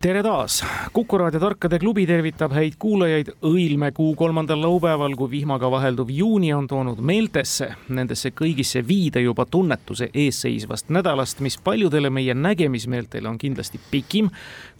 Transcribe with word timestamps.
tere 0.00 0.22
taas, 0.22 0.64
Kuku 0.92 1.18
raadio 1.18 1.40
Tarkade 1.40 1.78
klubi 1.82 2.04
tervitab 2.06 2.52
häid 2.54 2.76
kuulajaid. 2.78 3.32
Õilmekuu 3.42 4.12
kolmandal 4.16 4.60
laupäeval, 4.62 5.16
kui 5.18 5.30
vihmaga 5.30 5.70
vahelduv 5.70 6.10
juuni 6.14 6.52
on 6.54 6.68
toonud 6.70 7.00
meeltesse, 7.02 7.72
nendesse 7.88 8.30
kõigisse 8.30 8.84
viide 8.86 9.20
juba 9.24 9.46
tunnetuse 9.50 10.10
eesseisvast 10.14 10.92
nädalast, 10.94 11.42
mis 11.42 11.58
paljudele 11.58 12.10
meie 12.14 12.34
nägemismeeltele 12.34 13.28
on 13.28 13.38
kindlasti 13.42 13.80
pikim, 13.90 14.30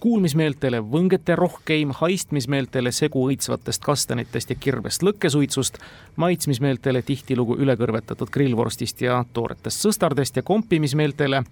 kuulmismeeltele 0.00 0.84
võngete 0.86 1.34
rohkeim, 1.36 1.96
haistmismeeltele 1.98 2.92
segu 2.94 3.24
õitsvatest 3.32 3.82
kastanitest 3.82 4.54
ja 4.54 4.58
kirvest 4.60 5.02
lõkkesuitsust, 5.02 5.80
maitsmismeeltele 6.16 7.02
tihtilugu 7.02 7.58
ülekõrvetatud 7.58 8.30
grillvorstist 8.30 9.02
ja 9.02 9.24
tooretest 9.32 9.82
sõstardest 9.82 10.38
ja 10.38 10.46
kompimismeeltele 10.46 11.42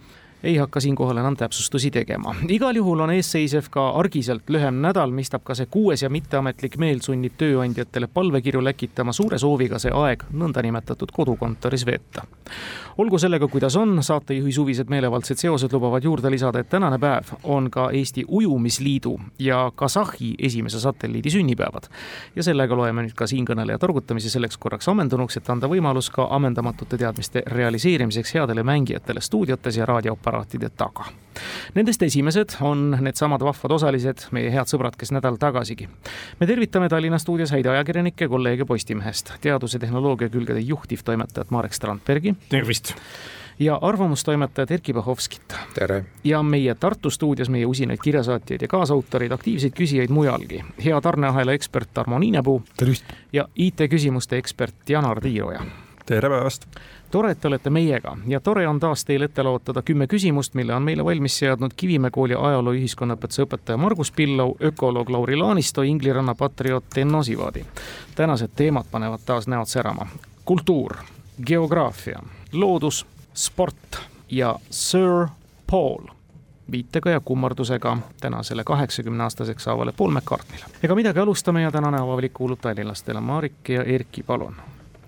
ei 0.42 0.56
hakka 0.56 0.80
siinkohal 0.80 1.16
enam 1.16 1.36
täpsustusi 1.36 1.90
tegema. 1.90 2.34
igal 2.48 2.76
juhul 2.76 3.00
on 3.00 3.10
eesseisev 3.10 3.70
ka 3.70 3.88
argiselt 3.88 4.50
lühem 4.50 4.80
nädal, 4.82 5.10
mistap 5.10 5.44
ka 5.44 5.54
see 5.54 5.66
kuues 5.70 6.02
ja 6.02 6.10
mitteametlik 6.12 6.76
meel 6.78 7.00
sunnib 7.00 7.38
tööandjatele 7.38 8.06
palvekirju 8.06 8.64
läkitama 8.64 9.12
suure 9.12 9.38
sooviga 9.38 9.78
see 9.78 9.92
aeg 9.94 10.26
nõndanimetatud 10.32 11.12
kodukontoris 11.12 11.86
veeta. 11.86 12.26
olgu 12.98 13.18
sellega, 13.18 13.48
kuidas 13.48 13.76
on, 13.76 14.02
saatejuhi 14.02 14.52
suvised 14.52 14.88
meelevaldsed 14.88 15.36
seosed 15.36 15.72
lubavad 15.72 16.04
juurde 16.04 16.30
lisada, 16.30 16.58
et 16.58 16.68
tänane 16.68 16.98
päev 16.98 17.32
on 17.44 17.70
ka 17.70 17.90
Eesti 17.92 18.24
Ujumisliidu 18.28 19.18
ja 19.38 19.72
Kasahhi 19.74 20.34
esimese 20.38 20.80
satelliidi 20.80 21.30
sünnipäevad. 21.30 21.88
ja 22.36 22.42
sellega 22.42 22.76
loeme 22.76 23.02
nüüd 23.02 23.14
ka 23.14 23.26
siinkõneleja 23.26 23.78
targutamise 23.78 24.30
selleks 24.30 24.56
korraks 24.58 24.88
ammendunuks, 24.88 25.36
et 25.36 25.50
anda 25.50 25.66
võimalus 25.66 26.10
ka 26.10 26.28
ammendamatute 26.30 26.98
teadmiste 26.98 27.42
realiseerimiseks 27.46 28.34
headele 28.34 28.62
mängijatele 28.62 29.20
stuudiotes 29.20 29.76
ja 29.76 29.86
raadio 29.86 30.16
aparaatide 30.26 30.70
taga. 30.76 31.06
Nendest 31.74 32.02
esimesed 32.02 32.56
on 32.64 32.96
needsamad 33.00 33.42
vahvad 33.44 33.74
osalised, 33.76 34.26
meie 34.34 34.50
head 34.50 34.70
sõbrad, 34.70 34.96
kes 34.98 35.12
nädal 35.14 35.36
tagasigi. 35.38 35.88
me 36.40 36.46
tervitame 36.46 36.88
Tallinna 36.88 37.18
stuudios 37.18 37.52
häid 37.52 37.66
ajakirjanikke, 37.66 38.28
kolleege 38.28 38.64
Postimehest, 38.64 39.34
teaduse 39.40 39.78
tehnoloogia 39.78 40.28
külgede 40.28 40.60
juhtivtoimetajat 40.60 41.50
Marek 41.50 41.72
Strandbergi. 41.72 42.34
tervist! 42.48 42.94
ja 43.58 43.78
arvamustoimetajat 43.80 44.70
Erkki 44.70 44.92
Bahovskit. 44.92 45.54
tere! 45.74 46.04
ja 46.24 46.42
meie 46.42 46.74
Tartu 46.74 47.10
stuudios 47.10 47.48
meie 47.48 47.66
usinaid 47.66 48.00
kirjasaatjaid 48.02 48.62
ja 48.62 48.68
kaasautoreid, 48.68 49.32
aktiivseid 49.32 49.72
küsijaid 49.72 50.10
mujalgi. 50.10 50.64
hea 50.84 51.00
tarneahela 51.00 51.52
ekspert 51.52 51.94
Tarmo 51.94 52.18
Niinepuu. 52.18 52.62
tervist! 52.76 53.04
ja 53.32 53.48
IT-küsimuste 53.54 54.36
ekspert 54.36 54.88
Janar 54.88 55.20
Tiiroja. 55.20 55.60
tere 56.06 56.28
päevast! 56.28 56.66
Tore, 57.10 57.30
et 57.30 57.40
te 57.40 57.48
olete 57.48 57.70
meiega 57.70 58.16
ja 58.26 58.40
tore 58.40 58.68
on 58.68 58.80
taas 58.80 59.04
teil 59.04 59.22
ette 59.22 59.42
laotada 59.42 59.82
kümme 59.82 60.06
küsimust, 60.06 60.54
mille 60.54 60.74
on 60.74 60.82
meile 60.82 61.04
valmis 61.04 61.38
seadnud 61.38 61.74
Kivimäe 61.76 62.10
kooli 62.10 62.34
ajaloo 62.38 62.74
ühiskonnaõpetuse 62.74 63.46
õpetaja 63.46 63.76
Margus 63.76 64.12
Pillau, 64.12 64.56
ökoloog 64.62 65.10
Lauri 65.10 65.36
Laanisto, 65.36 65.82
Ingliranna 65.82 66.34
patrioot 66.34 66.98
Enno 66.98 67.22
Sivadi. 67.22 67.64
tänased 68.14 68.50
teemad 68.56 68.84
panevad 68.90 69.20
taas 69.26 69.48
näod 69.48 69.66
särama. 69.66 70.06
kultuur, 70.44 70.96
geograafia, 71.46 72.22
loodus, 72.52 73.06
sport 73.34 73.98
ja 74.30 74.58
Sir 74.70 75.26
Paul 75.70 76.06
viitega 76.70 77.10
ja 77.10 77.20
kummardusega 77.20 77.96
tänasele 78.20 78.64
kaheksakümne 78.64 79.22
aastaseks 79.22 79.64
saavale 79.64 79.92
Paul 79.92 80.10
McCartneyle. 80.10 80.64
ega 80.82 80.94
midagi, 80.94 81.18
alustame 81.18 81.62
ja 81.62 81.70
tänane 81.70 82.00
avalik 82.00 82.32
kuulub 82.32 82.60
tallinlastele. 82.60 83.20
Marik 83.20 83.68
ja 83.68 83.82
Erki, 83.82 84.22
palun 84.22 84.56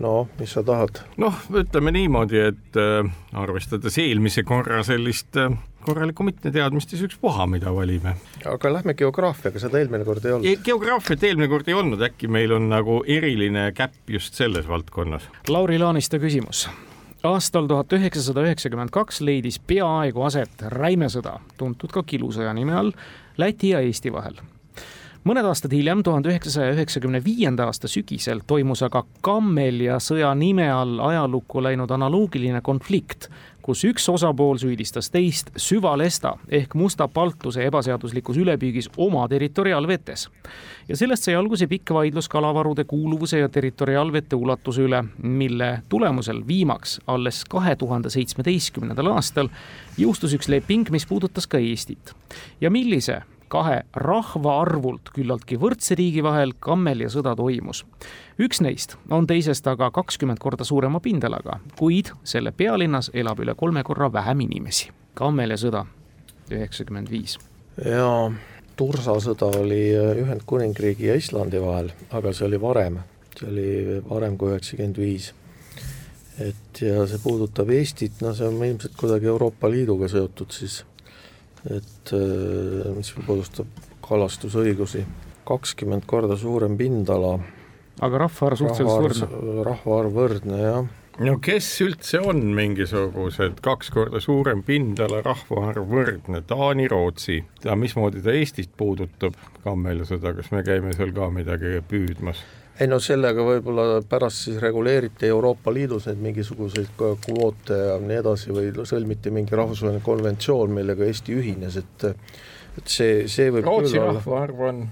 no 0.03 0.29
mis 0.39 0.53
sa 0.57 0.63
tahad? 0.67 1.03
noh, 1.21 1.41
ütleme 1.63 1.93
niimoodi, 1.95 2.41
et 2.53 2.79
äh, 2.79 3.09
arvestades 3.39 3.99
eelmise 4.03 4.45
korra 4.49 4.83
sellist 4.87 5.39
äh, 5.41 5.53
korralikku 5.85 6.27
mitteteadmist, 6.27 6.93
siis 6.93 7.05
ükspuha, 7.09 7.47
mida 7.51 7.73
valime. 7.75 8.17
aga 8.47 8.73
lähme 8.73 8.95
geograafiaga, 8.99 9.63
seda 9.63 9.81
eelmine 9.81 10.05
kord 10.09 10.27
ei 10.27 10.37
olnud. 10.37 10.67
geograafiat 10.67 11.25
eelmine 11.31 11.49
kord 11.53 11.71
ei 11.71 11.79
olnud, 11.79 12.05
äkki 12.11 12.31
meil 12.31 12.53
on 12.57 12.69
nagu 12.73 13.01
eriline 13.07 13.71
käpp 13.77 14.13
just 14.19 14.39
selles 14.39 14.69
valdkonnas. 14.69 15.31
Lauri 15.49 15.81
Laaniste 15.81 16.21
küsimus 16.23 16.69
aastal 17.27 17.67
tuhat 17.67 17.93
üheksasada 17.93 18.45
üheksakümmend 18.47 18.93
kaks 18.95 19.19
leidis 19.27 19.59
peaaegu 19.59 20.23
aset 20.23 20.63
räimesõda, 20.71 21.41
tuntud 21.59 21.91
ka 21.93 22.05
kilusõja 22.07 22.55
nime 22.55 22.79
all, 22.79 22.95
Läti 23.39 23.69
ja 23.71 23.83
Eesti 23.83 24.11
vahel 24.11 24.39
mõned 25.29 25.45
aastad 25.45 25.75
hiljem, 25.77 26.01
tuhande 26.05 26.31
üheksasaja 26.31 26.73
üheksakümne 26.73 27.21
viienda 27.25 27.67
aasta 27.69 27.89
sügisel 27.91 28.41
toimus 28.49 28.81
aga 28.87 29.03
Kammelja 29.25 29.99
sõja 30.01 30.31
nime 30.39 30.71
all 30.73 31.03
ajalukku 31.05 31.61
läinud 31.65 31.91
analoogiline 31.93 32.63
konflikt, 32.65 33.29
kus 33.63 33.83
üks 33.85 34.07
osapool 34.09 34.57
süüdistas 34.57 35.11
teist 35.13 35.51
süvalesta 35.61 36.37
ehk 36.49 36.73
musta 36.79 37.09
paltuse 37.13 37.67
ebaseaduslikus 37.69 38.41
ülepüügis 38.41 38.89
oma 38.97 39.27
territoriaalvetes. 39.29 40.29
ja 40.89 40.97
sellest 40.97 41.29
sai 41.29 41.35
alguse 41.37 41.67
pikk 41.67 41.93
vaidlus 41.93 42.29
kalavarude 42.29 42.85
kuuluvuse 42.85 43.39
ja 43.39 43.49
territoriaalvete 43.49 44.37
ulatuse 44.37 44.83
üle, 44.83 45.05
mille 45.23 45.83
tulemusel 45.89 46.47
viimaks 46.49 47.01
alles 47.07 47.45
kahe 47.45 47.77
tuhande 47.77 48.11
seitsmeteistkümnendal 48.11 49.13
aastal 49.13 49.53
jõustus 49.99 50.33
üks 50.39 50.49
leping, 50.49 50.89
mis 50.91 51.07
puudutas 51.07 51.47
ka 51.47 51.59
Eestit. 51.59 52.15
ja 52.61 52.71
millise 52.71 53.23
kahe 53.49 53.83
rahvaarvult 53.95 55.13
küllaltki 55.15 55.59
võrdse 55.61 55.97
riigi 55.99 56.23
vahel 56.25 56.55
kammel 56.61 57.05
ja 57.05 57.11
sõda 57.13 57.35
toimus. 57.37 57.85
üks 58.39 58.61
neist 58.65 58.97
on 59.11 59.27
teisest 59.27 59.67
aga 59.67 59.91
kakskümmend 59.91 60.39
korda 60.39 60.65
suurema 60.65 61.01
pindalaga, 61.01 61.61
kuid 61.79 62.13
selle 62.25 62.53
pealinnas 62.53 63.11
elab 63.15 63.41
üle 63.41 63.55
kolme 63.55 63.83
korra 63.83 64.13
vähem 64.13 64.41
inimesi. 64.41 64.91
kammel 65.15 65.51
ja 65.51 65.57
sõda, 65.57 65.85
üheksakümmend 66.51 67.11
viis. 67.11 67.39
jaa, 67.85 68.33
tursasõda 68.77 69.53
oli 69.59 69.83
Ühendkuningriigi 70.23 71.07
ja 71.07 71.15
Islandi 71.15 71.61
vahel, 71.61 71.93
aga 72.11 72.33
see 72.33 72.47
oli 72.47 72.61
varem, 72.61 72.99
see 73.39 73.51
oli 73.51 74.01
varem 74.09 74.39
kui 74.39 74.53
üheksakümmend 74.55 74.99
viis 74.99 75.33
et 76.39 76.83
ja 76.83 77.03
see 77.11 77.19
puudutab 77.23 77.71
Eestit, 77.75 78.21
no 78.23 78.33
see 78.37 78.47
on 78.47 78.61
ilmselt 78.65 78.95
kuidagi 78.99 79.27
Euroopa 79.31 79.71
Liiduga 79.71 80.09
seotud 80.11 80.55
siis 80.55 80.83
et 81.67 82.13
äh, 82.17 82.91
mis 82.97 83.13
puudustab 83.27 83.67
kalastusõigusi, 84.05 85.05
kakskümmend 85.49 86.07
korda 86.09 86.37
suurem 86.39 86.77
pindala. 86.79 87.39
aga 88.01 88.25
rahvaarv 88.27 88.63
suhteliselt 88.63 89.29
võrdne? 89.33 89.67
rahvaarv 89.67 90.17
võrdne, 90.23 90.63
jah 90.63 90.87
no 91.25 91.35
kes 91.43 91.69
üldse 91.83 92.21
on 92.23 92.43
mingisugused 92.55 93.59
kaks 93.65 93.91
korda 93.95 94.21
suurem 94.23 94.63
pindala, 94.67 95.21
rahvaarv 95.27 95.91
võrdne, 95.91 96.43
Taani, 96.47 96.87
Rootsi, 96.91 97.41
ja 97.65 97.75
mismoodi 97.79 98.23
ta 98.23 98.35
Eestit 98.37 98.71
puudutab, 98.79 99.37
Kammel 99.65 100.05
seda, 100.09 100.33
kas 100.37 100.53
me 100.55 100.63
käime 100.67 100.95
seal 100.97 101.13
ka 101.17 101.31
midagi 101.35 101.81
püüdmas? 101.91 102.45
Ei 102.79 102.87
no 102.87 102.99
sellega 103.03 103.43
võib-olla 103.45 104.03
pärast 104.09 104.45
siis 104.47 104.59
reguleeriti 104.63 105.27
Euroopa 105.27 105.73
Liidus 105.75 106.07
neid 106.09 106.21
mingisuguseid 106.23 106.93
kvoote 106.99 107.79
ja 107.79 107.97
nii 108.03 108.21
edasi 108.21 108.55
või 108.55 108.71
sõlmiti 108.87 109.33
mingi 109.35 109.57
rahvusvaheline 109.59 110.05
konventsioon, 110.05 110.75
millega 110.77 111.07
Eesti 111.09 111.35
ühines, 111.39 111.79
et 111.81 112.07
et 112.79 112.93
see, 112.93 113.25
see 113.31 113.51
võib 113.51 113.67
Rootsi 113.67 113.99
rahvaarv 113.99 114.61
on? 114.69 114.85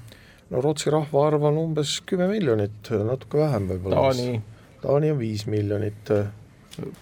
no 0.51 0.63
Rootsi 0.65 0.91
rahvaarv 0.95 1.47
on 1.51 1.61
umbes 1.63 2.01
kümme 2.07 2.27
miljonit, 2.31 2.91
natuke 3.07 3.39
vähem 3.39 3.69
võib-olla. 3.71 4.09
Taani? 4.09 4.41
Taani 4.83 5.13
on 5.15 5.21
viis 5.21 5.47
miljonit. 5.51 6.11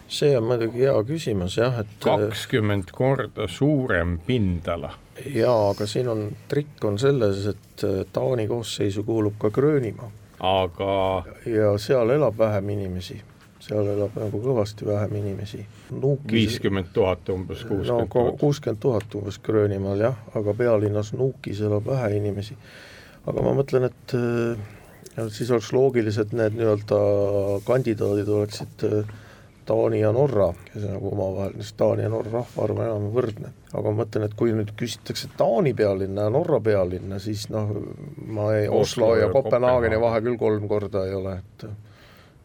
see 0.09 0.37
on 0.39 0.45
muidugi 0.47 0.85
hea 0.85 0.99
küsimus 1.09 1.57
jah, 1.59 1.81
et 1.81 1.97
kakskümmend 2.05 2.93
korda 2.93 3.49
suurem 3.49 4.19
pindala. 4.27 4.93
jaa, 5.25 5.71
aga 5.71 5.89
siin 5.89 6.13
on, 6.13 6.29
trikk 6.49 6.85
on 6.85 7.01
selles, 7.01 7.47
et 7.55 7.87
Taani 8.13 8.47
koosseisu 8.53 9.07
kuulub 9.09 9.41
ka 9.41 9.51
Gröönimaa 9.51 10.11
aga 10.45 11.25
ja 11.49 11.75
seal 11.81 12.11
elab 12.15 12.39
vähem 12.39 12.69
inimesi, 12.77 13.17
seal 13.65 13.89
elab 13.95 14.17
nagu 14.21 14.41
kõvasti 14.45 14.87
vähem 14.87 15.17
inimesi. 15.23 15.65
viiskümmend 16.31 16.93
tuhat 16.93 17.29
umbes, 17.33 17.65
kuuskümmend 17.65 18.11
tuhat 18.13 18.39
kuuskümmend 18.41 18.81
tuhat 18.81 19.15
umbes 19.15 19.39
Gröönimaal 19.39 20.01
jah, 20.01 20.17
aga 20.35 20.55
pealinnas 20.55 21.13
Nuukis 21.13 21.61
elab 21.61 21.87
vähe 21.87 22.17
inimesi. 22.17 22.57
aga 23.27 23.43
ma 23.43 23.55
mõtlen, 23.57 23.89
et 23.89 24.17
ja 25.17 25.29
siis 25.31 25.51
oleks 25.51 25.73
loogilised 25.73 26.35
need 26.37 26.57
nii-öelda 26.59 26.99
kandidaadid 27.67 28.29
oleksid 28.29 28.89
Taani 29.67 30.01
ja 30.01 30.11
Norra, 30.13 30.51
kes 30.67 30.83
on 30.85 30.97
nagu 30.97 31.13
omavahel, 31.13 31.55
sest 31.61 31.77
Taani 31.81 32.05
ja 32.05 32.11
Norra 32.13 32.33
rahvaarv 32.41 32.79
on 32.79 32.85
enam 32.85 33.07
võrdne. 33.15 33.53
aga 33.73 33.91
ma 33.91 34.03
mõtlen, 34.03 34.27
et 34.29 34.37
kui 34.39 34.53
nüüd 34.55 34.75
küsitakse 34.79 35.31
Taani 35.39 35.75
pealinna 35.75 36.29
ja 36.29 36.35
Norra 36.35 36.61
pealinna, 36.65 37.19
siis 37.23 37.49
noh, 37.53 37.73
ma 38.27 38.53
ei, 38.57 38.69
Oslo, 38.69 39.11
Oslo 39.11 39.17
ja, 39.21 39.31
Kopenhaageni 39.33 40.01
vahe 40.01 40.21
küll 40.27 40.39
kolm 40.39 40.69
korda 40.69 41.07
ei 41.09 41.17
ole, 41.17 41.39
et 41.41 41.67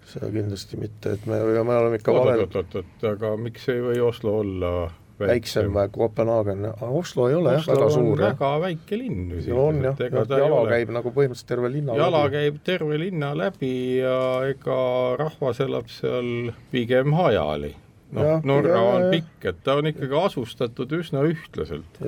seda 0.10 0.31
kindlasti 0.33 0.80
mitte, 0.81 1.18
et 1.18 1.27
me, 1.30 1.42
me 1.44 1.75
oleme 1.75 2.00
ikka 2.00 2.16
oot, 2.16 2.31
oot, 2.33 2.56
oot, 2.63 2.80
oot, 2.81 3.06
aga 3.12 3.36
miks 3.38 3.68
ei 3.69 3.83
või 3.83 4.01
Oslo 4.07 4.39
olla 4.42 4.74
väiksem 5.19 5.74
kui 5.74 5.89
Kopenhaagen, 6.07 6.68
Oslo 6.81 7.27
ei 7.30 7.36
ole 7.36 7.56
Oslo 7.57 7.74
jah, 7.74 7.81
väga 7.81 7.89
suur. 7.95 8.24
väga 8.24 8.51
väike 8.63 9.00
linn 9.00 9.33
ju 9.36 9.56
no 9.56 9.68
on 9.68 9.81
jah, 9.83 10.01
jala 10.30 10.63
käib 10.69 10.94
nagu 10.95 11.13
põhimõtteliselt 11.16 11.51
terve 11.51 11.71
linna 11.74 11.98
jala 12.00 12.24
läbi. 12.25 12.36
käib 12.38 12.60
terve 12.63 13.00
linna 13.01 13.33
läbi 13.38 13.74
ja 14.00 14.18
ega 14.50 14.80
rahvas 15.19 15.62
elab 15.66 15.92
seal 15.94 16.51
pigem 16.71 17.16
hajali. 17.18 17.75
Noh, 18.10 18.39
Norra 18.42 18.74
ja, 18.74 18.86
on 18.95 19.04
pikk, 19.13 19.44
et 19.51 19.57
ta 19.62 19.75
on 19.77 19.86
ikkagi 19.92 20.16
asustatud 20.18 20.95
üsna 20.98 21.22
ühtlaselt. 21.30 22.00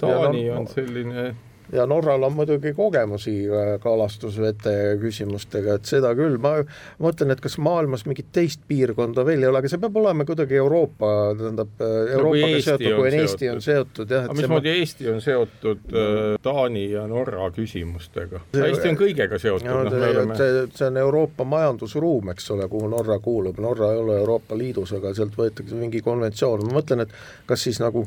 Taani 0.00 0.40
ja, 0.48 0.56
on 0.58 0.66
selline 0.66 1.28
ja 1.72 1.86
Norral 1.86 2.22
on 2.22 2.32
muidugi 2.32 2.72
kogemusi 2.74 3.34
äh, 3.48 3.80
kalastusvete 3.82 4.96
küsimustega, 5.00 5.76
et 5.78 5.88
seda 5.88 6.12
küll, 6.18 6.38
ma 6.42 6.56
mõtlen, 7.02 7.32
et 7.34 7.42
kas 7.42 7.58
maailmas 7.62 8.06
mingit 8.06 8.28
teist 8.34 8.62
piirkonda 8.68 9.24
veel 9.26 9.42
ei 9.42 9.50
ole, 9.50 9.62
aga 9.62 9.70
see 9.70 9.80
peab 9.82 9.98
olema 10.00 10.26
kuidagi 10.28 10.58
Euroopa, 10.60 11.12
tähendab 11.38 11.82
äh, 11.82 11.96
Euroopaga 12.16 12.52
no, 12.52 12.62
seotud, 12.68 12.86
kui 12.86 13.08
on 13.10 13.18
Eesti 13.20 13.50
on 13.50 13.64
seotud 13.64 14.14
jah. 14.14 14.28
aga 14.28 14.38
mismoodi 14.40 14.70
ma... 14.72 14.76
Eesti 14.82 15.10
on 15.12 15.24
seotud 15.24 15.96
äh, 15.96 16.22
Taani 16.42 16.84
ja 16.92 17.06
Norra 17.10 17.50
küsimustega? 17.56 18.44
Eesti 18.54 18.92
on 18.92 19.00
kõigega 19.00 19.40
seotud. 19.42 19.66
No, 19.66 19.82
see, 19.90 20.12
oleme... 20.12 20.38
see, 20.38 20.62
see 20.78 20.90
on 20.90 21.02
Euroopa 21.02 21.48
majandusruum, 21.48 22.30
eks 22.34 22.50
ole, 22.54 22.70
kuhu 22.72 22.92
Norra 22.94 23.18
kuulub, 23.22 23.58
Norra 23.62 23.90
ei 23.94 24.00
ole 24.04 24.20
Euroopa 24.22 24.58
Liidus, 24.58 24.94
aga 24.96 25.14
sealt 25.16 25.36
võetakse 25.38 25.78
mingi 25.78 26.02
konventsioon, 26.04 26.68
ma 26.68 26.80
mõtlen, 26.80 27.06
et 27.06 27.20
kas 27.50 27.66
siis 27.66 27.82
nagu 27.82 28.06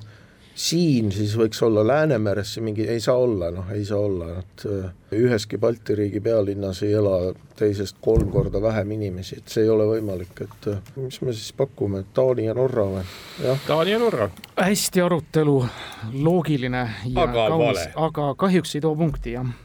siin 0.60 1.12
siis 1.16 1.36
võiks 1.40 1.62
olla 1.64 1.86
Läänemeresse 1.88 2.62
mingi, 2.62 2.84
ei 2.92 3.00
saa 3.00 3.16
olla, 3.18 3.48
noh 3.54 3.70
ei 3.72 3.86
saa 3.88 4.00
olla, 4.04 4.32
et 4.42 4.66
äh, 4.68 4.90
üheski 5.16 5.58
Balti 5.58 5.96
riigi 5.96 6.20
pealinnas 6.24 6.82
ei 6.84 6.94
ela 7.00 7.32
teisest 7.60 7.98
kolm 8.04 8.28
korda 8.32 8.62
vähem 8.62 8.92
inimesi, 8.98 9.40
et 9.40 9.48
see 9.52 9.64
ei 9.64 9.72
ole 9.72 9.88
võimalik, 9.88 10.36
et 10.44 10.68
äh, 10.74 10.82
mis 11.00 11.22
me 11.24 11.36
siis 11.36 11.54
pakume, 11.56 12.04
Taani 12.14 12.50
ja 12.50 12.58
Norra 12.58 12.90
või? 12.92 13.06
Taani 13.68 13.96
ja 13.96 14.02
Norra. 14.04 14.30
hästi 14.60 15.06
arutelu, 15.06 15.56
loogiline 16.28 16.84
ja 17.06 17.24
aga 17.24 17.48
kaunis, 17.56 17.88
aga 17.96 18.30
kahjuks 18.44 18.76
ei 18.76 18.84
too 18.84 18.96
punkti, 19.00 19.38
jah. 19.38 19.56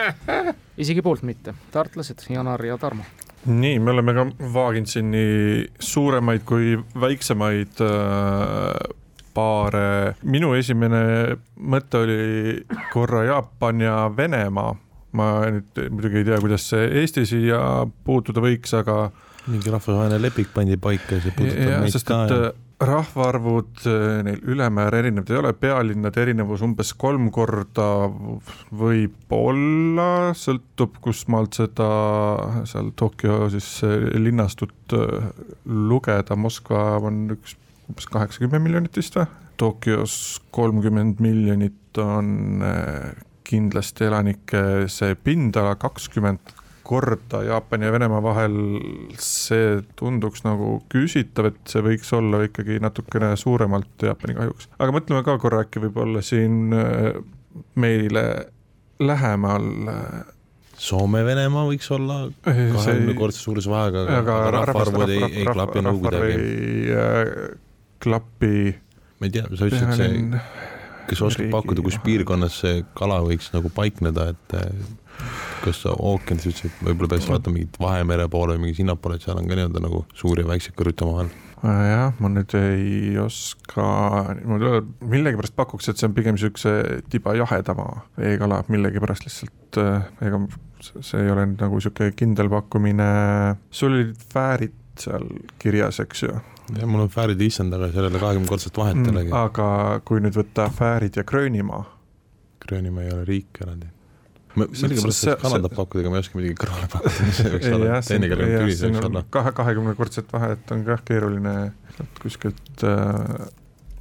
Isegi 0.82 1.00
poolt 1.02 1.24
mitte, 1.24 1.56
tartlased 1.72 2.28
Janar 2.28 2.60
ja 2.64 2.76
Tarmo. 2.78 3.08
Nii, 3.48 3.78
me 3.80 3.94
oleme 3.94 4.12
ka 4.12 4.26
vaaginud 4.52 4.88
siin 4.90 5.14
nii 5.14 5.68
suuremaid 5.80 6.42
kui 6.44 6.74
väiksemaid 7.00 7.80
äh, 7.80 8.98
paare. 9.34 10.14
minu 10.22 10.54
esimene 10.58 11.02
mõte 11.56 12.04
oli 12.04 12.22
korra 12.92 13.24
Jaapan 13.28 13.84
ja 13.84 13.96
Venemaa. 14.16 14.76
ma 15.12 15.26
nüüd 15.50 15.78
muidugi 15.90 16.20
ei 16.20 16.26
tea, 16.28 16.36
kuidas 16.38 16.68
see 16.70 16.86
Eesti 17.00 17.24
siia 17.26 17.60
puutuda 18.06 18.42
võiks, 18.44 18.74
aga. 18.78 19.10
mingi 19.50 19.72
rahvusvaheline 19.72 20.20
leping 20.22 20.50
pandi 20.54 20.76
paika 20.78 21.16
ja 21.16 21.24
see 21.24 21.34
puudutab 21.38 21.72
ja, 21.72 21.78
meid 21.82 22.04
ka. 22.06 22.18
Äh, 22.30 22.50
rahvaarvud 22.80 23.82
äh, 23.90 24.20
neil 24.24 24.38
ülemäär 24.54 24.94
erinevad 25.00 25.32
ei 25.32 25.40
ole, 25.40 25.50
pealinnade 25.52 26.22
erinevus 26.22 26.62
umbes 26.62 26.94
kolm 26.94 27.26
korda 27.34 27.88
võib-olla, 28.70 30.30
sõltub, 30.38 31.00
kust 31.02 31.26
maalt 31.32 31.58
seda 31.58 31.90
seal 32.70 32.94
Tokyo 32.96 33.50
siis 33.50 33.80
linnastut 34.14 34.94
lugeda, 35.66 36.38
Moskva 36.38 36.84
on 37.02 37.26
üks 37.34 37.58
umbes 37.90 38.06
kaheksakümmend 38.10 38.68
miljonit 38.68 38.96
vist 38.96 39.18
või, 39.18 39.26
Tokyos 39.60 40.14
kolmkümmend 40.56 41.18
miljonit 41.20 41.98
on 42.00 42.62
eh, 42.64 43.10
kindlasti 43.44 44.06
elanike 44.06 44.62
see 44.88 45.16
pindala, 45.20 45.74
kakskümmend 45.76 46.54
korda 46.90 47.42
Jaapani 47.46 47.86
ja 47.86 47.92
Venemaa 47.94 48.22
vahel, 48.24 48.56
see 49.22 49.76
tunduks 49.98 50.42
nagu 50.46 50.78
küsitav, 50.90 51.50
et 51.52 51.60
see 51.70 51.84
võiks 51.86 52.10
olla 52.16 52.40
ikkagi 52.46 52.80
natukene 52.82 53.34
suuremalt 53.38 54.08
Jaapani 54.08 54.38
kahjuks. 54.38 54.70
aga 54.78 54.96
mõtleme 54.96 55.22
ka 55.26 55.36
korra, 55.42 55.62
äkki 55.66 55.84
võib-olla 55.84 56.24
siin 56.24 56.74
eh, 56.74 57.20
meile 57.78 58.26
lähemal 59.00 59.72
eh, 59.92 60.36
Soome-Venemaa 60.80 61.66
võiks 61.68 61.90
olla 61.92 62.22
kahekümnekordse 62.46 63.42
suuruse 63.44 63.68
vahega, 63.68 64.06
aga 64.16 64.36
rahvaarvud 64.56 65.10
ei, 65.12 65.26
ei 65.42 65.50
klapi 65.50 65.82
nagu 65.84 66.00
kuidagi 66.00 66.38
klapi. 68.02 68.74
ma 69.20 69.28
ei 69.28 69.34
tea, 69.34 69.46
sa 69.52 69.68
ütlesid, 69.68 69.90
et 69.90 70.00
see, 70.00 70.70
kas 71.10 71.22
oskad 71.26 71.50
pakkuda, 71.52 71.84
kus 71.84 71.98
piirkonnas 72.04 72.62
see 72.62 72.80
kala 72.98 73.20
võiks 73.26 73.50
nagu 73.54 73.72
paikneda, 73.74 74.30
et 74.34 74.56
eh, 74.58 75.28
kas 75.64 75.82
ookeanis 75.92 76.48
üldse, 76.48 76.72
võib-olla 76.80 77.14
peaks 77.14 77.28
vaatama 77.28 77.58
mingit 77.58 77.78
Vahemere 77.82 78.26
poole 78.32 78.56
või 78.56 78.68
mingi 78.68 78.80
sinnapoole, 78.80 79.18
et 79.18 79.26
seal 79.26 79.40
on 79.40 79.48
ka 79.50 79.58
nii-öelda 79.58 79.82
nagu 79.84 80.04
suur 80.16 80.40
ja 80.40 80.48
väiksed 80.48 80.76
kõrvuti 80.78 81.04
omavahel 81.04 81.28
äh, 81.66 81.82
jah, 81.90 82.16
ma 82.22 82.30
nüüd 82.32 82.54
ei 82.56 83.18
oska 83.20 83.86
niimoodi 84.38 84.70
öelda, 84.70 85.10
millegipärast 85.12 85.56
pakuks, 85.58 85.90
et 85.90 86.00
see 86.00 86.08
on 86.08 86.16
pigem 86.16 86.38
niisuguse 86.38 86.74
tiba 87.12 87.36
jahedama 87.36 87.88
veekala, 88.16 88.62
millegipärast 88.72 89.28
lihtsalt 89.28 89.80
äh, 89.82 90.08
ega 90.24 90.44
see 90.80 91.20
ei 91.20 91.32
ole 91.32 91.50
nüüd 91.50 91.60
nagu 91.66 91.80
niisugune 91.80 92.14
kindel 92.16 92.52
pakkumine. 92.52 93.10
sul 93.70 93.98
olid 93.98 94.28
fäärid 94.32 94.76
seal 95.00 95.26
kirjas, 95.60 96.00
eks 96.02 96.24
ju, 96.26 96.34
jah, 96.78 96.88
mul 96.90 97.04
on 97.04 97.12
Fäärid 97.12 97.40
issand, 97.44 97.74
aga 97.76 97.90
sellele 97.94 98.20
kahekümnekordset 98.22 98.76
vahet 98.80 98.98
ei 99.00 99.12
mm, 99.12 99.32
aga 99.40 99.68
kui 100.06 100.22
nüüd 100.24 100.36
võtta 100.38 100.68
Fäärid 100.74 101.20
ja 101.20 101.24
Gröönimaa. 101.26 101.82
Gröönimaa 102.66 103.06
ei 103.06 103.14
ole 103.14 103.24
riik 103.28 103.62
eraldi. 103.64 103.90
millegipärast 104.56 105.24
see, 105.26 105.36
Kanadat 105.40 105.76
pakkuda, 105.76 106.02
aga 106.02 106.12
ma 106.12 106.18
ei 106.18 106.26
oska 106.26 106.40
midagi 106.40 106.58
kõrvale 106.58 106.90
pakkuda, 106.90 107.28
mis 107.28 107.38
see 107.38 107.54
võiks 107.54 107.70
olla, 107.76 108.02
teine 108.08 108.30
keel 108.32 108.44
on 108.44 108.52
tüli, 108.56 108.76
see 108.76 108.90
võiks 108.90 109.08
olla. 109.10 109.24
kahe, 109.38 109.54
kahekümnekordset 109.60 110.34
vahet 110.34 110.74
on 110.74 110.84
kah 110.88 111.06
keeruline 111.06 111.56
kuskilt 112.22 112.84
äh, 112.86 113.48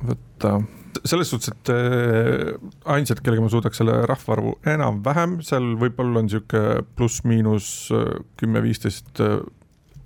võtta 0.10 0.58
selles 1.06 1.30
suhtes, 1.32 1.52
et 1.54 1.72
äh, 1.74 2.56
ainsad, 2.90 3.22
kellega 3.24 3.44
ma 3.44 3.52
suudaks 3.52 3.80
selle 3.82 3.96
rahvaarvu 4.10 4.56
enam-vähem, 4.70 5.40
seal 5.46 5.76
võib-olla 5.80 6.22
on 6.22 6.28
niisugune 6.28 6.84
pluss-miinus 6.98 7.70
äh, 7.96 8.12
kümme-viisteist 8.42 9.22
äh, 9.24 9.40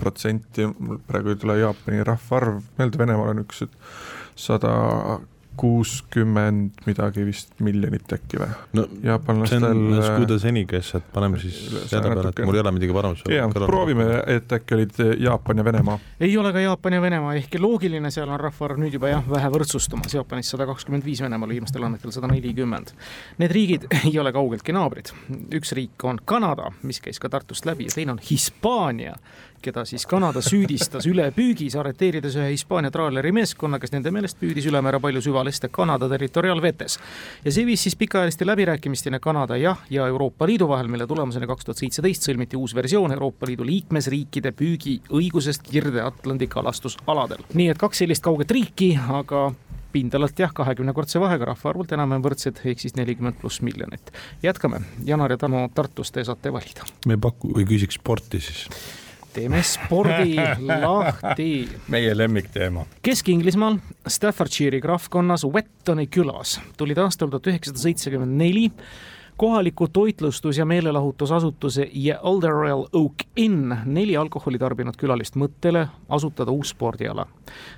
protsenti, 0.04 0.68
mul 0.68 1.02
praegu 1.08 1.34
ei 1.34 1.42
tule 1.42 1.60
Jaapani 1.62 2.04
rahvaarv 2.08 2.60
meelde, 2.80 3.00
Venemaal 3.02 3.34
on 3.34 3.46
üks 3.46 3.64
sada 4.36 4.74
kuuskümmend 5.58 6.86
midagi 6.86 7.26
vist 7.28 7.52
miljonit 7.64 8.14
äkki 8.16 8.40
või? 8.42 8.50
no 8.78 8.86
Jaapanlastel... 9.04 9.62
see 9.62 9.70
on 9.70 10.02
Scuda 10.02 10.38
Senikes, 10.42 10.90
et 10.98 11.06
paneme 11.14 11.40
siis 11.42 11.60
selle 11.92 12.10
peale, 12.10 12.32
et 12.32 12.42
mul 12.48 12.58
ei 12.58 12.64
ole 12.64 12.74
midagi 12.74 12.96
paremat. 12.98 13.22
jaa, 13.30 13.50
proovime, 13.54 14.08
et 14.34 14.56
äkki 14.58 14.78
olid 14.78 15.02
Jaapan 15.22 15.62
ja 15.62 15.68
Venemaa. 15.68 16.00
ei 16.26 16.34
ole 16.42 16.54
ka 16.56 16.64
Jaapan 16.64 16.98
ja 16.98 17.04
Venemaa, 17.06 17.36
ehkki 17.42 17.62
loogiline, 17.62 18.12
seal 18.14 18.34
on 18.34 18.42
rahvaarv 18.42 18.82
nüüd 18.82 18.98
juba 18.98 19.14
jah, 19.14 19.30
vähe 19.30 19.54
võrdsustumas, 19.54 20.18
Jaapanis 20.18 20.50
sada 20.56 20.68
kakskümmend 20.70 21.06
viis, 21.06 21.22
Venemaal 21.22 21.54
viimastel 21.54 21.86
andmetel 21.86 22.16
sada 22.16 22.32
nelikümmend. 22.34 22.96
Need 23.44 23.54
riigid 23.54 23.88
ei 24.02 24.18
ole 24.20 24.34
kaugeltki 24.34 24.74
naabrid, 24.76 25.14
üks 25.54 25.76
riik 25.78 26.10
on 26.10 26.22
Kanada, 26.26 26.74
mis 26.82 27.02
käis 27.04 27.22
ka 27.22 27.30
Tartust 27.30 27.70
läbi 27.70 27.90
ja 27.90 27.98
teine 28.00 28.18
on 28.18 28.24
Hispaania 28.26 29.18
keda 29.64 29.86
siis 29.88 30.06
Kanada 30.10 30.42
süüdistas 30.44 31.08
ülepüügis, 31.10 31.76
arreteerides 31.80 32.36
ühe 32.40 32.50
Hispaania 32.52 32.92
traaleri 32.94 33.32
meeskonna, 33.36 33.80
kes 33.82 33.94
nende 33.96 34.12
meelest 34.14 34.40
püüdis 34.42 34.68
ülemäära 34.70 35.00
palju 35.04 35.22
süvaliste 35.24 35.70
Kanada 35.72 36.10
territoriaalvetes. 36.12 37.00
ja 37.46 37.52
see 37.52 37.66
viis 37.66 37.84
siis 37.84 37.96
pikaajaliste 38.00 38.48
läbirääkimisteni 38.48 39.20
Kanada 39.20 39.58
jah 39.58 39.80
ja 39.90 40.08
Euroopa 40.08 40.48
Liidu 40.48 40.68
vahel, 40.68 40.88
mille 40.88 41.08
tulemusena 41.08 41.48
kaks 41.48 41.66
tuhat 41.66 41.84
seitseteist 41.84 42.30
sõlmiti 42.30 42.60
uus 42.60 42.76
versioon 42.76 43.12
Euroopa 43.16 43.48
Liidu 43.48 43.66
liikmesriikide 43.66 44.52
püügiõigusest 44.52 45.70
Kirde-Atlandi 45.70 46.48
kalastusaladel. 46.48 47.46
nii 47.54 47.70
et 47.70 47.78
kaks 47.78 48.04
sellist 48.04 48.24
kauget 48.24 48.52
riiki, 48.52 48.94
aga 49.10 49.52
pindalalt 49.94 50.40
jah, 50.40 50.52
kahekümnekordse 50.56 51.22
vahega 51.22 51.52
rahvaarvult 51.52 51.94
enam-vähem 51.96 52.26
võrdsed, 52.26 52.64
ehk 52.66 52.82
siis 52.82 52.98
nelikümmend 52.98 53.40
pluss 53.42 53.62
miljonit. 53.62 54.12
jätkame, 54.44 54.82
Janar 55.06 55.32
ja 55.32 55.38
Tano 55.38 55.68
Tartust 55.76 56.14
te 56.14 56.24
saate 56.24 56.54
valida. 56.54 56.90
me 57.06 57.18
paku 57.18 57.54
või 57.54 57.68
küsiks 57.70 58.02
sporti 58.02 58.42
siis 58.42 58.68
teeme 59.34 59.64
spordi 59.64 60.36
lahti. 60.86 61.70
meie 61.88 62.18
lemmikteema. 62.18 62.86
Kesk-Inglismaal 63.02 63.80
Staffordshire'i 64.08 64.82
krahvkonnas 64.82 65.46
Wettoni 65.46 66.08
külas 66.08 66.60
tulid 66.78 67.02
aastal 67.02 67.34
tuhat 67.34 67.52
üheksasada 67.54 67.84
seitsekümmend 67.88 68.38
neli 68.38 68.70
kohaliku 69.38 69.88
toitlustus- 69.88 70.58
ja 70.58 70.66
meelelahutusasutuse 70.66 71.90
ja 71.94 72.20
Alderell 72.24 72.86
Oak 72.94 73.14
Inn 73.36 73.76
neli 73.86 74.18
alkoholi 74.18 74.60
tarbinud 74.60 74.98
külalist 74.98 75.36
mõttele 75.36 75.88
asutada 76.10 76.52
uus 76.52 76.70
spordiala. 76.70 77.26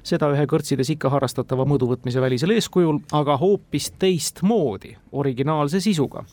seda 0.04 0.30
ühe 0.32 0.46
kõrtsides 0.46 0.92
ikka 0.92 1.10
harrastatava 1.10 1.66
mõõduvõtmise 1.66 2.22
välisel 2.22 2.50
eeskujul, 2.50 3.00
aga 3.12 3.38
hoopis 3.38 3.92
teistmoodi, 4.00 4.98
originaalse 5.12 5.80
sisuga 5.80 6.26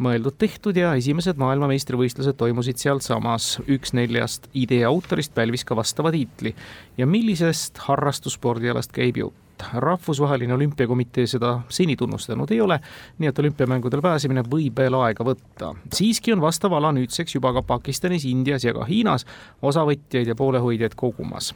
mõeldud-tehtud 0.00 0.78
ja 0.80 0.94
esimesed 0.98 1.38
maailmameistrivõistlused 1.40 2.38
toimusid 2.40 2.80
sealsamas. 2.80 3.58
üks 3.68 3.92
neljast 3.96 4.48
idee 4.54 4.84
autorist 4.88 5.34
pälvis 5.34 5.64
ka 5.64 5.76
vastava 5.76 6.12
tiitli. 6.12 6.54
ja 6.96 7.06
millisest 7.06 7.78
harrastusspordialast 7.86 8.92
käib 8.92 9.16
jutt? 9.16 9.49
Rahvusvaheline 9.72 10.54
olümpiakomitee 10.54 11.26
seda 11.26 11.60
seni 11.68 11.96
tunnustanud 11.96 12.50
ei 12.50 12.60
ole, 12.60 12.80
nii 13.18 13.28
et 13.28 13.38
olümpiamängudel 13.38 14.02
pääsemine 14.02 14.44
võib 14.50 14.78
veel 14.78 14.94
aega 15.00 15.24
võtta. 15.24 15.74
siiski 15.94 16.32
on 16.32 16.40
vastav 16.40 16.72
ala 16.72 16.92
nüüdseks 16.92 17.34
juba 17.34 17.52
ka 17.52 17.62
Pakistanis, 17.62 18.24
Indias 18.24 18.64
ja 18.64 18.74
ka 18.74 18.84
Hiinas 18.84 19.26
osavõtjaid 19.62 20.28
ja 20.28 20.34
poolehoidjaid 20.34 20.94
kogumas. 20.96 21.54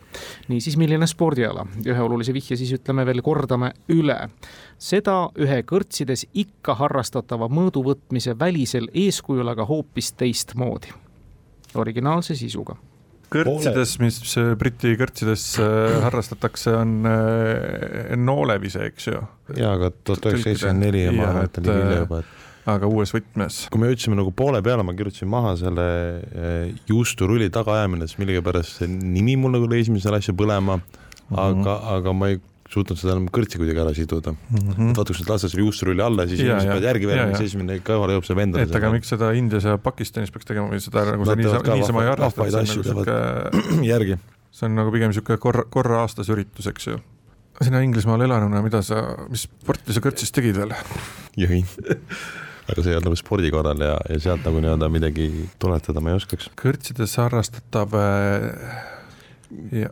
niisiis, 0.49 0.77
milline 0.77 1.07
spordiala? 1.07 1.67
ühe 1.87 2.01
olulise 2.01 2.33
vihje 2.35 2.57
siis 2.57 2.73
ütleme 2.73 3.07
veel, 3.07 3.23
kordame 3.23 3.73
üle. 3.89 4.29
seda 4.79 5.31
ühe 5.39 5.63
kõrtsides 5.63 6.27
ikka 6.35 6.75
harrastatava 6.75 7.49
mõõduvõtmise 7.49 8.39
välisel 8.39 8.89
eeskujul, 8.95 9.49
aga 9.49 9.65
hoopis 9.65 10.13
teistmoodi. 10.13 10.93
originaalse 11.75 12.35
sisuga 12.35 12.77
kõrtsides, 13.35 13.97
mis 14.03 14.21
Briti 14.61 14.95
kõrtsides 15.01 15.45
äh, 15.63 15.99
harrastatakse, 16.07 16.73
on 16.79 16.97
äh, 17.11 18.15
noolevise, 18.21 18.89
eks 18.93 19.11
ju. 19.11 19.21
jaa, 19.59 19.75
aga 19.75 19.93
tuhat 20.01 20.31
üheksasada 20.31 20.49
seitsekümmend 20.49 20.87
neli 20.89 21.05
ja 21.07 21.13
ma 21.15 21.29
arvan, 21.29 21.51
et 21.51 21.63
oli 21.63 21.77
hilja 21.77 22.01
juba, 22.05 22.23
et 22.25 22.43
aga 22.75 22.89
uues 22.89 23.13
võtmes. 23.13 23.61
kui 23.73 23.83
me 23.83 23.91
jõudsime 23.91 24.17
nagu 24.19 24.33
poole 24.37 24.63
peale, 24.65 24.87
ma 24.87 24.95
kirjutasin 24.97 25.31
maha 25.31 25.55
selle 25.61 25.87
äh, 26.25 26.73
juusturulli 26.89 27.51
tagaajamine, 27.53 28.09
siis 28.09 28.21
millegipärast 28.23 28.81
see 28.81 28.91
nimi 28.91 29.37
mul 29.41 29.57
nagu 29.59 29.69
lõi 29.71 29.83
esimesele 29.85 30.23
asja 30.23 30.37
põlema 30.37 30.79
mm, 30.79 31.01
-hmm. 31.29 31.45
aga, 31.45 31.79
aga 31.99 32.17
ma 32.17 32.33
ei 32.33 32.41
suutnud 32.73 32.99
seda 32.99 33.15
enam 33.15 33.27
kõrtsi 33.33 33.61
kuidagi 33.61 33.81
ära 33.83 33.93
siduda 33.97 34.33
mm. 34.33 34.59
-hmm. 34.59 34.91
et 34.91 34.99
vaata, 34.99 35.15
kui 35.15 35.21
sa 35.21 35.33
lased 35.33 35.53
selle 35.53 35.65
juusturulli 35.65 36.05
alla, 36.05 36.27
siis 36.29 36.43
inimesed 36.43 36.71
peavad 36.71 36.87
järgi 36.89 37.09
veerema, 37.11 37.39
siis 37.39 37.53
esimene 37.53 37.79
kõrvale 37.87 38.17
jõuab 38.17 38.29
see 38.29 38.39
vend. 38.39 38.61
et 38.63 38.79
aga 38.81 38.93
miks 38.95 39.13
seda 39.15 39.33
Indias 39.39 39.67
ja 39.69 39.77
Pakistanis 39.79 40.33
peaks 40.35 40.49
tegema 40.49 40.71
või 40.73 40.81
seda 40.85 41.05
nagu 41.11 41.27
sa 41.29 41.37
niisama, 41.39 41.75
niisama 41.81 42.05
ei 42.05 42.13
harrasta, 42.13 42.47
see 42.49 42.63
on 42.63 42.71
nagu 42.71 42.87
sihuke 42.89 43.83
järgi. 43.93 44.21
see 44.55 44.71
on 44.71 44.79
nagu 44.81 44.95
pigem 44.95 45.13
niisugune 45.13 45.43
korra, 45.43 45.67
korra 45.77 46.01
aastas 46.05 46.33
üritus, 46.33 46.71
eks 46.73 46.89
ju. 46.89 47.03
sina 47.61 47.85
Inglismaal 47.85 48.25
elanuna, 48.25 48.65
mida 48.65 48.81
sa, 48.87 49.05
mis 49.29 49.45
sporti 49.45 49.97
sa 49.97 50.05
kõrtsis 50.05 50.33
tegid 50.35 50.57
veel? 50.63 50.73
jõin 51.37 51.69
aga 52.65 52.81
see 52.81 52.95
ei 52.95 52.97
olnud 52.97 53.11
nagu 53.11 53.21
spordikorral 53.21 53.85
ja, 53.85 53.99
ja 54.09 54.19
sealt 54.25 54.49
nagu 54.49 54.65
nii-öelda 54.65 54.89
midagi 54.89 55.29
tuletada 55.61 56.01
ma 56.01 56.15
ei 56.15 56.23
oskaks. 56.23 56.49
kõrtsides 56.57 57.21
harrastatav 57.21 57.93
äh 58.01 58.94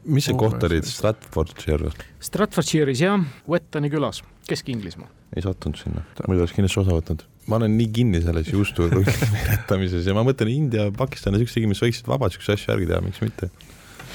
mis 0.04 0.28
see 0.28 0.38
koht 0.38 0.62
oli, 0.68 0.80
Stratfordshire? 0.86 1.92
Stratfordshire'is 2.22 3.02
jah, 3.04 3.26
Wettoni 3.50 3.90
külas, 3.92 4.22
Kesk-Inglismaa. 4.48 5.10
ei 5.36 5.44
sattunud 5.44 5.80
sinna, 5.80 6.04
muidu 6.26 6.44
oleks 6.44 6.56
kindlasti 6.56 6.82
osa 6.82 6.96
võtnud. 6.96 7.26
ma 7.50 7.58
olen 7.58 7.76
nii 7.78 7.90
kinni 7.94 8.22
selles 8.24 8.52
juusturulli 8.52 9.16
veeretamises 9.36 10.06
ja 10.06 10.16
ma 10.16 10.24
mõtlen 10.26 10.52
India, 10.52 10.90
Pakistan 10.96 11.36
ja 11.36 11.42
siuksed 11.42 11.70
mis 11.70 11.82
võiksid 11.82 12.10
vabalt 12.10 12.36
siukseid 12.36 12.58
asju 12.58 12.74
järgi 12.74 12.90
teha, 12.90 13.04
miks 13.04 13.22
mitte 13.24 13.50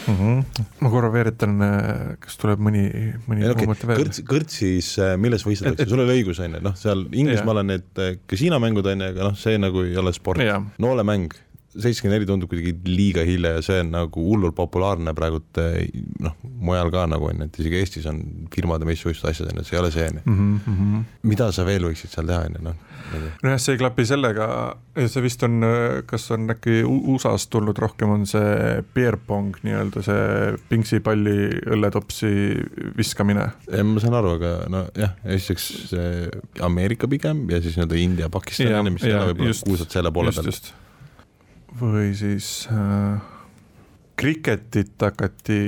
mm. 0.08 0.16
-hmm. 0.16 0.66
ma 0.80 0.90
korra 0.90 1.10
veeretan, 1.14 1.58
kas 2.24 2.38
tuleb 2.42 2.62
mõni, 2.64 2.84
mõni 3.28 3.48
okay. 3.50 3.68
mõte 3.70 3.90
veel? 3.90 4.02
kõrts, 4.02 4.22
kõrtsis, 4.28 4.92
äh, 5.04 5.16
milles 5.22 5.46
võisteldakse, 5.48 5.90
sul 5.90 6.04
oli 6.04 6.20
õigus, 6.20 6.42
on 6.44 6.58
ju, 6.58 6.64
noh, 6.64 6.78
seal 6.80 7.06
Inglismaal 7.12 7.64
on 7.64 7.72
need 7.74 8.04
äh, 8.04 8.16
kasiinomängud, 8.30 8.88
on 8.94 9.04
ju, 9.04 9.12
aga 9.14 9.30
noh, 9.30 9.38
see 9.40 9.60
nagu 9.62 9.84
ei 9.88 9.98
ole 10.00 10.14
sport. 10.16 10.44
noolemäng 10.82 11.36
seitsekümmend 11.78 12.18
neli 12.18 12.28
tundub 12.30 12.52
kuidagi 12.52 12.74
liiga 12.90 13.24
hilja 13.28 13.58
ja 13.58 13.64
see 13.66 13.82
on 13.84 13.92
nagu 13.94 14.24
hullult 14.30 14.56
populaarne 14.58 15.14
praegult 15.18 15.60
eh, 15.62 15.88
noh, 16.24 16.36
mujal 16.44 16.92
ka 16.94 17.06
nagu 17.10 17.30
on 17.30 17.44
ju, 17.44 17.48
et 17.50 17.60
isegi 17.62 17.80
Eestis 17.82 18.08
on 18.10 18.22
firmade 18.54 18.88
meistrivõistlused 18.88 19.32
asjad 19.32 19.52
on 19.52 19.60
ju, 19.60 19.66
et 19.66 19.70
see 19.70 19.78
ei 19.78 19.82
ole 19.82 19.92
see 19.94 20.08
on 20.08 20.20
ju. 20.20 20.24
Mhm, 20.26 20.54
mhm. 20.74 21.06
mida 21.32 21.50
sa 21.56 21.66
veel 21.68 21.88
võiksid 21.90 22.14
seal 22.14 22.30
teha 22.30 22.48
on 22.48 22.58
ju 22.58 22.64
noh. 22.68 22.80
nojah, 23.44 23.60
see 23.62 23.76
ei 23.76 23.82
klapi 23.82 24.06
sellega, 24.10 24.48
see 24.98 25.24
vist 25.24 25.46
on, 25.48 25.68
kas 26.10 26.28
on 26.36 26.50
äkki 26.56 26.82
USA-st 26.88 27.52
tulnud 27.54 27.78
rohkem, 27.80 28.16
on 28.18 28.26
see 28.30 28.82
beer 28.96 29.20
pong 29.30 29.56
nii-öelda 29.68 30.04
see 30.08 30.58
pingsipalli 30.72 31.38
õlletopsi 31.78 32.34
viskamine. 32.98 33.48
ma 33.92 34.04
saan 34.04 34.18
aru, 34.18 34.34
aga 34.40 34.56
nojah, 34.74 35.16
esiteks 35.38 35.94
Ameerika 36.66 37.10
pigem 37.12 37.46
ja 37.54 37.62
siis 37.62 37.78
nii-öelda 37.78 38.02
India, 38.02 38.34
Pakistan, 38.34 38.92
mis 38.98 39.06
võib-olla 39.08 39.62
kuulsad 39.64 39.94
selle 39.94 40.14
poole 40.16 40.36
peal 40.36 40.52
või 41.80 42.12
siis 42.18 42.68
äh, 42.74 43.18
kriketit 44.18 44.96
hakati 45.02 45.60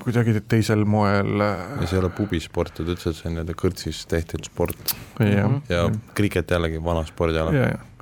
kuidagi 0.00 0.40
teisel 0.48 0.86
moel. 0.88 1.42
ja 1.42 1.84
see 1.84 1.98
ei 1.98 2.02
ole 2.02 2.10
pubisport, 2.16 2.80
ütles, 2.80 3.04
et 3.04 3.18
see 3.18 3.28
on 3.28 3.36
nii-öelda 3.36 3.56
kõrtsis 3.60 4.02
tehtud 4.10 4.48
sport. 4.48 4.94
ja, 5.20 5.48
ja 5.68 5.84
kriket 6.16 6.54
jällegi 6.54 6.80
vana 6.84 7.04
spordiala. 7.08 7.52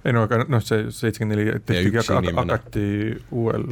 ei 0.04 0.14
no 0.14 0.24
aga 0.28 0.44
noh, 0.46 0.62
see 0.64 0.86
seitsekümmend 0.94 1.34
neli 1.34 1.58
tehtigi, 1.66 2.04
hakati 2.38 2.86
uuel. 3.34 3.66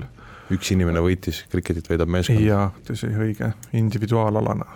üks 0.54 0.72
inimene 0.74 1.02
võitis, 1.04 1.44
kriketit 1.52 1.86
võidab 1.92 2.10
meeskond. 2.10 2.42
jaa, 2.42 2.70
tõsi, 2.86 3.12
õige, 3.14 3.52
individuaalalana. 3.78 4.66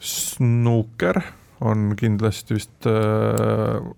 Snooker 0.00 1.18
on 1.66 1.90
kindlasti 1.98 2.56
vist 2.56 2.86
äh, 2.88 3.90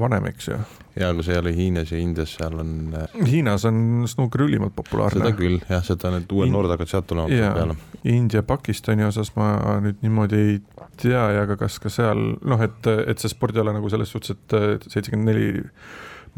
vanem, 0.00 0.26
eks 0.28 0.48
ju. 0.48 0.56
ja, 0.98 1.10
aga 1.10 1.24
see 1.24 1.34
ei 1.34 1.40
ole 1.40 1.52
Hiinas 1.56 1.92
ja 1.92 1.98
Indias, 2.00 2.34
seal 2.36 2.58
on. 2.60 2.72
Äh, 2.98 3.20
Hiinas 3.28 3.64
on 3.68 4.04
snuuker 4.10 4.44
ülimalt 4.44 4.74
populaarne. 4.76 5.22
seda 5.22 5.36
küll 5.36 5.60
jah, 5.68 5.84
seda 5.84 6.12
need 6.14 6.32
uued 6.34 6.52
noored 6.52 6.74
hakkavad 6.74 6.92
sealt 6.92 7.08
tulema 7.10 7.28
peale. 7.30 7.78
India, 8.08 8.42
Pakistani 8.46 9.06
osas 9.08 9.32
ma 9.36 9.78
nüüd 9.84 10.02
niimoodi 10.04 10.42
ei 10.42 10.58
tea 11.00 11.24
ja 11.38 11.46
ka 11.50 11.58
kas 11.64 11.78
ka 11.82 11.92
seal 11.92 12.20
noh, 12.38 12.64
et, 12.64 12.90
et 13.06 13.22
see 13.22 13.32
spordiala 13.32 13.74
nagu 13.76 13.90
selles 13.92 14.12
suhtes, 14.12 14.36
et 14.36 14.90
seitsekümmend 14.90 15.32
neli 15.32 15.48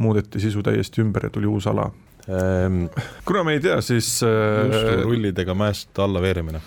muudeti 0.00 0.40
sisu 0.40 0.62
täiesti 0.64 1.02
ümber 1.04 1.28
ja 1.28 1.34
tuli 1.34 1.50
uus 1.50 1.66
ala 1.70 1.90
ehm,. 2.28 2.86
kuna 3.28 3.44
me 3.44 3.58
ei 3.58 3.60
tea, 3.64 3.80
siis 3.84 4.20
äh.... 4.24 5.02
rullidega 5.02 5.54
mäest 5.54 5.98
alla 5.98 6.22
veerimine. 6.22 6.62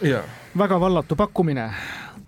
väga 0.58 0.80
vallatu 0.80 1.16
pakkumine 1.16 1.70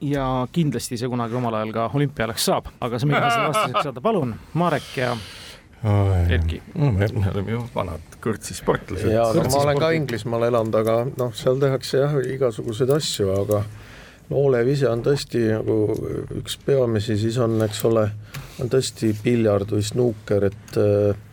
ja 0.02 0.26
kindlasti 0.52 1.00
see 1.00 1.10
kunagi 1.12 1.38
omal 1.38 1.56
ajal 1.60 1.74
ka 1.76 1.88
olümpialaks 1.94 2.46
saab, 2.50 2.70
aga 2.82 3.00
see, 3.00 3.10
milline 3.10 3.32
selle 3.32 3.50
vastuseks 3.54 3.90
saada, 3.90 4.04
palun, 4.04 4.36
Marek 4.54 4.92
ja 4.98 5.16
Erki. 6.30 6.62
me 6.74 7.08
oleme 7.32 7.52
ju 7.52 7.64
vanad 7.76 8.16
kõrtsisportlased. 8.24 9.12
ja, 9.12 9.28
no 9.38 9.44
ma 9.52 9.62
olen 9.62 9.82
ka 9.82 9.92
Inglismaal 9.94 10.48
elanud, 10.48 10.78
aga 10.80 11.02
noh, 11.12 11.34
seal 11.38 11.60
tehakse 11.62 12.02
jah, 12.02 12.16
igasuguseid 12.36 12.94
asju, 12.96 13.30
aga 13.44 13.62
noolev 14.32 14.72
ise 14.74 14.90
on 14.90 15.04
tõesti 15.06 15.44
nagu 15.52 15.78
üks 16.40 16.58
peamisi, 16.66 17.20
siis 17.22 17.38
on, 17.44 17.60
eks 17.68 17.84
ole, 17.86 18.08
on 18.64 18.72
tõesti 18.72 19.12
piljard 19.22 19.76
või 19.76 19.86
snuuker, 19.86 20.48
et 20.50 20.80
äh, 20.82 21.25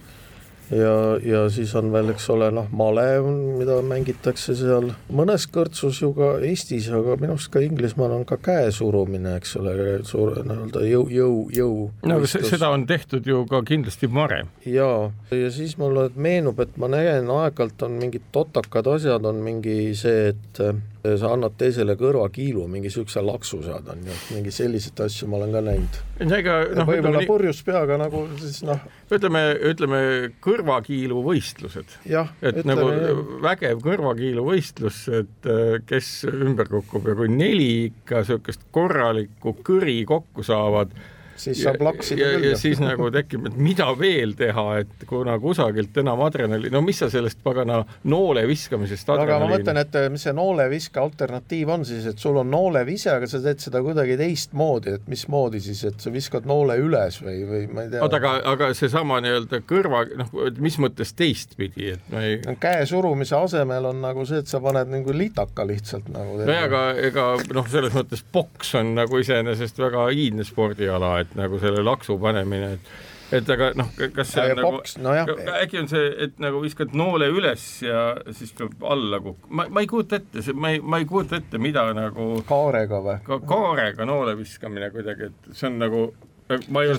ja, 0.73 0.95
ja 1.25 1.43
siis 1.53 1.75
on 1.79 1.93
veel, 1.93 2.13
eks 2.15 2.29
ole, 2.33 2.49
noh, 2.55 2.69
malev, 2.77 3.27
mida 3.59 3.79
mängitakse 3.87 4.55
seal 4.59 4.91
mõnes 5.13 5.47
kõrtsus 5.53 6.03
ju 6.03 6.13
ka 6.17 6.33
Eestis, 6.47 6.89
aga 6.93 7.17
minu 7.21 7.37
arust 7.37 7.53
ka 7.53 7.63
Inglismaal 7.65 8.17
on 8.17 8.27
ka 8.29 8.39
käesurumine, 8.43 9.37
eks 9.41 9.57
ole, 9.61 9.75
suur 10.09 10.39
nii-öelda 10.41 10.85
jõu, 10.89 11.09
jõu, 11.13 11.37
jõu. 11.55 11.89
no 12.09 12.21
aga 12.21 12.31
seda 12.33 12.73
on 12.75 12.87
tehtud 12.89 13.27
ju 13.29 13.45
ka 13.51 13.63
kindlasti 13.69 14.11
varem. 14.13 14.51
jaa, 14.67 15.11
ja 15.31 15.51
siis 15.55 15.77
mulle 15.81 16.09
meenub, 16.17 16.61
et 16.65 16.79
ma 16.81 16.91
näen 16.93 17.31
aeg-ajalt 17.31 17.87
on 17.89 18.01
mingid 18.01 18.31
totakad 18.33 18.89
asjad, 18.97 19.27
on 19.29 19.43
mingi 19.45 19.93
see, 19.99 20.33
et 20.33 20.65
sa 21.03 21.33
annad 21.35 21.57
teisele 21.59 21.97
kõrvakiilu, 21.99 22.65
mingi 22.71 22.87
niisuguse 22.87 23.23
laksu 23.27 23.59
saad, 23.65 23.89
on 23.91 24.05
ju, 24.07 24.17
mingi 24.37 24.53
selliseid 24.55 25.01
asju 25.03 25.27
ma 25.31 25.41
olen 25.41 25.55
ka 25.57 25.63
näinud. 25.67 25.99
ega 26.39 26.59
noh, 26.79 26.87
võib-olla 26.87 27.23
purjus 27.27 27.63
peaga 27.67 27.97
nagu 27.99 28.23
siis 28.39 28.61
noh. 28.67 28.85
ütleme, 29.11 29.43
ütleme 29.73 30.03
kõrvakiilu 30.45 31.25
võistlused. 31.27 31.97
et 32.41 32.61
ütleme, 32.63 32.77
nagu 32.77 32.91
jah. 32.95 33.25
vägev 33.49 33.83
kõrvakiilu 33.83 34.47
võistlus, 34.47 35.03
et 35.11 35.51
äh, 35.51 35.81
kes 35.89 36.13
ümber 36.31 36.71
kukub 36.71 37.11
ja 37.11 37.19
kui 37.19 37.33
neli 37.33 37.73
ikka 37.89 38.23
niisugust 38.23 38.69
korralikku 38.71 39.57
kõri 39.67 39.99
kokku 40.07 40.47
saavad 40.47 40.95
siis 41.43 41.63
saab 41.65 41.83
laksida 41.85 42.31
küll. 42.35 42.49
ja 42.51 42.59
siis 42.61 42.81
nagu 42.83 43.11
tekib, 43.15 43.49
et 43.51 43.59
mida 43.61 43.89
veel 43.99 44.37
teha, 44.39 44.67
et 44.83 45.07
kuna 45.09 45.39
kusagilt 45.43 45.97
enam 46.03 46.23
adrenali, 46.27 46.71
no 46.73 46.83
mis 46.85 47.03
sa 47.03 47.11
sellest 47.13 47.43
pagana 47.45 47.83
noole 48.11 48.45
viskamisest 48.49 49.13
aga 49.17 49.39
ma 49.43 49.51
mõtlen, 49.51 49.81
et 49.83 49.99
eh, 49.99 50.09
mis 50.13 50.25
see 50.27 50.35
nooleviske 50.37 51.01
alternatiiv 51.03 51.73
on 51.75 51.87
siis, 51.89 52.07
et 52.11 52.23
sul 52.23 52.39
on 52.41 52.51
noolevise, 52.53 53.11
aga 53.15 53.29
sa 53.31 53.41
teed 53.45 53.63
seda 53.63 53.83
kuidagi 53.85 54.17
teistmoodi, 54.21 54.97
et 54.99 55.09
mismoodi 55.11 55.63
siis, 55.63 55.83
et 55.89 56.03
sa 56.03 56.13
viskad 56.15 56.47
noole 56.49 56.77
üles 56.83 57.19
või, 57.25 57.43
või 57.49 57.63
ma 57.73 57.87
ei 57.87 57.93
tea. 57.93 58.03
oota, 58.05 58.21
aga, 58.21 58.35
aga 58.53 58.71
seesama 58.77 59.21
nii-öelda 59.25 59.63
kõrva, 59.69 60.05
noh, 60.21 60.33
mis 60.63 60.79
mõttes 60.83 61.15
teistpidi, 61.19 61.93
et 61.97 62.13
ma 62.13 62.25
ei 62.27 62.39
no, 62.47 62.57
käe 62.63 62.85
surumise 62.89 63.37
asemel 63.39 63.91
on 63.93 64.03
nagu 64.05 64.27
see, 64.29 64.43
et 64.43 64.51
sa 64.51 64.63
paned 64.65 64.91
nagu 64.93 65.17
litaka 65.17 65.67
lihtsalt 65.69 66.11
nagu. 66.13 66.39
nojah, 66.43 66.67
aga 66.69 66.83
ega 67.09 67.29
noh, 67.55 67.69
selles 67.73 67.95
mõttes 67.97 68.25
poks 68.35 68.75
on 68.81 68.95
nagu 68.99 69.23
iseenesest 69.23 69.81
väga 69.83 70.09
iidne 70.15 70.47
spordiala, 70.47 71.15
et 71.23 71.32
nagu 71.39 71.59
selle 71.63 71.85
laksu 71.87 72.19
panemine, 72.23 72.77
et 72.77 72.93
et 73.33 73.51
aga 73.55 73.71
noh, 73.79 73.89
kas 74.13 74.33
see 74.35 74.45
ja 74.45 74.57
on 74.57 74.63
boks, 74.67 74.99
nagu 75.01 75.37
no, 75.39 75.55
äkki 75.63 75.81
on 75.81 75.89
see, 75.89 76.09
et 76.27 76.35
nagu 76.43 76.61
viskad 76.61 76.93
noole 76.99 77.31
üles 77.33 77.65
ja 77.85 78.03
siis 78.35 78.53
peab 78.59 78.85
alla 78.85 79.23
kukkuma, 79.25 79.63
ma, 79.63 79.69
ma 79.73 79.85
ei 79.85 79.89
kujuta 79.89 80.21
ette, 80.21 80.45
ma 80.53 80.75
ei, 80.75 80.83
ma 80.85 81.01
ei 81.01 81.09
kujuta 81.09 81.41
ette, 81.41 81.61
mida 81.63 81.87
nagu 81.97 82.29
kaarega 82.49 83.01
või 83.07 83.17
ka,? 83.25 83.41
kaarega 83.49 84.09
noole 84.09 84.37
viskamine 84.37 84.93
kuidagi, 84.93 85.31
et 85.33 85.57
see 85.57 85.71
on 85.71 85.81
nagu 85.81 86.05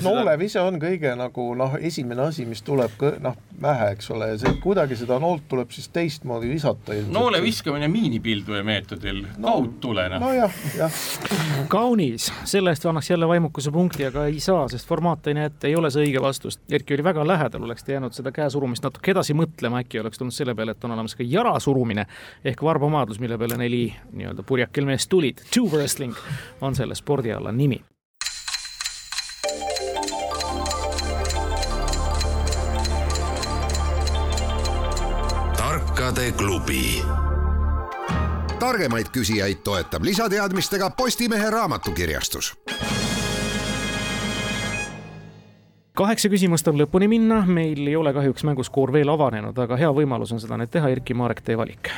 noolev 0.03 0.41
ise 0.45 0.62
on 0.62 0.79
kõige 0.81 1.13
nagu 1.17 1.45
noh, 1.57 1.75
esimene 1.81 2.27
asi, 2.29 2.45
mis 2.50 2.63
tuleb 2.65 3.01
noh, 3.23 3.35
pähe, 3.62 3.89
eks 3.95 4.09
ole, 4.13 4.29
ja 4.33 4.39
see 4.41 4.55
kuidagi 4.63 4.97
seda 4.97 5.19
noolt 5.21 5.45
tuleb 5.51 5.71
siis 5.73 5.89
teistmoodi 5.93 6.50
visata. 6.50 6.95
noole 7.12 7.41
viskamine 7.43 7.88
miinipilduja 7.91 8.63
meetodil 8.63 9.23
no,, 9.38 9.47
kaudtulena. 9.51 10.19
nojah, 10.19 10.57
jah. 10.77 10.97
kaunis, 11.71 12.29
selle 12.50 12.73
eest 12.73 12.85
annaks 12.89 13.12
jälle 13.12 13.27
vaimukuse 13.27 13.71
punkti, 13.71 14.07
aga 14.09 14.25
ei 14.31 14.39
saa, 14.43 14.65
sest 14.71 14.88
formaat 14.89 15.27
ei 15.27 15.38
näe 15.38 15.51
ette, 15.51 15.69
ei 15.69 15.77
ole 15.79 15.91
see 15.93 16.07
õige 16.07 16.21
vastus. 16.23 16.59
Erki 16.71 16.97
oli 16.97 17.05
väga 17.05 17.27
lähedal, 17.27 17.67
oleks 17.67 17.85
ta 17.85 17.95
jäänud 17.95 18.15
seda 18.15 18.33
käesurumist 18.35 18.85
natuke 18.88 19.13
edasi 19.13 19.38
mõtlema, 19.38 19.83
äkki 19.83 20.01
oleks 20.01 20.21
tulnud 20.21 20.35
selle 20.35 20.55
peale, 20.57 20.75
et 20.75 20.83
on 20.88 20.95
olemas 20.97 21.15
ka 21.19 21.27
jara 21.27 21.55
surumine 21.63 22.07
ehk 22.43 22.63
varbamadlus, 22.63 23.21
mille 23.23 23.38
peale 23.38 23.59
neli 23.59 23.85
nii-öelda 24.12 24.45
purjakil 24.47 24.89
meest 24.89 25.12
tulid. 25.12 25.45
Two 25.53 25.69
wrestling 25.71 26.15
on 26.62 26.75
selle 26.75 26.95
spordiala 26.97 27.51
nimi 27.51 27.81
tarkade 36.13 36.32
klubi. 36.32 37.01
targemaid 38.60 39.05
küsijaid 39.12 39.55
toetab 39.63 40.03
lisateadmistega 40.03 40.89
Postimehe 40.89 41.50
raamatukirjastus 41.50 42.53
kaheksa 45.93 46.29
küsimust 46.29 46.67
on 46.67 46.77
lõpuni 46.77 47.08
minna, 47.08 47.46
meil 47.46 47.88
ei 47.88 47.96
ole 47.96 48.13
kahjuks 48.13 48.43
mänguskoor 48.43 48.93
veel 48.93 49.10
avanenud, 49.10 49.58
aga 49.58 49.77
hea 49.77 49.89
võimalus 49.89 50.34
on 50.34 50.41
seda 50.41 50.58
nüüd 50.58 50.70
teha, 50.70 50.89
Erkki 50.89 51.13
Marek, 51.13 51.41
tee 51.41 51.58
valik. 51.58 51.89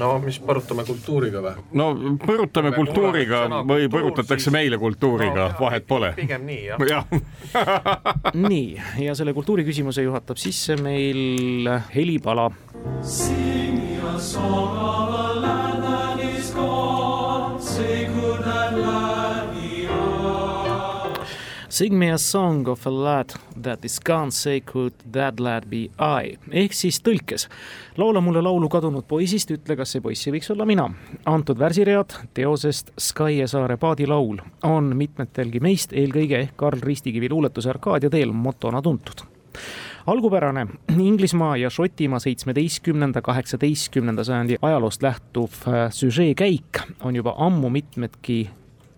No 0.00 0.10
mis, 0.22 0.38
põrutame 0.42 0.84
kultuuriga 0.88 1.42
või? 1.44 1.54
no 1.80 1.88
põrutame 2.22 2.74
kultuuriga 2.76 3.44
või 3.66 3.88
põrutatakse 3.92 4.48
siis... 4.48 4.54
meile 4.54 4.78
kultuuriga 4.80 5.48
no,, 5.48 5.58
vahet 5.60 5.88
pole. 5.88 6.12
pigem 6.18 6.46
nii, 6.48 6.62
jah 6.70 6.84
ja. 6.90 7.02
nii, 8.48 8.68
ja 9.06 9.16
selle 9.18 9.34
kultuuriküsimuse 9.36 10.06
juhatab 10.06 10.40
sisse 10.40 10.76
meil 10.80 11.70
Heli 11.94 12.18
Pala. 12.22 12.50
Sing 13.02 13.80
your 13.96 14.20
song 14.20 14.74
Sing 21.74 21.98
me 21.98 22.12
a 22.12 22.18
song 22.18 22.68
of 22.68 22.86
a 22.86 22.90
lad 22.90 23.34
that 23.62 23.84
is 23.84 23.98
gone, 23.98 24.30
say 24.30 24.60
could 24.60 24.92
that 25.12 25.40
lad 25.40 25.64
be 25.66 25.90
I. 25.98 26.36
ehk 26.54 26.70
siis 26.70 27.00
tõlkes, 27.02 27.48
laula 27.98 28.22
mulle 28.22 28.44
laulu 28.46 28.68
kadunud 28.70 29.02
poisist, 29.10 29.50
ütle, 29.50 29.74
kas 29.80 29.96
see 29.96 30.04
poiss 30.04 30.28
ei 30.28 30.36
võiks 30.36 30.52
olla 30.54 30.68
mina. 30.70 30.86
antud 31.26 31.58
värsiread 31.58 32.14
teosest 32.38 32.94
Skaie 32.94 33.50
saare 33.50 33.74
paadilaul 33.76 34.38
on 34.70 34.94
mitmetelgi 34.94 35.58
meist, 35.58 35.90
eelkõige 35.90 36.44
ehk 36.44 36.56
Karl 36.62 36.78
Ristikivi 36.78 37.32
luuletuse 37.34 37.74
Arkaadia 37.74 38.10
teel 38.10 38.30
motona 38.30 38.78
tuntud 38.78 39.26
algupärane 40.06 40.68
Inglismaa 40.94 41.56
ja 41.56 41.70
Šotimaa 41.70 42.22
seitsmeteistkümnenda, 42.22 43.18
kaheksateistkümnenda 43.22 44.22
sajandi 44.24 44.62
ajaloost 44.62 45.02
lähtuv 45.02 45.64
äh, 45.66 45.88
süžee 45.90 46.34
käik 46.38 46.84
on 47.02 47.18
juba 47.18 47.34
ammu 47.34 47.66
mitmedki 47.66 48.44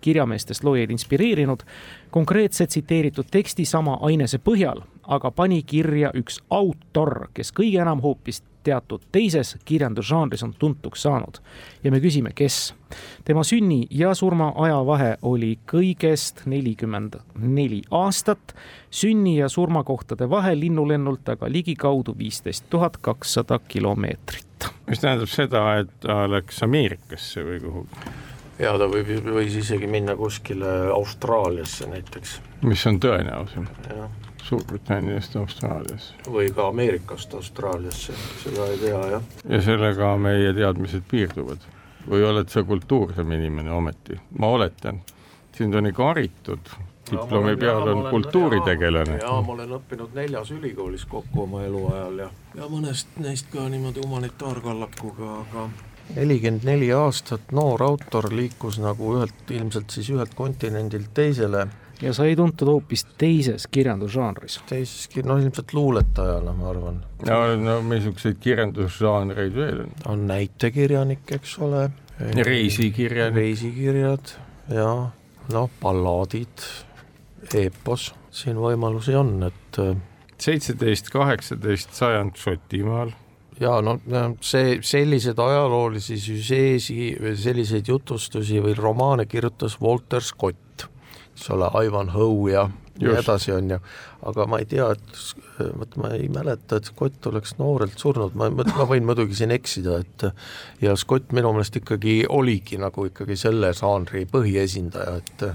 kirjameestest 0.01 0.63
loojaid 0.63 0.91
inspireerinud, 0.93 1.63
konkreetse 2.11 2.67
tsiteeritud 2.67 3.25
teksti 3.31 3.65
sama 3.65 3.97
ainese 4.01 4.37
põhjal, 4.37 4.81
aga 5.07 5.31
pani 5.31 5.63
kirja 5.63 6.11
üks 6.15 6.41
autor, 6.49 7.27
kes 7.33 7.53
kõige 7.55 7.81
enam 7.81 8.01
hoopis 8.03 8.41
teatud 8.67 9.01
teises 9.11 9.55
kirjandusžanris 9.65 10.43
on 10.43 10.53
tuntuks 10.59 11.01
saanud. 11.01 11.39
ja 11.83 11.91
me 11.91 11.99
küsime, 12.03 12.33
kes. 12.35 12.75
tema 13.25 13.43
sünni 13.43 13.87
ja 13.91 14.13
surma 14.15 14.51
ajavahe 14.55 15.15
oli 15.21 15.53
kõigest 15.71 16.43
nelikümmend 16.45 17.15
neli 17.39 17.81
aastat, 17.91 18.55
sünni 18.91 19.37
ja 19.37 19.49
surmakohtade 19.49 20.29
vahe 20.29 20.55
linnulennult 20.59 21.29
aga 21.29 21.51
ligikaudu 21.51 22.15
viisteist 22.17 22.65
tuhat 22.69 22.97
kakssada 22.97 23.59
kilomeetrit. 23.67 24.71
mis 24.87 24.99
tähendab 24.99 25.31
seda, 25.31 25.67
et 25.79 25.99
ta 25.99 26.25
läks 26.31 26.63
Ameerikasse 26.63 27.43
või 27.47 27.61
kuhugi? 27.63 28.26
Ja 28.59 28.73
ta 28.77 28.87
võib, 28.91 29.11
võis 29.25 29.57
isegi 29.59 29.89
minna 29.89 30.15
kuskile 30.17 30.89
Austraaliasse 30.93 31.89
näiteks. 31.91 32.39
mis 32.61 32.85
on 32.89 32.99
tõenäosem? 33.03 33.67
Suurbritanniast 34.47 35.35
Austraaliasse. 35.35 36.13
või 36.31 36.51
ka 36.55 36.67
Ameerikast 36.67 37.33
Austraaliasse, 37.33 38.13
seda 38.43 38.67
ei 38.71 38.77
tea 38.81 39.01
jah. 39.15 39.31
ja 39.49 39.61
sellega 39.61 40.15
meie 40.17 40.53
teadmised 40.53 41.05
piirduvad 41.11 41.69
või 42.09 42.23
oled 42.23 42.49
sa 42.49 42.63
kultuursem 42.63 43.31
inimene 43.31 43.71
ometi, 43.71 44.19
ma 44.39 44.53
oletan, 44.55 45.01
sind 45.57 45.75
on 45.75 45.91
ikka 45.91 46.13
haritud 46.13 46.69
diplomi 47.11 47.51
no, 47.51 47.57
peal 47.57 47.87
on 47.87 48.09
kultuuritegelane. 48.09 49.17
jaa, 49.21 49.41
ma 49.41 49.53
olen 49.53 49.75
õppinud 49.79 50.15
neljas 50.15 50.51
ülikoolis 50.51 51.05
kokku 51.05 51.43
oma 51.43 51.63
eluajal 51.63 52.23
ja, 52.25 52.29
ja 52.55 52.71
mõnest 52.71 53.19
neist 53.23 53.51
ka 53.53 53.67
niimoodi 53.71 54.03
humanitaarkallakuga, 54.03 55.31
aga 55.45 55.69
nelikümmend 56.15 56.65
neli 56.67 56.87
aastat 56.95 57.51
noor 57.55 57.83
autor 57.83 58.29
liikus 58.33 58.79
nagu 58.81 59.17
ühelt, 59.17 59.43
ilmselt 59.51 59.93
siis 59.93 60.09
ühelt 60.13 60.33
kontinendilt 60.37 61.13
teisele. 61.17 61.67
ja 62.01 62.13
sai 62.13 62.35
tuntud 62.37 62.69
hoopis 62.69 63.05
teises 63.17 63.67
kirjandusžanris. 63.67 64.59
teises, 64.69 65.09
no 65.25 65.37
ilmselt 65.37 65.73
luuletajana, 65.73 66.53
ma 66.53 66.69
arvan. 66.69 67.03
no, 67.27 67.39
no 67.61 67.81
missuguseid 67.81 68.39
kirjandusžanreid 68.41 69.55
veel 69.55 69.85
on? 69.85 69.93
on 70.05 70.27
näitekirjanik, 70.27 71.31
eks 71.39 71.57
ole. 71.59 71.89
reisikirjanik. 72.19 73.35
reisikirjad 73.35 74.35
ja 74.73 74.91
noh, 75.53 75.69
ballaadid, 75.81 76.67
eepos, 77.55 78.11
siin 78.31 78.59
võimalusi 78.61 79.15
on, 79.15 79.39
et 79.47 79.79
äh, 79.81 79.95
seitseteist, 80.41 81.09
kaheksateist 81.13 81.95
sajand 81.97 82.37
Šotimaal 82.37 83.15
ja 83.59 83.77
no 83.81 83.97
see, 84.41 84.77
selliseid 84.85 85.39
ajaloolisi 85.39 86.19
süžeesi, 86.21 87.15
selliseid 87.41 87.87
jutustusi 87.89 88.61
või 88.63 88.75
romaane 88.77 89.25
kirjutas 89.29 89.79
Walter 89.81 90.23
Scott, 90.23 90.87
eks 91.33 91.49
ole, 91.53 91.69
Ivan 91.85 92.13
Howe 92.13 92.51
ja 92.51 92.67
nii 92.97 93.13
edasi, 93.19 93.51
on 93.53 93.69
ju, 93.75 93.79
aga 94.29 94.45
ma 94.49 94.59
ei 94.61 94.67
tea, 94.69 94.87
et 94.93 95.73
vot 95.77 95.97
ma 96.01 96.11
ei 96.17 96.29
mäleta, 96.33 96.79
et 96.79 96.89
Scott 96.89 97.27
oleks 97.29 97.55
noorelt 97.59 97.97
surnud, 98.01 98.37
ma, 98.37 98.49
ma 98.49 98.87
võin 98.89 99.05
muidugi 99.05 99.37
siin 99.37 99.53
eksida, 99.53 99.99
et 100.01 100.27
ja 100.81 100.95
Scott 100.97 101.33
minu 101.37 101.53
meelest 101.55 101.77
ikkagi 101.81 102.23
oligi 102.29 102.79
nagu 102.81 103.07
ikkagi 103.09 103.37
selle 103.39 103.73
žanri 103.77 104.25
põhiesindaja, 104.31 105.19
et 105.21 105.45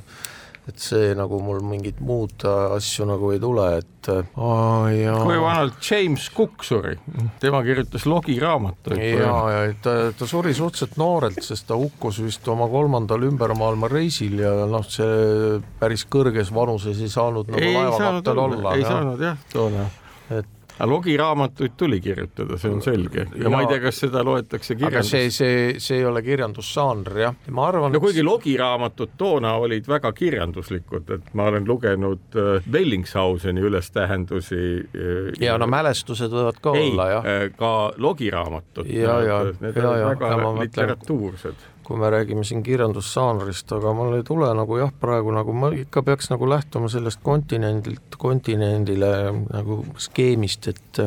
et 0.70 0.78
see 0.78 1.10
nagu 1.18 1.40
mul 1.42 1.58
mingit 1.66 1.98
muud 2.04 2.44
asju 2.46 3.06
nagu 3.08 3.32
ei 3.34 3.40
tule, 3.42 3.64
et 3.80 4.10
aa 4.12 4.92
jaa. 4.94 5.16
kui 5.26 5.40
vanalt 5.42 5.80
James 5.82 6.28
Cook 6.36 6.62
suri, 6.66 6.94
tema 7.42 7.62
kirjutas 7.66 8.06
logiraamatuid. 8.06 9.02
ja, 9.18 9.34
ja 9.50 9.74
ta, 9.82 9.96
ta 10.18 10.28
suri 10.30 10.54
suhteliselt 10.54 10.94
noorelt, 11.02 11.42
sest 11.42 11.66
ta 11.66 11.78
hukkus 11.78 12.22
vist 12.22 12.46
oma 12.52 12.70
kolmandal 12.70 13.26
ümbermaailma 13.26 13.90
reisil 13.90 14.38
ja 14.44 14.54
noh, 14.70 14.86
see 14.86 15.58
päris 15.82 16.06
kõrges 16.10 16.54
vanuses 16.54 17.02
ei 17.02 17.10
saanud 17.10 17.50
nagu 17.50 17.74
laevakapten 17.78 18.42
olla. 18.46 18.76
ei 18.76 18.86
ja. 18.86 18.94
saanud 18.94 19.26
jah, 19.30 19.46
toona. 19.52 19.88
et 20.30 20.58
aga 20.82 20.90
logiraamatuid 20.90 21.72
tuli 21.76 22.00
kirjutada, 22.00 22.58
see 22.58 22.70
on 22.74 22.82
selge 22.82 23.22
ja, 23.22 23.26
ja 23.44 23.50
ma 23.52 23.60
ei 23.62 23.68
tea, 23.70 23.78
kas 23.84 24.00
seda 24.02 24.24
loetakse 24.26 24.74
kirjandus. 24.74 25.10
see, 25.10 25.30
see, 25.30 25.58
see 25.82 26.00
ei 26.00 26.06
ole 26.08 26.22
kirjandusžanr 26.26 27.20
jah, 27.22 27.36
ma 27.54 27.68
arvan. 27.70 27.94
no 27.94 28.00
kuigi 28.02 28.24
logiraamatud 28.26 29.14
toona 29.18 29.54
olid 29.62 29.86
väga 29.88 30.10
kirjanduslikud, 30.16 31.12
et 31.14 31.30
ma 31.38 31.46
olen 31.52 31.68
lugenud 31.68 32.38
äh, 32.38 32.66
Bellingshauseni 32.70 33.62
ülestähendusi 33.62 34.62
äh,. 34.82 35.30
ja 35.40 35.54
no 35.58 35.70
mälestused 35.70 36.34
võivad 36.34 36.58
ka 36.64 36.74
ei, 36.78 36.90
olla 36.90 37.08
jah 37.12 37.30
äh,. 37.30 37.44
ka 37.56 37.72
logiraamatud. 38.02 38.90
ja, 38.90 39.20
ja, 39.22 39.38
ja, 39.62 39.94
ja, 40.02 40.10
väga 40.16 40.56
literatuursed 40.58 41.70
kui 41.92 42.00
me 42.00 42.08
räägime 42.08 42.40
siin 42.48 42.62
kirjandusžanrist, 42.64 43.68
aga 43.76 43.90
mul 43.92 44.14
ei 44.16 44.22
tule 44.24 44.48
nagu 44.56 44.78
jah, 44.80 44.88
praegu 45.00 45.34
nagu 45.36 45.52
ma 45.52 45.68
ikka 45.76 46.00
peaks 46.06 46.30
nagu 46.32 46.48
lähtuma 46.48 46.88
sellest 46.88 47.20
kontinendilt 47.20 48.16
kontinendile 48.16 49.10
nagu 49.50 49.82
skeemist, 50.00 50.70
et 50.72 51.02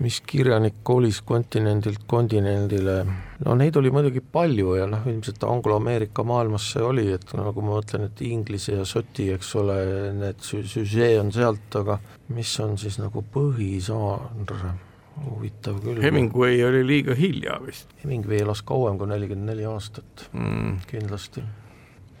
mis 0.00 0.22
kirjanik 0.24 0.80
kolis 0.88 1.20
kontinendilt 1.28 2.06
kontinendile, 2.08 2.96
no 3.44 3.60
neid 3.60 3.76
oli 3.76 3.92
muidugi 3.92 4.24
palju 4.24 4.78
ja 4.78 4.88
noh, 4.88 5.04
ilmselt 5.12 5.44
Anglo-Ameerika 5.44 6.24
maailmas 6.24 6.72
see 6.72 6.84
oli, 6.86 7.10
et 7.12 7.36
nagu 7.36 7.60
ma 7.60 7.76
mõtlen, 7.76 8.08
et 8.08 8.24
inglise 8.24 8.78
ja 8.78 8.88
šoti, 8.88 9.34
eks 9.36 9.56
ole, 9.60 9.80
need 10.16 10.40
süžee 10.40 11.18
on 11.20 11.28
sealt, 11.36 11.68
aga 11.76 12.00
mis 12.32 12.56
on 12.64 12.80
siis 12.80 12.96
nagu 13.04 13.20
põhižanr 13.36 14.88
huvitav 15.24 15.80
küll. 15.84 16.02
Hemingway 16.02 16.60
oli 16.66 16.82
liiga 16.86 17.16
hilja 17.18 17.58
vist. 17.64 17.90
Hemingway 18.04 18.42
elas 18.44 18.62
kauem 18.66 18.98
kui 19.00 19.10
nelikümmend 19.10 19.52
neli 19.52 19.66
aastat 19.68 20.28
mm., 20.32 20.78
kindlasti. 20.90 21.44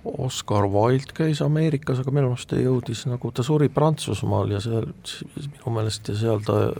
Oscar 0.00 0.64
Wilde 0.72 1.12
käis 1.12 1.42
Ameerikas, 1.44 1.98
aga 2.00 2.12
minu 2.14 2.30
meelest 2.30 2.48
ta 2.48 2.56
jõudis 2.56 3.02
nagu, 3.04 3.30
ta 3.36 3.44
suri 3.44 3.68
Prantsusmaal 3.68 4.54
ja 4.54 4.60
seal 4.64 4.86
minu 4.88 5.74
meelest 5.74 6.08
ja 6.08 6.16
seal 6.16 6.40
ta, 6.46 6.70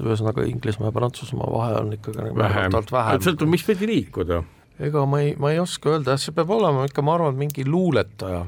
ühesõnaga 0.00 0.42
Inglismaa 0.50 0.90
ja 0.90 0.96
Prantsusmaa 0.96 1.52
vahe 1.54 1.78
on 1.78 1.94
ikkagi 1.94 2.18
nagu 2.18 2.40
vähem, 2.42 2.74
vähem., 2.90 3.22
sõltub, 3.22 3.52
mis 3.54 3.62
pidi 3.66 3.86
liikuda. 3.92 4.40
ega 4.82 5.06
ma 5.06 5.22
ei, 5.22 5.36
ma 5.38 5.54
ei 5.54 5.62
oska 5.62 5.94
öelda, 5.94 6.16
jah, 6.16 6.24
see 6.24 6.34
peab 6.34 6.50
olema 6.50 6.88
ikka, 6.90 7.06
ma 7.06 7.14
arvan, 7.14 7.38
mingi 7.38 7.62
luuletaja 7.68 8.42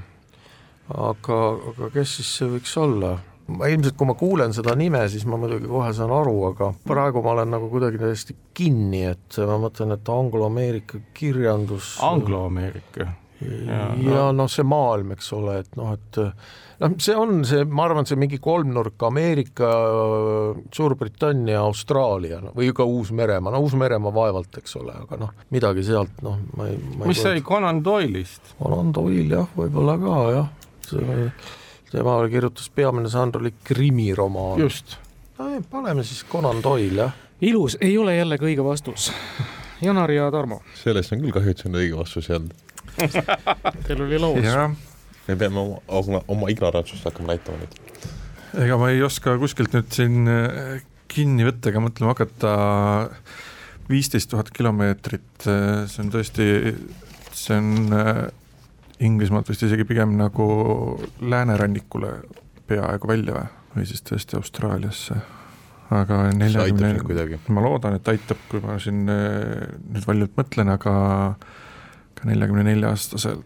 aga, 0.94 1.38
aga 1.72 1.90
kes 1.94 2.18
siis 2.20 2.32
see 2.40 2.50
võiks 2.56 2.76
olla? 2.80 3.16
Ma 3.46 3.68
ilmselt, 3.70 3.94
kui 3.98 4.08
ma 4.08 4.16
kuulen 4.18 4.54
seda 4.56 4.74
nime, 4.78 5.04
siis 5.10 5.26
ma 5.28 5.38
muidugi 5.40 5.68
kohe 5.70 5.92
saan 5.94 6.12
aru, 6.14 6.36
aga 6.50 6.72
praegu 6.86 7.22
ma 7.24 7.36
olen 7.36 7.54
nagu 7.54 7.70
kuidagi 7.70 8.00
täiesti 8.00 8.34
kinni, 8.56 9.04
et 9.12 9.38
ma 9.46 9.60
mõtlen, 9.62 9.94
et 9.94 10.10
angloameerika 10.10 11.00
kirjandus 11.14 11.96
Anglo-Ameerika. 12.04 13.12
ja, 13.40 13.82
ja 14.00 14.28
noh, 14.34 14.48
see 14.50 14.64
maailm, 14.66 15.12
eks 15.14 15.28
ole, 15.36 15.58
et 15.62 15.76
noh, 15.78 15.92
et 15.94 16.18
noh, 16.80 16.94
see 17.04 17.14
on 17.14 17.44
see, 17.46 17.66
ma 17.68 17.84
arvan, 17.86 18.08
see 18.08 18.18
mingi 18.18 18.40
kolmnurk 18.42 19.04
Ameerika, 19.06 19.68
Suurbritannia, 20.74 21.60
Austraalia 21.60 22.40
no, 22.42 22.54
või 22.56 22.72
ka 22.74 22.86
Uus-Meremaa, 22.88 23.52
no 23.54 23.60
Uus-Meremaa 23.66 24.14
vaevalt, 24.16 24.58
eks 24.58 24.74
ole, 24.80 24.96
aga 25.04 25.20
noh, 25.20 25.36
midagi 25.54 25.84
sealt 25.86 26.24
noh, 26.26 26.40
ma 26.56 26.66
ei, 26.72 26.80
ma 26.96 27.04
ei 27.04 27.12
mis 27.12 27.22
sai 27.22 27.44
Conan 27.46 27.84
Doyle'ist? 27.84 28.56
Conan 28.58 28.90
Doyle 28.96 29.38
jah, 29.38 29.54
võib-olla 29.60 30.00
ka 30.02 30.18
jah, 30.34 30.50
see 30.88 31.30
tema 31.96 32.16
kirjutas 32.28 32.68
Peamine 32.70 33.08
Sandro 33.08 33.40
oli 33.40 33.54
krimiromaan. 33.64 34.60
just. 34.60 34.96
no 35.38 35.62
paneme 35.70 36.04
siis 36.04 36.26
Conan 36.32 36.62
Doyle 36.62 37.02
jah. 37.02 37.12
ilus, 37.40 37.78
ei 37.80 37.98
ole 37.98 38.16
jällegi 38.16 38.44
õige 38.44 38.64
vastus. 38.64 39.12
Janar 39.82 40.10
ja 40.10 40.30
Tarmo. 40.30 40.60
sellest 40.82 41.12
on 41.12 41.24
küll 41.24 41.36
kahju, 41.36 41.52
et 41.52 41.62
see 41.62 41.70
on 41.70 41.80
õige 41.80 41.96
vastus 41.96 42.30
ei 42.30 42.36
olnud 42.36 42.66
Teil 43.86 44.02
oli 44.02 44.18
laus. 44.20 44.76
me 45.26 45.36
peame 45.36 45.60
oma, 45.60 45.80
oma, 45.88 46.22
oma 46.28 46.52
ignorantsust 46.52 47.04
hakkama 47.08 47.34
näitama 47.34 47.60
nüüd. 47.60 47.80
ega 48.64 48.78
ma 48.80 48.92
ei 48.92 49.02
oska 49.04 49.36
kuskilt 49.40 49.74
nüüd 49.76 49.90
siin 49.92 50.30
äh, 50.32 50.84
kinni 51.12 51.48
võtta 51.48 51.72
ega 51.72 51.82
mõtlema 51.84 52.14
hakata. 52.14 52.54
viisteist 53.88 54.32
tuhat 54.32 54.50
kilomeetrit, 54.52 55.48
äh, 55.48 55.84
see 55.90 56.04
on 56.04 56.12
tõesti, 56.12 56.48
see 57.32 57.56
on 57.60 57.96
äh, 57.96 58.26
Inglismaalt 59.04 59.48
vist 59.50 59.64
isegi 59.66 59.84
pigem 59.84 60.14
nagu 60.16 60.46
läänerannikule 61.20 62.12
peaaegu 62.68 63.08
välja 63.10 63.34
või, 63.34 63.48
või 63.74 63.88
siis 63.88 64.04
tõesti 64.06 64.38
Austraaliasse. 64.38 65.18
aga 65.94 66.22
neljakümne, 66.34 67.38
ma 67.54 67.62
loodan, 67.62 67.98
et 67.98 68.08
aitab, 68.10 68.40
kui 68.50 68.62
ma 68.64 68.78
siin 68.82 69.04
nüüd 69.06 70.06
valjult 70.06 70.32
mõtlen, 70.38 70.72
aga 70.72 70.94
ka 72.16 72.30
neljakümne 72.30 72.64
nelja 72.66 72.94
aastaselt 72.94 73.44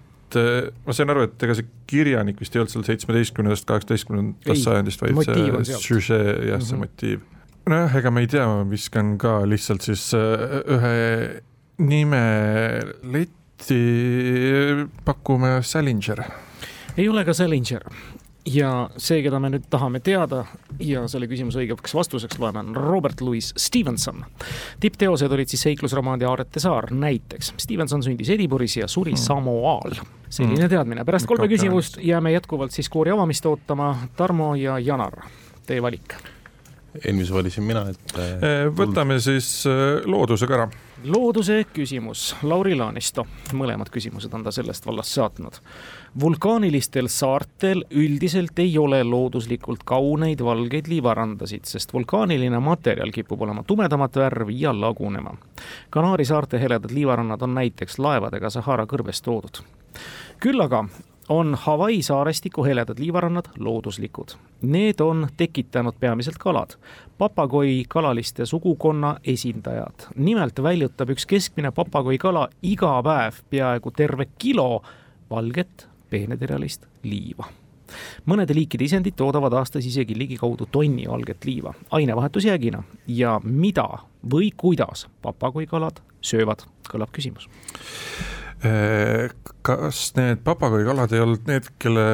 ma 0.87 0.95
sain 0.95 1.11
aru, 1.11 1.27
et 1.27 1.43
ega 1.43 1.57
see 1.59 1.67
kirjanik 1.91 2.39
vist 2.41 2.55
ei 2.55 2.63
olnud 2.63 2.73
seal 2.73 2.87
seitsmeteistkümnendast, 2.87 3.67
kaheksateistkümnendast 3.67 4.63
sajandist, 4.63 5.03
vaid 5.03 5.27
see 5.27 5.83
süžee, 5.83 6.23
jah, 6.53 6.63
see 6.63 6.77
mm 6.77 6.83
-hmm. 6.85 6.87
motiiv. 6.87 7.21
nojah, 7.67 7.97
ega 7.99 8.11
me 8.15 8.21
ei 8.21 8.31
tea, 8.31 8.47
ma 8.47 8.63
viskan 8.71 9.19
ka 9.19 9.41
lihtsalt 9.51 9.83
siis 9.83 10.13
ühe 10.15 11.43
nime 11.79 12.23
leti 13.03 13.40
Lätti 13.61 14.89
pakume 15.05 15.63
Salinger. 15.63 16.23
ei 16.97 17.09
ole 17.09 17.25
ka 17.25 17.35
Salinger 17.35 17.83
ja 18.49 18.71
see, 18.97 19.21
keda 19.23 19.37
me 19.41 19.51
nüüd 19.53 19.67
tahame 19.71 20.01
teada 20.01 20.47
ja 20.81 21.03
selle 21.13 21.29
küsimuse 21.29 21.61
õigeks 21.61 21.93
vastuseks 21.95 22.39
loeme, 22.41 22.63
on 22.63 22.73
Robert 22.77 23.21
Louis 23.21 23.53
Stevenson. 23.57 24.25
tippteosed 24.81 25.33
olid 25.33 25.53
siis 25.53 25.67
seiklusromaan 25.69 26.21
ja 26.21 26.31
Aarete 26.31 26.61
saar 26.61 26.89
näiteks. 26.91 27.53
Stevenson 27.61 28.03
sündis 28.03 28.33
Ediburis 28.33 28.77
ja 28.81 28.89
suri 28.89 29.13
mm. 29.13 29.21
Samoaal. 29.21 30.01
selline 30.31 30.65
mm. 30.65 30.69
teadmine, 30.73 31.05
pärast 31.05 31.29
kolme 31.29 31.49
küsimust 31.49 32.01
jääme 32.01 32.33
jätkuvalt 32.33 32.73
siis 32.73 32.89
koori 32.89 33.13
avamist 33.13 33.47
ootama. 33.47 33.97
Tarmo 34.17 34.55
ja 34.55 34.79
Janar, 34.79 35.21
teie 35.67 35.83
valik. 35.83 36.17
eelmise 37.05 37.35
valisin 37.35 37.65
mina, 37.65 37.91
et. 37.91 38.17
Äh, 38.17 38.71
võtame 38.73 39.21
siis 39.21 39.67
äh, 39.69 40.01
loodusega 40.09 40.63
ära 40.63 40.71
looduse 41.05 41.65
küsimus, 41.73 42.37
Lauri 42.43 42.75
Laanisto, 42.77 43.25
mõlemad 43.57 43.89
küsimused 43.93 44.35
on 44.35 44.45
ta 44.45 44.53
sellest 44.53 44.87
vallast 44.87 45.17
saatnud. 45.17 45.61
vulkaanilistel 46.21 47.09
saartel 47.09 47.85
üldiselt 47.91 48.59
ei 48.59 48.79
ole 48.79 49.03
looduslikult 49.05 49.85
kauneid 49.85 50.41
valgeid 50.45 50.89
liivarandasid, 50.89 51.65
sest 51.65 51.93
vulkaaniline 51.93 52.59
materjal 52.59 53.11
kipub 53.11 53.43
olema 53.43 53.63
tumedamat 53.63 54.17
värvi 54.17 54.61
ja 54.61 54.81
lagunema. 54.81 55.35
Kanaari 55.91 56.25
saarte 56.25 56.61
heledad 56.61 56.91
liivarannad 56.91 57.43
on 57.43 57.55
näiteks 57.55 57.99
laevadega 57.99 58.51
Sahara 58.51 58.87
kõrbest 58.87 59.25
toodud 59.25 59.65
küll 60.41 60.61
aga 60.65 60.85
on 61.31 61.55
Hawaii 61.55 62.03
saarestiku 62.03 62.65
heledad 62.65 62.99
liivarannad 62.99 63.45
looduslikud. 63.59 64.35
Need 64.63 65.01
on 65.01 65.29
tekitanud 65.37 65.95
peamiselt 66.01 66.39
kalad, 66.39 66.75
papagoi 67.21 67.85
kalaliste 67.89 68.47
sugukonna 68.47 69.17
esindajad. 69.25 70.09
nimelt 70.17 70.63
väljutab 70.63 71.11
üks 71.13 71.27
keskmine 71.29 71.71
papagoi 71.71 72.19
kala 72.19 72.49
iga 72.63 72.95
päev 73.05 73.43
peaaegu 73.51 73.91
terve 73.91 74.27
kilo 74.39 74.83
valget 75.31 75.87
peeneterjalist 76.11 76.87
liiva. 77.03 77.45
Mõnede 78.31 78.55
liikide 78.57 78.87
isendid 78.87 79.19
toodavad 79.19 79.53
aastas 79.59 79.85
isegi 79.87 80.17
ligikaudu 80.17 80.69
tonni 80.73 81.05
valget 81.11 81.45
liiva 81.45 81.75
ainevahetusjäägina 81.99 82.83
ja 83.21 83.37
mida 83.45 83.89
või 84.33 84.53
kuidas 84.57 85.07
papagoikalad 85.23 86.01
söövad, 86.25 86.65
kõlab 86.89 87.13
küsimus. 87.13 87.51
Äh, 88.65 89.29
kas 89.63 90.13
need 90.17 90.41
papagoikalad 90.45 91.13
ei 91.13 91.21
olnud 91.21 91.45
need, 91.53 91.69
kelle 91.83 92.07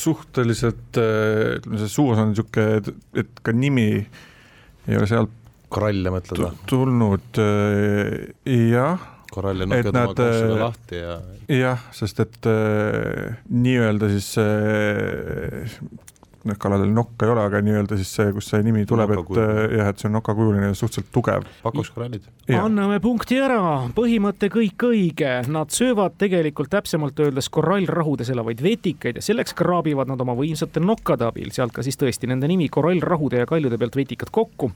suhteliselt 0.00 1.00
äh, 1.00 1.58
ütleme, 1.58 1.80
see 1.82 1.92
suus 1.92 2.18
on 2.20 2.32
niisugune, 2.32 2.96
et 3.20 3.42
ka 3.44 3.54
nimi 3.56 3.88
ei 4.00 4.98
ole 4.98 5.08
sealt 5.10 5.36
koralle 5.70 6.12
mõtled 6.14 6.42
või? 6.42 6.52
tulnud, 6.70 7.40
äh, 7.42 8.60
jah. 8.72 9.08
koralle 9.30 9.68
nokkad 9.70 9.92
oma 9.94 10.14
koosele 10.14 10.60
lahti 10.64 11.02
ja. 11.02 11.16
jah, 11.54 11.88
sest 11.96 12.22
et 12.24 12.50
äh, 12.50 13.40
nii-öelda 13.54 14.10
siis 14.16 14.32
äh, 14.42 15.78
noh, 16.48 16.56
kaladel 16.60 16.90
nokka 16.94 17.26
ei 17.26 17.32
ole, 17.34 17.42
aga 17.44 17.60
nii-öelda 17.64 17.96
siis 18.00 18.10
see, 18.16 18.30
kust 18.32 18.52
see 18.52 18.62
nimi 18.64 18.86
tuleb, 18.88 19.12
et 19.16 19.32
äh, 19.36 19.58
jah, 19.76 19.90
et 19.92 20.00
see 20.00 20.08
on 20.08 20.16
nokakujuline 20.16 20.70
ja 20.70 20.76
suhteliselt 20.76 21.10
tugev. 21.12 21.48
pakuskorallid. 21.62 22.28
anname 22.56 22.96
punkti 23.04 23.36
ära, 23.40 23.60
põhimõte 23.96 24.48
kõik 24.52 24.86
õige, 24.88 25.32
nad 25.52 25.72
söövad 25.74 26.16
tegelikult 26.20 26.72
täpsemalt 26.72 27.20
öeldes 27.20 27.50
korallrahudes 27.52 28.32
elavaid 28.32 28.62
vetikaid 28.64 29.20
ja 29.20 29.24
selleks 29.24 29.54
kraabivad 29.58 30.08
nad 30.10 30.20
oma 30.24 30.34
võimsate 30.38 30.82
nokkade 30.82 31.28
abil, 31.28 31.52
sealt 31.54 31.74
ka 31.76 31.84
siis 31.86 32.00
tõesti 32.00 32.30
nende 32.30 32.48
nimi 32.50 32.70
korallrahude 32.72 33.44
ja 33.44 33.50
kaljude 33.50 33.78
pealt 33.78 34.00
vetikad 34.00 34.32
kokku. 34.32 34.70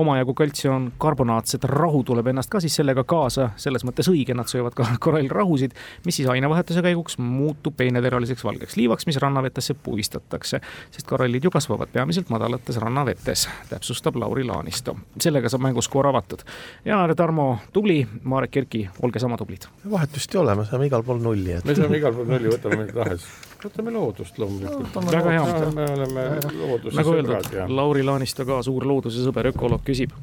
omajagu 0.00 0.34
kaltsiumkarbonaatset 0.34 1.68
rahu 1.68 2.02
tuleb 2.06 2.32
ennast 2.32 2.50
ka 2.50 2.62
siis 2.64 2.74
sellega 2.80 3.04
kaasa, 3.04 3.50
selles 3.60 3.84
mõttes 3.84 4.08
õige, 4.08 4.34
nad 4.34 4.48
söövad 4.48 4.74
ka 4.78 4.88
korallrahusid, 5.04 5.76
mis 6.06 6.16
siis 6.16 6.32
ainevahetuse 6.32 6.82
käiguks 6.86 7.20
muutub 7.20 7.76
peeneteraliseks 7.76 8.44
valgeks 8.44 8.80
liivaks, 8.80 9.06
mis 9.06 9.20
rannavetesse 9.20 9.76
puistatakse, 9.84 10.60
sest 10.90 11.09
korallid 11.10 11.44
ju 11.44 11.50
kasvavad 11.50 11.88
peamiselt 11.92 12.28
madalates 12.30 12.76
rannavetes, 12.76 13.48
täpsustab 13.68 14.16
Lauri 14.16 14.44
Laanisto. 14.44 14.96
sellega 15.18 15.48
saab 15.50 15.64
mänguskoor 15.66 16.06
avatud. 16.06 16.44
Jaanar 16.84 17.10
ja 17.10 17.16
Tarmo, 17.18 17.46
tubli, 17.72 18.06
Marek 18.22 18.56
Erki, 18.56 18.84
olge 19.02 19.18
sama 19.18 19.36
tublid. 19.36 19.66
vahetust 19.90 20.34
ei 20.34 20.40
ole, 20.40 20.54
me 20.54 20.64
saame 20.64 20.86
igal 20.86 21.02
pool 21.02 21.18
nulli 21.22 21.56
et.... 21.56 21.64
me 21.66 21.74
saame 21.74 21.98
igal 21.98 22.14
pool 22.14 22.28
nulli, 22.30 22.52
võtame 22.52 22.78
mida 22.84 22.94
tahes. 23.00 23.24
võtame 23.64 23.94
loodust 23.94 24.38
loomulikult. 24.38 25.00
väga 25.10 25.34
hea. 25.34 25.72
me 25.74 25.88
oleme 25.96 26.28
looduse 26.60 26.96
nagu 27.00 27.16
öeldud, 27.16 27.58
Lauri 27.80 28.06
Laanisto 28.06 28.46
ka 28.46 28.60
suur 28.62 28.86
looduse 28.86 29.24
sõber, 29.26 29.50
ökoloog, 29.50 29.82
küsib. 29.86 30.14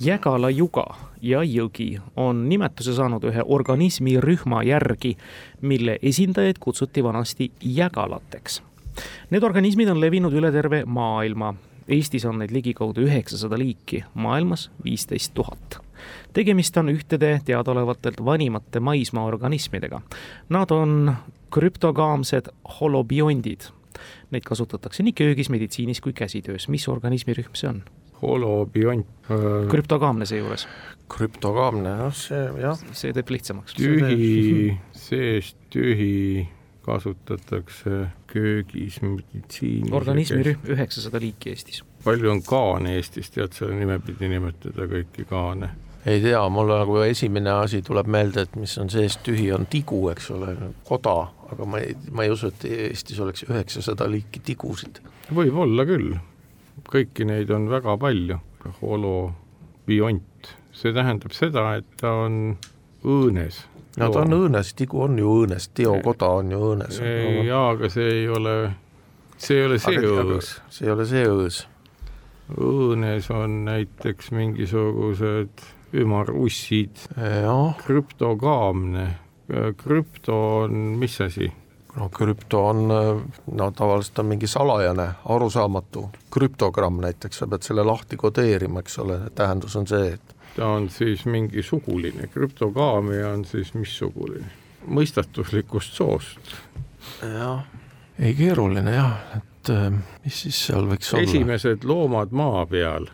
Jägala 0.00 0.52
juga 0.52 0.86
ja 1.22 1.42
jõgi 1.42 1.88
on 2.16 2.46
nimetuse 2.48 2.94
saanud 2.94 3.26
ühe 3.26 3.42
organismirühma 3.58 4.62
järgi, 4.68 5.16
mille 5.60 5.98
esindajaid 6.02 6.62
kutsuti 6.62 7.04
vanasti 7.04 7.50
jägalateks 7.80 8.62
Need 9.30 9.42
organismid 9.42 9.90
on 9.92 10.00
levinud 10.00 10.34
üle 10.36 10.52
terve 10.54 10.84
maailma. 10.86 11.54
Eestis 11.88 12.24
on 12.26 12.40
neid 12.40 12.50
ligikaudu 12.50 13.04
üheksasada 13.06 13.58
liiki, 13.58 14.02
maailmas 14.14 14.70
viisteist 14.84 15.34
tuhat. 15.34 15.78
tegemist 16.32 16.76
on 16.76 16.88
ühtede 16.88 17.40
teadaolevatelt 17.44 18.24
vanimate 18.24 18.80
maismaaorganismidega. 18.80 20.00
Nad 20.48 20.70
on 20.70 21.14
krüptogaamsed 21.50 22.50
holobiondid. 22.80 23.70
Neid 24.30 24.44
kasutatakse 24.44 25.02
nii 25.02 25.12
köögis, 25.12 25.50
meditsiinis 25.50 26.00
kui 26.00 26.12
käsitöös. 26.12 26.68
mis 26.68 26.88
organismirühm 26.88 27.54
see 27.54 27.68
on? 27.68 27.82
holobiont 28.22 29.06
äh.... 29.30 29.68
krüptogaamne 29.70 30.26
seejuures. 30.26 30.68
krüptogaamne, 31.08 31.88
jah, 31.88 32.14
see 32.14 32.44
jah. 32.60 32.84
see 32.92 33.12
teeb 33.12 33.30
lihtsamaks. 33.30 33.76
tühi, 33.76 34.76
seest 34.92 35.58
tühi 35.70 36.48
kasutatakse 36.86 38.06
köögis, 38.30 39.00
meditsiinis. 39.02 39.92
organismirühm 39.92 40.70
üheksasada 40.74 41.20
liiki 41.20 41.50
Eestis. 41.50 41.82
palju 42.04 42.30
on 42.30 42.42
kaane 42.46 42.94
Eestis, 42.96 43.30
tead 43.34 43.56
selle 43.56 43.74
nimepidi 43.78 44.30
nimetada 44.30 44.86
kõiki 44.90 45.26
kaane? 45.28 45.72
ei 46.06 46.20
tea, 46.22 46.40
mul 46.52 46.70
nagu 46.70 47.00
esimene 47.02 47.50
asi 47.64 47.82
tuleb 47.82 48.06
meelde, 48.06 48.46
et 48.46 48.56
mis 48.56 48.76
on 48.78 48.90
sees 48.92 49.18
tühi, 49.26 49.48
on 49.54 49.66
tigu, 49.70 50.04
eks 50.12 50.30
ole, 50.36 50.54
koda, 50.86 51.16
aga 51.50 51.66
ma 51.66 51.82
ei, 51.82 51.96
ma 52.14 52.26
ei 52.26 52.34
usu, 52.34 52.52
et 52.52 52.66
Eestis 52.70 53.18
oleks 53.22 53.46
üheksasada 53.48 54.06
liiki 54.10 54.42
tigusid. 54.46 55.02
võib-olla 55.34 55.86
küll, 55.88 56.14
kõiki 56.86 57.26
neid 57.26 57.50
on 57.50 57.66
väga 57.72 57.98
palju, 57.98 58.38
holobiont, 58.80 60.52
see 60.76 60.94
tähendab 60.94 61.34
seda, 61.34 61.72
et 61.80 61.96
ta 61.98 62.14
on 62.26 62.54
õõnes 63.06 63.64
no 63.96 64.10
ta 64.12 64.24
on 64.24 64.36
õõnes, 64.36 64.72
tigu 64.76 65.02
on 65.06 65.18
ju 65.20 65.32
õõnes, 65.40 65.70
teokoda 65.76 66.28
on 66.40 66.52
ju 66.52 66.60
õõnes. 66.70 67.00
jaa, 67.46 67.64
aga 67.72 67.90
see 67.92 68.10
ei 68.20 68.28
ole, 68.28 68.56
see 69.36 69.60
ei 69.60 69.66
ole 69.68 69.80
see 69.82 70.02
õõs. 70.02 70.52
see 70.70 70.88
ei 70.88 70.94
ole 70.94 71.08
see 71.08 71.26
õõs. 71.30 71.60
õõnes 72.56 73.30
on 73.34 73.62
näiteks 73.68 74.32
mingisugused 74.36 75.66
ümarussid, 75.96 77.06
krüptogaamne, 77.86 79.06
krüpto 79.80 80.40
on 80.64 80.82
mis 81.00 81.20
asi? 81.24 81.52
no 81.96 82.10
krüpto 82.12 82.60
on, 82.68 82.88
no 83.56 83.70
tavaliselt 83.72 84.18
on 84.20 84.26
mingi 84.28 84.48
salajane, 84.50 85.06
arusaamatu, 85.32 86.02
krüptogramm 86.32 87.00
näiteks, 87.00 87.40
sa 87.40 87.48
pead 87.48 87.64
selle 87.64 87.86
lahti 87.86 88.18
kodeerima, 88.20 88.82
eks 88.84 88.98
ole, 89.00 89.20
tähendus 89.34 89.76
on 89.80 89.88
see, 89.88 90.12
et 90.18 90.35
ta 90.56 90.70
on 90.76 90.88
siis 90.90 91.26
mingi 91.28 91.62
suguline, 91.62 92.30
krüptogaamia 92.32 93.30
on 93.34 93.44
siis 93.44 93.74
missuguline, 93.74 94.48
mõistatuslikust 94.86 95.98
soost. 95.98 96.56
jah, 97.22 97.66
ei 98.18 98.34
keeruline 98.34 98.96
jah, 98.96 99.20
et 99.36 99.72
mis 100.24 100.42
siis 100.46 100.66
seal 100.68 100.88
võiks 100.88 101.12
olla? 101.14 101.28
esimesed 101.28 101.84
loomad 101.84 102.34
maa 102.36 102.64
peal 102.70 103.10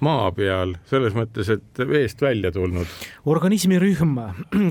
maa 0.00 0.30
peal, 0.32 0.74
selles 0.88 1.14
mõttes, 1.16 1.50
et 1.52 1.80
veest 1.88 2.22
välja 2.24 2.52
tulnud. 2.52 2.88
organismirühm, 3.28 4.16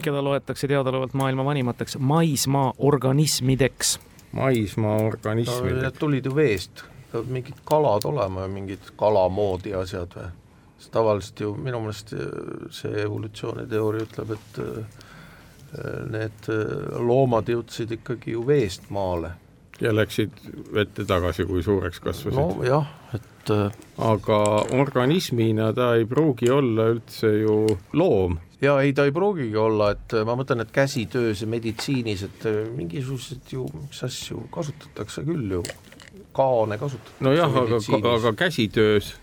keda 0.05 0.23
loetakse 0.25 0.67
teadaolevalt 0.67 1.13
maailma 1.13 1.45
vanimateks 1.45 1.99
maismaa 1.99 2.73
organismideks. 2.77 3.99
maismaa 4.31 4.97
organismideks 5.05 5.99
tulid 5.99 6.25
ju 6.25 6.35
veest, 6.35 6.83
peavad 7.11 7.29
mingid 7.37 7.61
kalad 7.65 8.05
olema 8.09 8.47
ja 8.47 8.53
mingid 8.57 8.93
kala 8.97 9.27
moodi 9.29 9.73
asjad 9.77 10.17
või? 10.17 10.31
Sest 10.79 10.93
tavaliselt 10.95 11.43
ju 11.43 11.53
minu 11.59 11.81
meelest 11.83 12.13
äh, 12.15 12.25
see 12.73 13.03
evolutsiooniteooria 13.03 14.07
ütleb, 14.07 14.33
et 14.37 14.59
äh, 14.63 14.99
need 16.09 16.49
äh, 16.51 16.97
loomad 17.03 17.51
jõudsid 17.51 17.91
ikkagi 17.99 18.37
ju 18.37 18.45
veest 18.47 18.89
maale. 18.93 19.35
ja 19.79 19.93
läksid 19.95 20.31
vette 20.75 21.05
tagasi, 21.07 21.45
kui 21.47 21.63
suureks 21.63 21.99
kasvasid? 22.03 22.39
nojah, 22.39 22.87
et 23.15 23.51
aga 24.05 24.39
organismina 24.77 25.71
ta 25.73 25.93
ei 25.97 26.05
pruugi 26.05 26.49
olla 26.51 26.89
üldse 26.93 27.31
ju 27.39 27.61
loom 27.93 28.37
ja 28.61 28.75
ei, 28.83 28.91
ta 28.93 29.07
ei 29.07 29.13
pruugigi 29.15 29.55
olla, 29.57 29.93
et 29.95 30.15
ma 30.27 30.35
mõtlen, 30.39 30.63
et 30.63 30.73
käsitöös 30.75 31.41
ja 31.43 31.47
meditsiinis, 31.47 32.25
et 32.27 32.49
mingisuguseid 32.75 33.55
ju, 33.55 33.63
mis 33.87 34.03
asju 34.05 34.43
kasutatakse 34.51 35.23
küll 35.27 35.57
ju, 35.57 35.63
kaane 36.35 36.77
kasutatakse. 36.77 37.23
nojah, 37.23 37.57
aga, 37.63 38.13
aga 38.19 38.35
käsitöös 38.45 39.15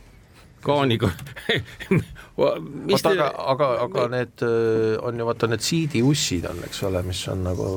kaaniga 0.67 1.11
oota, 2.37 3.11
aga, 3.11 3.29
aga, 3.53 3.69
aga 3.87 4.07
need 4.13 4.45
äh, 4.45 4.97
on 5.05 5.21
ju 5.21 5.27
vaata 5.29 5.49
need 5.51 5.65
siidiussid 5.65 6.47
on, 6.51 6.61
eks 6.67 6.83
ole, 6.89 7.03
mis 7.07 7.23
on 7.33 7.45
nagu 7.47 7.69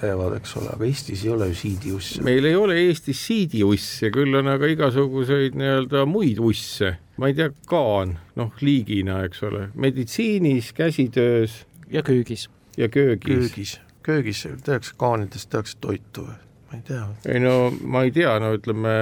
teevad, 0.00 0.38
eks 0.40 0.56
ole, 0.60 0.72
aga 0.74 0.88
Eestis 0.88 1.24
ei 1.26 1.32
ole 1.34 1.50
ju 1.52 1.58
siidiusse. 1.62 2.24
meil 2.26 2.48
ei 2.48 2.56
ole 2.58 2.78
Eestis 2.86 3.20
siidiusse, 3.28 4.10
küll 4.14 4.40
on 4.40 4.50
aga 4.50 4.70
igasuguseid 4.74 5.58
nii-öelda 5.58 6.04
muid 6.10 6.42
usse, 6.42 6.96
ma 7.18 7.30
ei 7.30 7.38
tea, 7.38 7.52
kaan, 7.70 8.16
noh, 8.38 8.50
liigina, 8.64 9.22
eks 9.28 9.44
ole, 9.48 9.68
meditsiinis, 9.78 10.72
käsitöös. 10.76 11.62
ja 11.90 12.02
köögis. 12.02 12.48
ja 12.76 12.88
köögis. 12.88 13.28
köögis, 13.28 13.78
köögis 14.02 14.44
tehakse 14.64 14.98
kaanidest, 14.98 15.50
tehakse 15.54 15.78
toitu 15.80 16.26
või? 16.26 16.38
ma 16.68 16.76
ei 16.76 16.84
tea. 16.90 17.06
ei 17.34 17.40
no 17.40 17.56
ma 17.84 18.04
ei 18.06 18.12
tea, 18.12 18.34
no 18.42 18.52
ütleme 18.58 18.98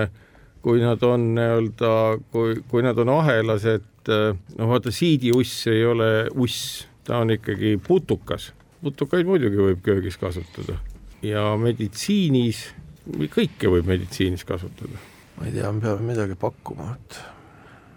kui 0.66 0.81
nad 0.83 1.02
on 1.07 1.29
nii-öelda, 1.37 1.90
kui, 2.35 2.57
kui 2.66 2.83
nad 2.83 2.98
on 2.98 3.12
ahelas, 3.20 3.62
et 3.70 4.11
noh, 4.11 4.66
vaata 4.66 4.90
siidiuss 4.90 5.68
ei 5.70 5.85
ole 5.87 6.09
uss, 6.42 6.88
ta 7.07 7.20
on 7.22 7.31
ikkagi 7.37 7.76
putukas. 7.87 8.48
putukaid 8.83 9.26
muidugi 9.26 9.62
võib 9.62 9.79
köögis 9.87 10.18
kasutada 10.18 10.81
ja 11.22 11.44
meditsiinis, 11.61 12.64
kõike 13.07 13.70
võib 13.70 13.87
meditsiinis 13.87 14.42
kasutada. 14.44 14.98
ma 15.38 15.46
ei 15.46 15.55
tea, 15.55 15.70
me 15.70 15.81
peame 15.87 16.11
midagi 16.11 16.35
pakkuma, 16.35 16.96
et 16.98 17.20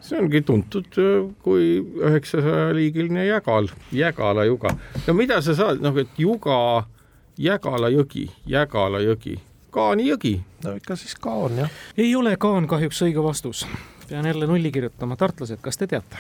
see 0.05 0.21
ongi 0.21 0.45
tuntud 0.45 1.01
kui 1.41 1.73
üheksasaja 1.81 2.69
liigiline 2.77 3.25
jägal, 3.25 3.73
Jägala 3.91 4.45
juga. 4.45 4.77
no 5.07 5.17
mida 5.17 5.41
sa 5.41 5.57
saad, 5.57 5.81
noh, 5.81 5.97
et 5.97 6.21
juga, 6.21 6.85
Jägala 7.33 7.89
jõgi, 7.89 8.29
Jägala 8.45 9.01
jõgi 9.01 9.39
Kaani 9.71 10.09
jõgi. 10.09 10.35
no 10.63 10.75
ikka 10.75 10.95
siis 10.99 11.15
Kaan, 11.15 11.57
jah. 11.57 11.73
ei 11.97 12.15
ole 12.15 12.35
Kaan 12.37 12.67
kahjuks 12.67 13.01
õige 13.07 13.23
vastus. 13.23 13.65
pean 14.09 14.25
jälle 14.25 14.47
nulli 14.47 14.71
kirjutama. 14.71 15.15
tartlased, 15.15 15.61
kas 15.61 15.77
te 15.77 15.87
teate 15.87 16.17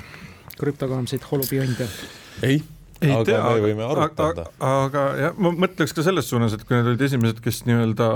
krüptogaamseid 0.59 1.23
holobionte? 1.31 1.87
ei 2.43 2.61
ei 3.01 3.11
aga 3.11 3.23
tea, 3.25 3.43
me 3.43 3.61
võime 3.63 3.85
arutada. 3.87 4.45
aga 4.59 5.03
jah, 5.19 5.37
ma 5.39 5.51
mõtleks 5.55 5.95
ka 5.95 6.03
selles 6.03 6.27
suunas, 6.29 6.55
et 6.55 6.65
kui 6.67 6.75
need 6.75 6.89
olid 6.91 7.05
esimesed, 7.07 7.39
kes 7.43 7.63
nii-öelda 7.67 8.09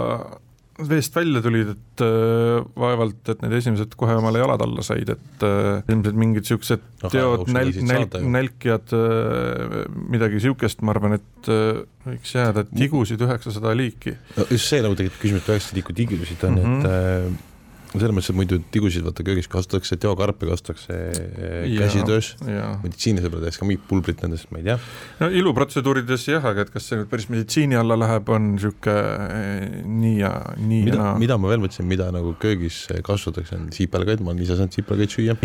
veest 0.81 1.15
välja 1.15 1.41
tulid, 1.45 1.69
et 1.75 2.01
äh, 2.01 2.63
vaevalt, 2.79 3.21
et 3.29 3.43
need 3.43 3.53
esimesed 3.59 3.93
kohe 3.99 4.15
omale 4.17 4.41
jalad 4.41 4.63
alla 4.65 4.85
said, 4.85 5.11
et 5.13 5.45
äh, 5.45 5.83
ilmselt 5.93 6.17
mingid 6.17 6.49
siuksed 6.49 6.81
no, 7.03 7.11
teod, 7.13 7.45
nälg, 7.53 7.77
nälg, 7.85 8.17
nälkijad 8.37 8.95
äh,, 8.97 9.77
midagi 10.13 10.41
siukest, 10.43 10.81
ma 10.81 10.95
arvan, 10.95 11.19
et 11.19 11.51
äh, 11.53 11.83
võiks 12.07 12.33
jääda, 12.35 12.65
tigusid 12.73 13.21
üheksasada 13.21 13.75
liiki. 13.77 14.15
no 14.37 14.47
just 14.49 14.69
see 14.71 14.81
nagu 14.83 14.97
tegelikult 14.97 15.21
küsimus, 15.21 15.45
et 15.45 15.53
üheksasada 15.53 15.81
liiki 15.81 15.97
tigusid 16.01 16.47
on 16.49 16.57
mm, 16.57 16.63
-hmm. 16.65 16.79
et 16.81 17.33
äh, 17.33 17.52
selles 18.01 18.13
mõttes, 18.15 18.31
et 18.31 18.37
muidu 18.37 18.59
tigusid 18.73 19.03
vaata 19.05 19.25
köögis 19.25 19.47
kasutatakse, 19.51 19.97
teokarpe 20.01 20.47
kasutatakse 20.49 20.95
eh, 21.13 21.73
käsitöös, 21.77 22.33
meditsiinis 22.81 23.25
võib-olla 23.25 23.47
tehakse 23.47 23.61
ka 23.61 23.67
mingit 23.69 23.83
pulbrit 23.89 24.23
nendest, 24.25 24.49
ma 24.53 24.61
ei 24.61 24.67
tea. 24.67 24.77
no 25.19 25.29
iluprotseduurides 25.41 26.25
jah, 26.29 26.47
aga 26.49 26.65
et 26.65 26.71
kas 26.73 26.89
see 26.89 26.99
nüüd 26.99 27.11
päris 27.11 27.27
meditsiini 27.31 27.77
alla 27.79 27.97
läheb, 27.99 28.31
on 28.33 28.53
niisugune 28.55 28.95
eh, 29.27 29.75
nii 29.89 30.15
ja 30.21 30.31
nii 30.57 30.81
mida, 30.87 30.95
ja 30.95 31.03
naa. 31.03 31.13
mida 31.21 31.37
ma 31.41 31.51
veel 31.51 31.63
mõtlesin, 31.65 31.89
mida 31.89 32.09
nagu 32.15 32.33
köögis 32.41 32.83
kasutatakse, 33.05 33.59
on 33.59 33.69
siipelgaid, 33.75 34.23
ma 34.23 34.33
olen 34.33 34.45
ise 34.47 34.57
saanud 34.57 34.79
siipelgaid 34.79 35.13
süüa. 35.13 35.37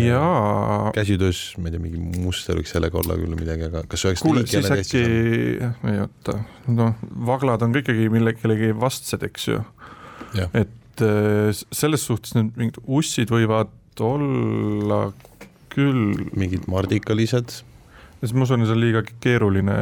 käsitöös, 0.97 1.43
ma 1.59 1.69
ei 1.69 1.77
tea, 1.77 1.83
mingi 1.85 2.23
muster 2.25 2.57
võiks 2.59 2.73
sellega 2.73 3.01
olla 3.03 3.19
küll 3.19 3.37
midagi, 3.37 3.69
aga 3.69 3.85
kas 3.89 4.07
üheksasada 4.07 4.29
kuule, 4.29 4.47
siis 4.49 4.73
äkki, 4.73 5.05
ei 5.93 6.01
oota, 6.01 6.39
noh, 6.73 6.97
vaglad 7.29 7.63
on 7.65 7.75
ka 7.75 7.83
ikkagi 7.83 8.09
millelegi 8.13 8.73
vastsed, 8.79 9.23
eks 9.29 9.49
ju. 9.53 9.61
et 10.53 10.78
et 10.99 11.07
äh, 11.07 11.65
selles 11.71 12.05
suhtes 12.05 12.35
need 12.35 12.53
mingid 12.59 12.79
ussid 12.85 13.31
võivad 13.33 13.71
olla 14.03 15.09
küll. 15.71 16.29
mingid 16.37 16.67
mardikalised. 16.71 17.59
siis 18.19 18.33
ma 18.35 18.45
usun, 18.45 18.65
see 18.67 18.75
on 18.75 18.81
liiga 18.81 19.03
keeruline 19.23 19.75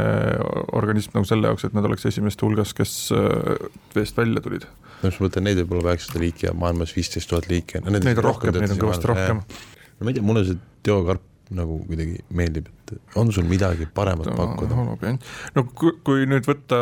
organism 0.78 1.18
nagu 1.18 1.30
selle 1.30 1.50
jaoks, 1.50 1.68
et 1.68 1.78
nad 1.78 1.86
oleks 1.90 2.06
esimeste 2.10 2.46
hulgas, 2.46 2.74
kes 2.78 2.98
äh, 3.16 3.70
veest 3.96 4.18
välja 4.18 4.44
tulid. 4.46 4.68
no 5.02 5.10
mis 5.10 5.20
ma 5.20 5.28
mõtlen, 5.28 5.48
neid 5.50 5.62
võib 5.64 5.78
olla 5.78 5.96
üheksasada 5.96 6.24
liiki 6.24 6.50
ja 6.50 6.54
maailmas 6.58 6.94
viisteist 6.98 7.30
tuhat 7.32 7.50
liiki. 7.52 7.82
Neid 7.88 8.14
on 8.16 8.26
rohkem, 8.30 8.54
neid 8.58 8.76
on 8.78 8.84
kõvasti 8.88 9.14
rohkem. 9.14 9.42
no 9.98 10.08
ma 10.08 10.14
ei 10.14 10.20
tea, 10.20 10.26
mulle 10.26 10.46
see 10.48 10.62
teokarp 10.86 11.26
nagu 11.58 11.78
kuidagi 11.88 12.20
meeldib, 12.36 12.68
et 12.68 13.16
on 13.20 13.30
sul 13.32 13.46
midagi 13.48 13.88
paremat 13.96 14.28
no, 14.34 14.36
pakkuda? 14.36 15.14
no 15.56 15.64
kui, 15.72 15.94
kui 16.04 16.26
nüüd 16.28 16.48
võtta 16.50 16.82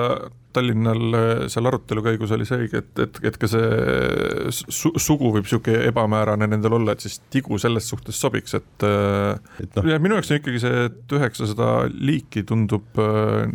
Tallinnal 0.56 1.18
äh, 1.18 1.44
seal 1.52 1.70
arutelu 1.70 2.04
käigus 2.06 2.34
oli 2.36 2.48
seegi, 2.48 2.82
et, 2.82 2.92
et, 3.04 3.20
et 3.30 3.38
ka 3.42 3.50
see 3.52 4.54
su, 4.56 4.94
sugu 5.02 5.32
võib 5.36 5.46
niisugune 5.46 5.84
ebamäärane 5.92 6.50
nendel 6.52 6.78
olla, 6.80 6.96
et 6.96 7.06
siis 7.06 7.20
tigu 7.34 7.60
selles 7.62 7.90
suhtes 7.92 8.20
sobiks, 8.22 8.56
et, 8.58 8.88
äh, 8.88 9.62
et 9.64 9.80
no. 9.80 9.86
minu 10.04 10.20
jaoks 10.20 10.34
on 10.34 10.42
ikkagi 10.42 10.64
see, 10.64 10.88
et 10.90 11.16
üheksasada 11.20 11.70
liiki 11.94 12.46
tundub 12.48 13.02
äh, 13.02 13.46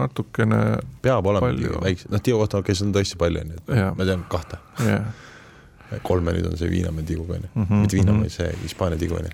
natukene 0.00 0.60
peab 1.04 1.26
olema 1.30 1.50
väikse, 1.86 2.10
noh, 2.12 2.22
tigu 2.24 2.42
kohta, 2.42 2.62
kes 2.66 2.84
on 2.86 2.94
tõesti 2.96 3.18
palju, 3.20 3.44
on 3.44 3.56
ju, 3.56 3.64
et 3.66 3.98
ma 3.98 4.08
tean 4.08 4.26
kahte. 4.30 4.62
Yeah 4.84 5.10
kolme 6.06 6.30
nüüd 6.36 6.46
on 6.46 6.54
see 6.54 6.70
Viinamäe 6.70 7.02
tiguga 7.02 7.34
onju 7.34 7.48
-hmm, 7.50 7.80
mitte 7.82 7.96
Viinamäe 7.96 8.28
-hmm. 8.28 8.30
see 8.30 8.54
Hispaania 8.62 8.98
tigu 8.98 9.16
onju. 9.18 9.30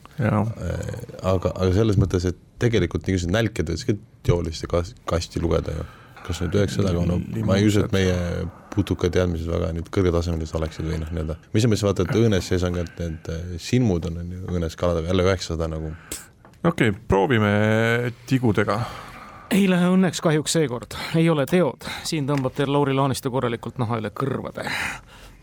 aga, 1.23 1.53
aga 1.55 1.73
selles 1.75 1.99
mõttes, 2.01 2.25
et 2.25 2.39
tegelikult 2.59 3.07
niisugused 3.07 3.33
nälked 3.33 3.69
võiks 3.69 3.85
ka 3.85 3.93
teoliste 4.23 4.67
kasti 5.05 5.41
lugeda 5.41 5.77
ju 5.77 5.85
kas 6.27 6.43
nüüd 6.43 6.59
üheksasada, 6.59 6.93
no 7.07 7.19
ma 7.47 7.57
ei 7.59 7.67
usu, 7.69 7.85
et 7.87 7.95
meie 7.95 8.17
putukateadmised 8.75 9.49
väga 9.51 9.73
nüüd 9.77 9.91
kõrgetasemelised 9.95 10.59
oleksid 10.59 10.87
või 10.89 11.01
noh, 11.01 11.11
nii-öelda, 11.15 11.39
ma 11.41 11.61
ise 11.61 11.71
mõtlesin, 11.71 11.89
vaata, 11.89 12.07
et 12.07 12.21
õõnes 12.21 12.51
sees 12.51 12.65
on 12.67 12.77
ka, 12.77 12.85
et 12.87 13.03
need 13.03 13.33
eh, 13.33 13.59
silmud 13.63 14.09
on, 14.11 14.21
on 14.23 14.33
ju, 14.37 14.45
õõnes 14.53 14.79
kaladega, 14.79 15.13
jälle 15.13 15.27
üheksasada 15.27 15.69
nagu. 15.73 15.93
okei 16.63 16.93
okay,, 16.93 16.95
proovime 17.09 17.53
tigudega. 18.29 18.81
Ei 19.55 19.69
lähe 19.71 19.93
õnneks 19.95 20.19
kahjuks 20.25 20.57
seekord, 20.59 20.97
ei 21.15 21.29
ole 21.31 21.47
teod, 21.47 21.87
siin 22.05 22.27
tõmbab 22.27 22.57
teil 22.57 22.73
Lauri 22.75 22.97
Laanistu 22.97 23.31
korralikult 23.31 23.79
naha 23.79 24.01
üle 24.03 24.11
kõrvade. 24.11 24.67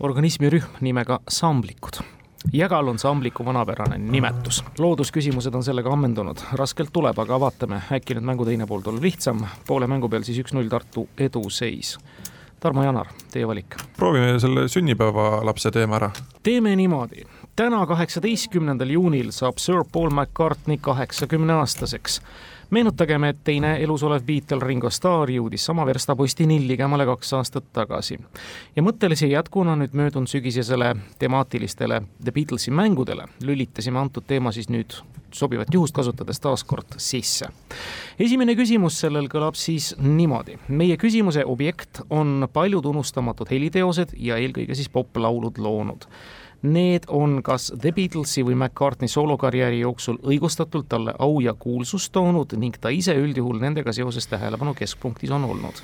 organismirühm 0.03 0.83
nimega 0.83 1.21
samblikud 1.29 2.03
jägal 2.51 2.87
on 2.87 2.99
sambliku 2.99 3.45
vanapärane 3.45 3.97
nimetus. 3.97 4.63
loodusküsimused 4.77 5.55
on 5.55 5.63
sellega 5.63 5.93
ammendunud, 5.93 6.37
raskelt 6.51 6.89
tuleb, 6.93 7.19
aga 7.19 7.39
vaatame, 7.39 7.81
äkki 7.91 8.17
nüüd 8.17 8.25
mängu 8.25 8.45
teine 8.45 8.67
pool 8.67 8.81
tuleb 8.81 9.03
lihtsam. 9.03 9.45
poole 9.67 9.87
mängu 9.87 10.09
peal 10.09 10.23
siis 10.23 10.39
üks-null 10.39 10.69
Tartu 10.69 11.07
eduseis. 11.17 11.97
Tarmo 12.59 12.83
Janar, 12.83 13.07
teie 13.31 13.47
valik. 13.47 13.75
proovime 13.97 14.39
selle 14.39 14.67
sünnipäevalapse 14.67 15.71
teema 15.71 15.95
ära. 15.95 16.11
teeme 16.43 16.75
niimoodi, 16.75 17.25
täna, 17.55 17.85
kaheksateistkümnendal 17.85 18.89
juunil 18.89 19.31
saab 19.31 19.57
Sir 19.57 19.83
Paul 19.91 20.09
McCartney 20.09 20.77
kaheksakümne 20.81 21.53
aastaseks 21.53 22.21
meenutagem, 22.73 23.23
et 23.23 23.37
teine 23.45 23.75
elus 23.83 24.03
olev 24.03 24.23
Beatle 24.25 24.65
Ringo 24.65 24.89
Starr 24.89 25.29
jõudis 25.29 25.65
sama 25.69 25.85
verstapostini 25.85 26.57
ligemale 26.67 27.05
kaks 27.05 27.33
aastat 27.37 27.69
tagasi. 27.73 28.19
ja 28.75 28.83
mõttelise 28.83 29.29
jätkuna 29.29 29.75
nüüd 29.77 29.93
möödunud 29.93 30.27
sügisesele 30.27 30.95
temaatilistele 31.19 32.01
The 32.23 32.31
Beatlesi 32.31 32.71
mängudele 32.71 33.27
lülitasime 33.41 33.99
antud 33.99 34.25
teema 34.27 34.51
siis 34.51 34.69
nüüd 34.69 34.97
sobivat 35.31 35.73
juhust 35.73 35.93
kasutades 35.95 36.39
taas 36.39 36.63
kord 36.63 36.97
sisse. 36.97 37.45
esimene 38.19 38.55
küsimus 38.55 38.99
sellel 38.99 39.29
kõlab 39.29 39.55
siis 39.55 39.95
niimoodi. 39.99 40.57
meie 40.67 40.97
küsimuse 40.97 41.45
objekt 41.45 42.01
on 42.09 42.47
paljud 42.53 42.85
unustamatud 42.85 43.49
heliteosed 43.49 44.17
ja 44.17 44.37
eelkõige 44.37 44.75
siis 44.75 44.89
poplaulud 44.89 45.57
loonud 45.57 46.09
Need 46.63 47.09
on 47.11 47.41
kas 47.43 47.73
The 47.75 47.91
Beatlesi 47.91 48.39
või 48.47 48.55
McCartney 48.55 49.11
soolokarjääri 49.11 49.81
jooksul 49.81 50.21
õigustatult 50.23 50.87
talle 50.87 51.11
au 51.19 51.41
ja 51.43 51.51
kuulsust 51.59 52.13
toonud 52.15 52.55
ning 52.55 52.77
ta 52.79 52.87
ise 52.87 53.15
üldjuhul 53.19 53.59
nendega 53.59 53.91
seoses 53.91 54.29
tähelepanu 54.31 54.71
keskpunktis 54.73 55.31
on 55.35 55.43
olnud. 55.43 55.83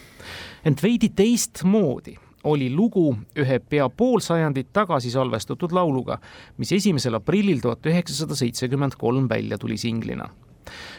ent 0.65 0.83
veidi 0.83 1.09
teistmoodi 1.09 2.15
oli 2.43 2.69
lugu 2.75 3.17
ühe 3.35 3.59
pea 3.59 3.89
pool 3.89 4.23
sajandit 4.23 4.71
tagasi 4.73 5.11
salvestatud 5.11 5.71
lauluga, 5.75 6.19
mis 6.57 6.71
esimesel 6.71 7.19
aprillil 7.19 7.59
tuhat 7.59 7.85
üheksasada 7.85 8.35
seitsekümmend 8.35 8.95
kolm 8.95 9.27
välja 9.29 9.57
tuli 9.57 9.77
singlina 9.77 10.29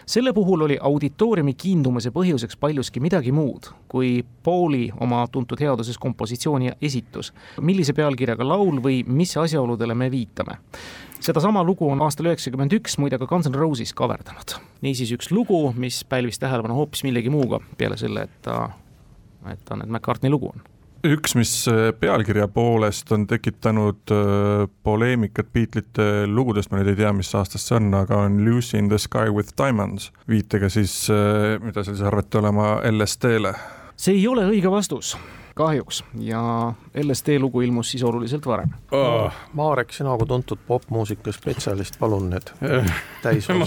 selle 0.06 0.32
puhul 0.32 0.66
oli 0.66 0.78
auditooriumi 0.80 1.54
kiindumise 1.54 2.10
põhjuseks 2.14 2.58
paljuski 2.60 3.00
midagi 3.00 3.32
muud 3.32 3.70
kui 3.88 4.24
Pauli 4.44 4.88
oma 5.00 5.26
tuntud 5.32 5.60
headuses 5.60 5.98
kompositsioon 5.98 6.62
ja 6.62 6.72
esitus. 6.82 7.32
millise 7.60 7.92
pealkirjaga 7.92 8.48
laul 8.48 8.82
või 8.82 9.04
mis 9.06 9.36
asjaoludele 9.36 9.94
me 9.94 10.10
viitame? 10.10 10.58
sedasama 11.20 11.64
lugu 11.64 11.90
on 11.90 12.02
aastal 12.02 12.30
üheksakümmend 12.30 12.72
üks 12.72 12.96
muide 12.98 13.18
ka 13.18 13.26
Guns 13.26 13.48
N 13.50 13.54
Roses 13.54 13.92
kaverdanud. 13.92 14.56
niisiis 14.80 15.12
üks 15.12 15.30
lugu, 15.30 15.72
mis 15.76 16.04
pälvis 16.04 16.38
tähelepanu 16.38 16.74
hoopis 16.74 17.04
millegi 17.04 17.30
muuga, 17.30 17.60
peale 17.76 17.96
selle, 18.00 18.22
et 18.28 18.42
ta, 18.42 18.70
et 19.52 19.64
ta 19.64 19.76
nüüd 19.76 19.90
McCartney 19.90 20.32
lugu 20.32 20.52
on 20.54 20.62
üks, 21.06 21.34
mis 21.38 21.52
äh, 21.70 21.90
pealkirja 21.96 22.48
poolest 22.52 23.10
on 23.12 23.26
tekitanud 23.30 24.12
äh, 24.14 24.68
poleemikat 24.82 25.52
Beatlesite 25.52 26.26
lugudest, 26.28 26.70
ma 26.70 26.80
nüüd 26.80 26.92
ei 26.92 27.00
tea, 27.00 27.12
mis 27.16 27.32
aastast 27.36 27.70
see 27.70 27.78
on, 27.78 27.90
aga 27.96 28.22
on 28.26 28.40
Lucy 28.44 28.78
in 28.78 28.90
the 28.92 28.98
sky 29.00 29.32
with 29.32 29.54
diamonds, 29.58 30.10
viitega 30.28 30.70
siis, 30.72 31.02
äh, 31.12 31.58
mida 31.62 31.84
seal 31.84 31.96
siis 31.96 32.06
arvati 32.06 32.40
olema 32.40 32.72
LSD-le. 32.90 33.54
see 34.00 34.16
ei 34.16 34.26
ole 34.28 34.46
õige 34.48 34.72
vastus 34.72 35.16
kahjuks 35.60 36.04
ja 36.24 36.40
LSD 36.96 37.36
lugu 37.42 37.60
ilmus 37.60 37.90
siis 37.92 38.04
oluliselt 38.06 38.46
varem. 38.46 38.70
Oh.. 38.96 39.32
Marek, 39.58 39.92
sina 39.92 40.14
kui 40.16 40.28
tuntud 40.28 40.62
popmuusika 40.66 41.32
spetsialist, 41.36 41.98
palun 42.00 42.30
need 42.32 42.52
täis 43.24 43.48
ma, 43.52 43.66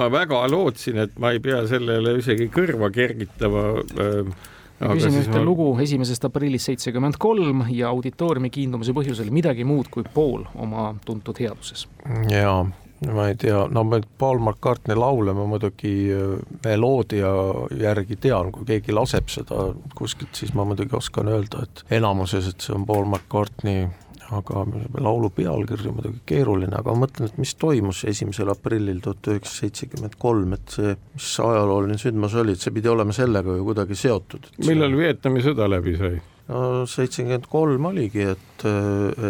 ma 0.00 0.08
väga 0.10 0.42
lootsin, 0.50 1.02
et 1.04 1.18
ma 1.22 1.34
ei 1.34 1.42
pea 1.44 1.62
sellele 1.70 2.16
isegi 2.18 2.48
kõrva 2.54 2.90
kergitama 2.94 3.66
äh, 3.78 4.48
küsime 4.80 5.22
ühte 5.22 5.38
ma... 5.38 5.44
lugu 5.44 5.70
esimesest 5.82 6.24
aprillist 6.28 6.70
seitsekümmend 6.70 7.18
kolm 7.20 7.64
ja 7.74 7.90
auditooriumi 7.94 8.50
kiindumise 8.50 8.94
põhjusel 8.96 9.32
midagi 9.34 9.66
muud 9.68 9.90
kui 9.92 10.06
pool 10.14 10.46
oma 10.54 10.90
tuntud 11.04 11.40
headuses. 11.40 11.86
jaa, 12.30 12.64
ma 13.12 13.28
ei 13.28 13.36
tea, 13.40 13.62
no 13.70 13.84
ma 13.84 14.00
Paul 14.18 14.40
McCartney 14.40 14.96
laule 14.98 15.34
ma 15.36 15.46
muidugi 15.50 15.94
äh, 16.14 16.36
meloodia 16.64 17.32
järgi 17.80 18.16
tean, 18.20 18.52
kui 18.54 18.68
keegi 18.74 18.96
laseb 18.96 19.32
seda 19.32 19.70
kuskilt, 19.98 20.34
siis 20.36 20.54
ma 20.56 20.66
muidugi 20.68 20.96
oskan 20.96 21.28
öelda, 21.32 21.66
et 21.68 21.84
enamuses, 22.00 22.48
et 22.50 22.64
see 22.64 22.76
on 22.76 22.86
Paul 22.88 23.08
McCartney 23.08 23.88
aga 24.36 24.64
laulu 25.02 25.30
pealkiri 25.34 25.92
muidugi 25.94 26.20
keeruline, 26.30 26.74
aga 26.78 26.94
ma 26.94 27.04
mõtlen, 27.04 27.30
et 27.30 27.38
mis 27.40 27.54
toimus 27.58 28.04
esimesel 28.10 28.52
aprillil 28.52 29.00
tuhat 29.02 29.30
üheksasada 29.32 29.66
seitsekümmend 29.66 30.16
kolm, 30.22 30.54
et 30.56 30.76
see, 30.76 30.94
mis 31.16 31.30
ajalooline 31.44 31.98
sündmus 32.00 32.36
oli, 32.40 32.54
et 32.54 32.62
see 32.62 32.74
pidi 32.74 32.92
olema 32.92 33.14
sellega 33.16 33.56
ju 33.58 33.66
kuidagi 33.66 33.98
seotud. 33.98 34.52
millal 34.68 34.96
Vietnami 34.98 35.44
sõda 35.44 35.68
läbi 35.70 35.96
sai? 35.98 36.14
no 36.50 36.64
seitsekümmend 36.90 37.46
kolm 37.50 37.90
oligi, 37.92 38.26
et, 38.34 38.66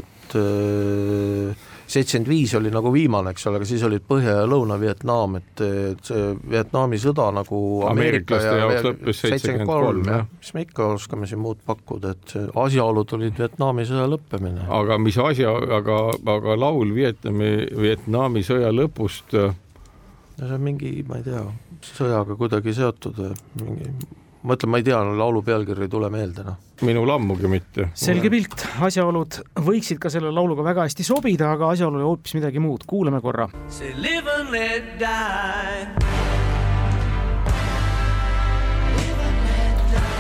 et 0.01 0.39
seitsekümmend 1.91 2.31
viis 2.31 2.55
oli 2.59 2.71
nagu 2.73 2.93
viimane, 2.95 3.33
eks 3.35 3.47
ole, 3.51 3.61
aga 3.61 3.69
siis 3.69 3.83
olid 3.87 4.05
Põhja- 4.11 4.37
ja 4.41 4.45
Lõuna-Vietnam, 4.49 5.37
et, 5.41 5.63
see 6.07 6.35
Vietnami 6.51 6.99
sõda 7.03 7.31
nagu 7.35 7.61
ameeriklaste 7.91 8.53
jaoks 8.61 8.87
lõppes 8.87 9.23
seitsekümmend 9.25 9.71
kolm, 9.71 10.05
jah. 10.07 10.29
mis 10.39 10.53
me 10.57 10.65
ikka 10.67 10.91
oskame 10.97 11.31
siin 11.31 11.43
muud 11.43 11.63
pakkuda, 11.67 12.15
et 12.15 12.37
asjaolud 12.65 13.17
olid 13.19 13.43
Vietnami 13.43 13.87
sõja 13.89 14.07
lõppemine. 14.11 14.69
aga 14.81 15.01
mis 15.03 15.19
asja, 15.19 15.57
aga, 15.81 15.99
aga 16.37 16.57
laul 16.59 16.95
Vietnami, 16.95 17.51
Vietnami 17.87 18.45
sõja 18.47 18.73
lõpust 18.75 19.35
no 19.35 20.47
see 20.47 20.57
on 20.57 20.65
mingi, 20.65 20.95
ma 21.09 21.21
ei 21.21 21.27
tea, 21.27 21.43
sõjaga 21.91 22.37
kuidagi 22.39 22.75
seotud, 22.77 23.21
mingi 23.61 23.93
ma 24.43 24.57
ütlen, 24.57 24.71
ma 24.73 24.81
ei 24.81 24.87
tea, 24.87 24.99
laulu 25.05 25.43
pealkiri 25.45 25.85
ei 25.85 25.93
tule 25.93 26.09
meelde, 26.13 26.45
noh. 26.47 26.57
minul 26.87 27.13
ammugi 27.13 27.51
mitte. 27.51 27.91
selge 27.99 28.31
pilt, 28.33 28.65
asjaolud 28.87 29.41
võiksid 29.67 30.01
ka 30.01 30.13
selle 30.13 30.33
lauluga 30.33 30.65
väga 30.65 30.87
hästi 30.89 31.05
sobida, 31.07 31.53
aga 31.57 31.73
asjaolu 31.75 32.01
oli 32.01 32.09
hoopis 32.09 32.37
midagi 32.39 32.63
muud, 32.63 32.87
kuulame 32.89 33.21
korra. 33.21 33.49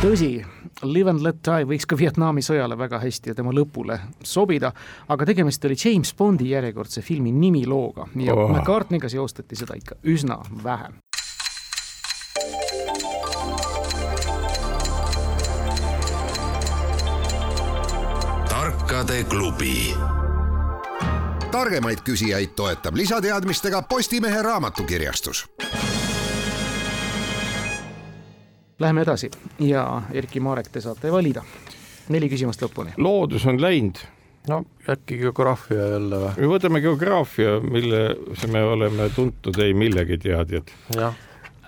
tõsi, 0.00 0.32
Live 0.80 1.10
and 1.10 1.20
let 1.20 1.42
die 1.44 1.66
võiks 1.68 1.84
ka 1.84 1.96
Vietnami 1.98 2.40
sõjale 2.40 2.76
väga 2.78 3.02
hästi 3.02 3.32
ja 3.32 3.36
tema 3.36 3.52
lõpule 3.52 3.98
sobida, 4.24 4.70
aga 5.12 5.26
tegemist 5.28 5.64
oli 5.68 5.76
James 5.76 6.14
Bondi 6.16 6.54
järjekordse 6.54 7.04
filmi 7.04 7.34
nimilooga 7.36 8.08
ja 8.24 8.32
oh. 8.32 8.48
McCartney'ga 8.48 9.12
seostati 9.12 9.60
seda 9.60 9.76
ikka 9.76 10.00
üsna 10.08 10.40
vähe 10.64 10.88
tarkade 19.00 19.24
klubi. 19.24 19.94
targemaid 21.50 21.98
küsijaid 22.04 22.52
toetab 22.56 22.96
lisateadmistega 22.96 23.82
Postimehe 23.82 24.42
raamatukirjastus. 24.42 25.50
Läheme 28.78 29.00
edasi 29.00 29.30
ja 29.58 30.02
Erki 30.12 30.40
Marek, 30.40 30.68
te 30.68 30.80
saate 30.80 31.12
valida 31.12 31.42
neli 32.08 32.28
küsimust 32.28 32.60
lõpuni. 32.62 32.92
loodus 32.96 33.46
on 33.46 33.62
läinud 33.62 34.02
no 34.48 34.64
äkki 34.88 35.18
geograafia 35.18 35.88
jälle 35.94 36.20
või? 36.26 36.52
võtame 36.52 36.80
geograafia, 36.80 37.56
milles 37.60 38.46
me 38.52 38.62
oleme 38.62 39.08
tuntud 39.16 39.58
ei 39.58 39.74
millegi 39.74 40.18
teadjad. 40.18 40.68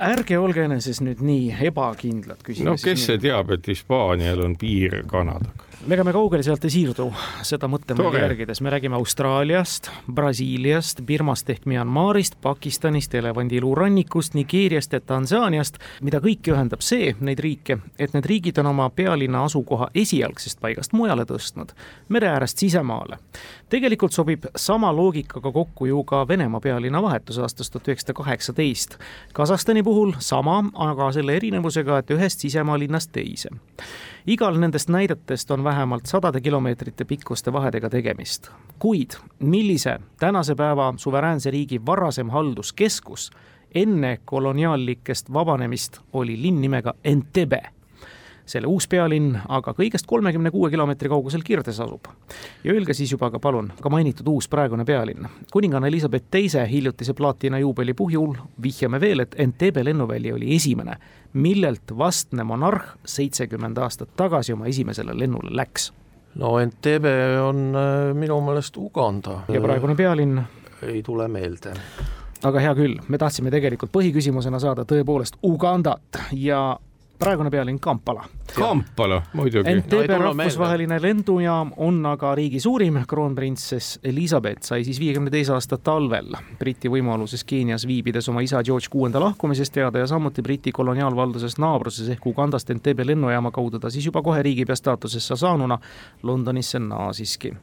ärge 0.01 0.38
olge 0.38 0.64
eneses 0.64 1.01
nüüd 1.01 1.25
nii 1.25 1.57
ebakindlad. 1.73 2.45
no 2.61 2.77
kes 2.85 3.07
see 3.07 3.18
teab, 3.18 3.51
et 3.51 3.66
Hispaanial 3.66 4.45
on 4.45 4.57
piir 4.57 5.01
Kanadaga? 5.07 5.72
Me 5.87 5.95
ega 5.95 6.05
me 6.05 6.12
kaugele 6.14 6.45
sealt 6.47 6.62
ei 6.66 6.71
siirdu, 6.71 7.09
seda 7.42 7.66
mõttemoodi 7.71 8.21
järgides, 8.23 8.61
me 8.62 8.71
räägime 8.71 8.95
Austraaliast, 8.95 9.88
Brasiiliast, 10.14 11.03
Birmast 11.07 11.51
ehk 11.51 11.64
Myanmarist, 11.66 12.37
Pakistanist, 12.42 13.14
elevandiluu 13.18 13.75
rannikust, 13.75 14.37
Nigeeriast 14.38 14.95
ja 14.95 15.01
Tansaaniast, 15.01 15.81
mida 16.07 16.21
kõiki 16.23 16.55
ühendab 16.55 16.85
see, 16.87 17.16
neid 17.21 17.42
riike, 17.42 17.81
et 17.99 18.14
need 18.14 18.29
riigid 18.31 18.61
on 18.62 18.71
oma 18.71 18.87
pealinna 18.95 19.42
asukoha 19.49 19.90
esialgsest 20.05 20.62
paigast 20.62 20.95
mujale 20.95 21.27
tõstnud, 21.27 21.75
mere 22.14 22.31
äärest 22.31 22.62
sisemaale. 22.62 23.18
tegelikult 23.73 24.12
sobib 24.12 24.47
sama 24.57 24.92
loogikaga 24.92 25.53
kokku 25.53 25.87
ju 25.87 26.05
ka 26.05 26.29
Venemaa 26.29 26.61
pealinna 26.61 27.03
vahetus 27.03 27.38
aastast 27.38 27.73
tuhat 27.73 27.88
üheksasada 27.88 28.12
kaheksateist. 28.12 28.99
Kasahstani 29.33 29.83
puhul 29.83 30.12
sama, 30.18 30.62
aga 30.75 31.12
selle 31.12 31.37
erinevusega, 31.37 31.99
et 31.99 32.11
ühest 32.11 32.40
sisemaa 32.40 32.79
linnast 32.79 33.12
teise 33.12 33.51
igal 34.27 34.59
nendest 34.59 34.89
näidetest 34.89 35.51
on 35.51 35.65
vähemalt 35.65 36.07
sadade 36.07 36.41
kilomeetrite 36.41 37.05
pikkuste 37.05 37.53
vahedega 37.53 37.91
tegemist. 37.91 38.51
kuid 38.79 39.11
millise 39.39 39.99
tänase 40.19 40.55
päeva 40.55 40.95
suveräänse 40.97 41.51
riigi 41.51 41.87
varasem 41.87 42.31
halduskeskus 42.31 43.31
enne 43.75 44.19
koloniaallikest 44.25 45.33
vabanemist 45.33 46.01
oli 46.13 46.43
linn 46.43 46.61
nimega 46.61 46.95
Entebbe 47.05 47.63
selle 48.53 48.69
uus 48.69 48.87
pealinn 48.91 49.37
aga 49.49 49.73
kõigest 49.77 50.07
kolmekümne 50.09 50.53
kuue 50.53 50.71
kilomeetri 50.71 51.09
kaugusel 51.12 51.45
Kirdes 51.45 51.81
asub. 51.81 52.09
ja 52.65 52.75
öelge 52.75 52.95
siis 52.95 53.12
juba 53.12 53.31
ka 53.31 53.41
palun, 53.41 53.73
ka 53.81 53.91
mainitud 53.91 54.29
uus 54.29 54.49
praegune 54.49 54.85
pealinn. 54.85 55.29
kuninganna 55.53 55.88
Elizabeth 55.88 56.27
teise 56.31 56.67
hiljutise 56.71 57.15
plaatina 57.15 57.59
juubeli 57.59 57.95
puhul 57.95 58.37
vihjame 58.62 59.01
veel, 59.01 59.21
et 59.21 59.35
Entebbe 59.38 59.85
lennuväli 59.85 60.33
oli 60.33 60.55
esimene, 60.57 60.97
millelt 61.33 61.97
vastne 61.99 62.45
monarh 62.45 62.97
seitsekümmend 63.05 63.79
aastat 63.79 64.17
tagasi 64.17 64.53
oma 64.53 64.67
esimesele 64.67 65.19
lennule 65.19 65.57
läks 65.57 65.93
no 66.35 66.59
Entebbe 66.59 67.13
on 67.40 67.73
äh, 67.77 68.15
minu 68.15 68.40
meelest 68.40 68.77
Uganda. 68.77 69.42
ja 69.48 69.61
praegune 69.61 69.94
pealinn? 69.94 70.42
ei 70.83 71.03
tule 71.03 71.29
meelde 71.29 71.75
aga 72.42 72.61
hea 72.61 72.73
küll, 72.75 72.96
me 73.09 73.19
tahtsime 73.19 73.53
tegelikult 73.55 73.92
põhiküsimusena 73.94 74.61
saada 74.63 74.85
tõepoolest 74.88 75.38
Ugandat 75.46 76.19
ja 76.37 76.63
praegune 77.23 77.50
pealinn 77.50 77.79
Kampala. 77.81 78.25
Kampala 78.54 79.23
muidugi. 79.33 79.70
Entebbe 79.70 80.18
rahvusvaheline 80.18 80.98
lennujaam 81.02 81.70
on 81.77 82.00
aga 82.06 82.35
riigi 82.35 82.60
suurim, 82.60 82.98
kroonprintsess 83.08 84.00
Elizabeth 84.04 84.66
sai 84.66 84.83
siis 84.85 84.98
viiekümne 85.00 85.31
teise 85.31 85.54
aasta 85.54 85.79
talvel 85.79 86.35
Briti 86.58 86.90
võimaluses 86.90 87.44
Keenias 87.46 87.87
viibides 87.87 88.29
oma 88.29 88.42
isa 88.42 88.62
George 88.66 88.90
kuuenda 88.90 89.20
lahkumisest 89.23 89.73
teada 89.73 90.02
ja 90.02 90.08
samuti 90.10 90.42
Briti 90.42 90.73
koloniaalvalduses 90.75 91.58
naabruses 91.62 92.10
ehk 92.12 92.27
Ugandast 92.27 92.70
Entebbe 92.75 93.06
lennujaama 93.06 93.54
kaudu 93.54 93.79
ta 93.79 93.90
siis 93.90 94.06
juba 94.10 94.23
kohe 94.23 94.42
riigipea 94.42 94.77
staatusesse 94.77 95.37
saanuna 95.37 95.79
Londonisse 96.23 96.79
naasiski. 96.83 97.54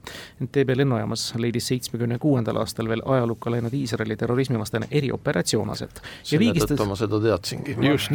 Entebbe 0.42 0.78
lennujaamas 0.78 1.34
leidis 1.38 1.68
seitsmekümne 1.68 2.18
kuuendal 2.18 2.64
aastal 2.64 2.88
veel 2.90 3.04
ajalukka 3.06 3.52
läinud 3.52 3.76
Iisraeli 3.76 4.16
terrorismivastane 4.16 4.88
erioperatsioon 4.92 5.76
aset. 5.76 6.02
selle 6.24 6.56
tõttu 6.64 6.88
ma 6.88 6.96
seda 6.96 7.20
teadsingi. 7.28 7.78
just, 7.92 8.12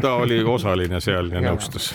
ta 0.00 0.14
oli 0.24 0.42
osaline 0.44 0.85
seal 1.02 1.30
ja 1.32 1.42
nõustus. 1.44 1.92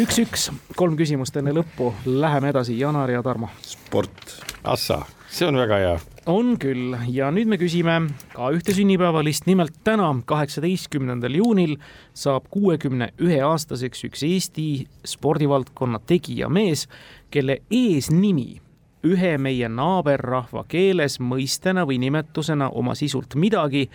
üks-üks, 0.00 0.50
kolm 0.76 0.96
küsimust 0.98 1.36
enne 1.40 1.54
lõppu, 1.56 1.92
läheme 2.06 2.52
edasi, 2.52 2.78
Janar 2.78 3.10
ja 3.10 3.22
Tarmo. 3.22 3.50
sport. 3.62 4.40
Assa, 4.64 5.02
see 5.30 5.48
on 5.48 5.58
väga 5.58 5.78
hea. 5.82 5.94
On 6.30 6.54
küll. 6.60 6.94
Ja 7.10 7.32
nüüd 7.34 7.50
me 7.50 7.58
küsime 7.58 7.96
ka 8.34 8.50
ühte 8.54 8.74
sünnipäevalist, 8.76 9.48
nimelt 9.50 9.80
täna, 9.84 10.10
kaheksateistkümnendal 10.26 11.34
juunil 11.34 11.76
saab 12.14 12.46
kuuekümne 12.50 13.10
ühe 13.18 13.40
aastaseks 13.42 14.04
üks 14.06 14.22
Eesti 14.28 14.66
spordivaldkonna 15.14 15.98
tegijamees, 16.06 16.86
kelle 17.30 17.58
eesnimi 17.70 18.60
ühe 19.02 19.36
meie 19.38 19.68
naaberrahva 19.68 20.64
keeles 20.70 21.18
mõistena 21.20 21.82
või 21.88 21.98
nimetusena 22.02 22.70
oma 22.70 22.94
sisult 22.98 23.34
midagi, 23.34 23.88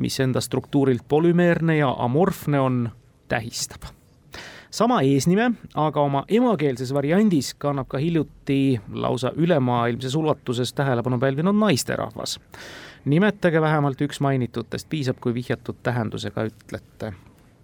mis 0.00 0.18
enda 0.22 0.40
struktuurilt 0.42 1.06
polümeerne 1.08 1.76
ja 1.78 1.90
amorfne 1.98 2.60
on, 2.60 2.80
tähistab 3.30 3.88
sama 4.70 5.00
eesnime, 5.02 5.50
aga 5.74 6.02
oma 6.02 6.24
emakeelses 6.28 6.92
variandis 6.94 7.54
kannab 7.58 7.88
ka 7.90 7.98
hiljuti 7.98 8.80
lausa 8.92 9.32
ülemaailmses 9.36 10.14
ulatuses 10.14 10.72
tähelepanu 10.72 11.18
pälvinud 11.18 11.54
naisterahvas. 11.54 12.40
nimetage 13.04 13.60
vähemalt 13.60 14.00
üks 14.00 14.20
mainitutest, 14.20 14.88
piisab, 14.88 15.16
kui 15.20 15.34
vihjatud 15.34 15.76
tähendusega 15.82 16.44
ütlete 16.44 17.12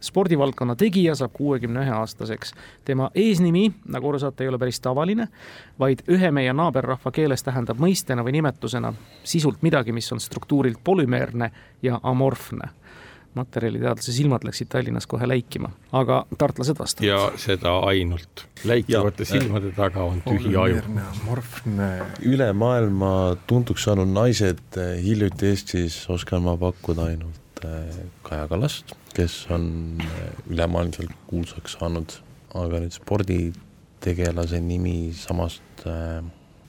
spordivaldkonna 0.00 0.76
tegija 0.76 1.14
saab 1.14 1.32
kuuekümne 1.32 1.80
ühe 1.80 1.90
aastaseks. 1.90 2.54
tema 2.84 3.10
eesnimi, 3.14 3.72
nagu 3.88 4.08
aru 4.08 4.18
saate, 4.18 4.44
ei 4.44 4.48
ole 4.48 4.58
päris 4.58 4.80
tavaline, 4.80 5.28
vaid 5.78 6.02
ühe 6.08 6.30
meie 6.30 6.52
naaberrahva 6.52 7.10
keeles 7.10 7.42
tähendab 7.42 7.78
mõistena 7.78 8.24
või 8.24 8.36
nimetusena 8.38 8.92
sisult 9.24 9.62
midagi, 9.62 9.92
mis 9.92 10.12
on 10.12 10.20
struktuurilt 10.20 10.82
polümeerne 10.84 11.50
ja 11.82 12.00
amorfne 12.02 12.70
materjaliteadlase 13.36 14.12
silmad 14.16 14.44
läksid 14.46 14.70
Tallinnas 14.72 15.06
kohe 15.10 15.28
läikima, 15.28 15.70
aga 15.92 16.22
tartlased 16.38 16.78
vastavad. 16.78 17.08
ja 17.08 17.18
seda 17.40 17.78
ainult. 17.88 18.46
läikivate 18.64 19.26
ja, 19.26 19.30
silmade 19.32 19.72
taga 19.76 20.04
on 20.04 20.22
tühi 20.26 20.56
aju. 20.56 20.82
üle 22.32 22.52
maailma 22.52 23.12
tuntuks 23.46 23.86
saanud 23.88 24.12
naised 24.12 24.80
eh, 24.80 24.96
hiljuti 25.04 25.52
Eestis 25.52 25.98
oskan 26.10 26.42
ma 26.46 26.56
pakkuda 26.60 27.10
ainult 27.12 27.64
eh, 27.64 28.04
Kaja 28.26 28.48
Kallast, 28.48 28.96
kes 29.14 29.46
on 29.50 29.64
eh, 30.00 30.28
ülemaailmselt 30.50 31.14
kuulsaks 31.30 31.78
saanud, 31.80 32.18
aga 32.54 32.82
nüüd 32.84 32.94
sporditegelase 32.96 34.60
nimi 34.64 35.12
samast 35.16 35.62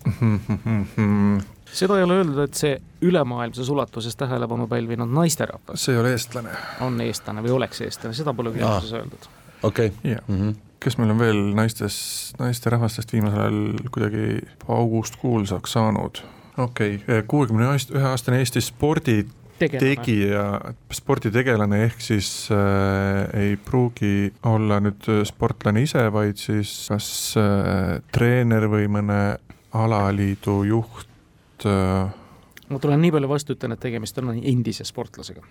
seda 1.74 1.97
ei 1.97 2.05
ole 2.05 2.20
öeldud, 2.22 2.39
et 2.43 2.57
see 2.57 2.78
ülemaailmses 3.01 3.70
ulatuses 3.70 4.15
tähelepanu 4.15 4.68
pälvinud 4.68 5.11
naisterahvas. 5.13 5.84
see 5.86 5.95
ei 5.95 6.01
ole 6.01 6.13
eestlane. 6.15 6.53
on 6.82 7.01
eestlane 7.01 7.43
või 7.45 7.57
oleks 7.57 7.82
eestlane, 7.82 8.15
seda 8.18 8.34
pole 8.34 8.53
küsimuses 8.55 8.93
öeldud. 8.93 9.30
okei 9.63 9.91
okay. 9.91 10.11
yeah. 10.11 10.22
mm. 10.28 10.41
-hmm. 10.41 10.55
kes 10.80 10.97
meil 10.97 11.13
on 11.15 11.20
veel 11.20 11.41
naistes, 11.55 11.97
naisterahvastest 12.39 13.13
viimasel 13.13 13.39
ajal 13.39 13.91
kuidagi 13.91 14.41
paugust 14.68 15.15
kuulsaks 15.22 15.78
saanud? 15.78 16.24
okei 16.57 16.95
okay., 16.95 17.24
kuuekümne 17.28 17.74
ühe 17.74 18.07
aastane 18.11 18.39
Eesti 18.39 18.61
spordi 18.61 19.24
tegija, 19.57 20.45
sporditegelane 20.93 21.84
ehk 21.88 22.01
siis 22.01 22.49
äh, 22.53 23.26
ei 23.34 23.57
pruugi 23.57 24.34
olla 24.45 24.80
nüüd 24.84 25.07
sportlane 25.26 25.82
ise, 25.82 26.05
vaid 26.13 26.38
siis 26.38 26.74
kas 26.91 27.09
äh, 27.41 27.97
treener 28.13 28.70
või 28.70 28.89
mõne 28.91 29.22
alaliidu 29.78 30.61
juht 30.68 31.16
äh.... 31.66 32.14
ma 32.70 32.80
tulen 32.80 33.01
nii 33.01 33.12
palju 33.16 33.30
vastu, 33.32 33.58
ütlen, 33.58 33.74
et 33.74 33.84
tegemist 33.84 34.18
on 34.22 34.36
endise 34.38 34.86
sportlasega. 34.88 35.41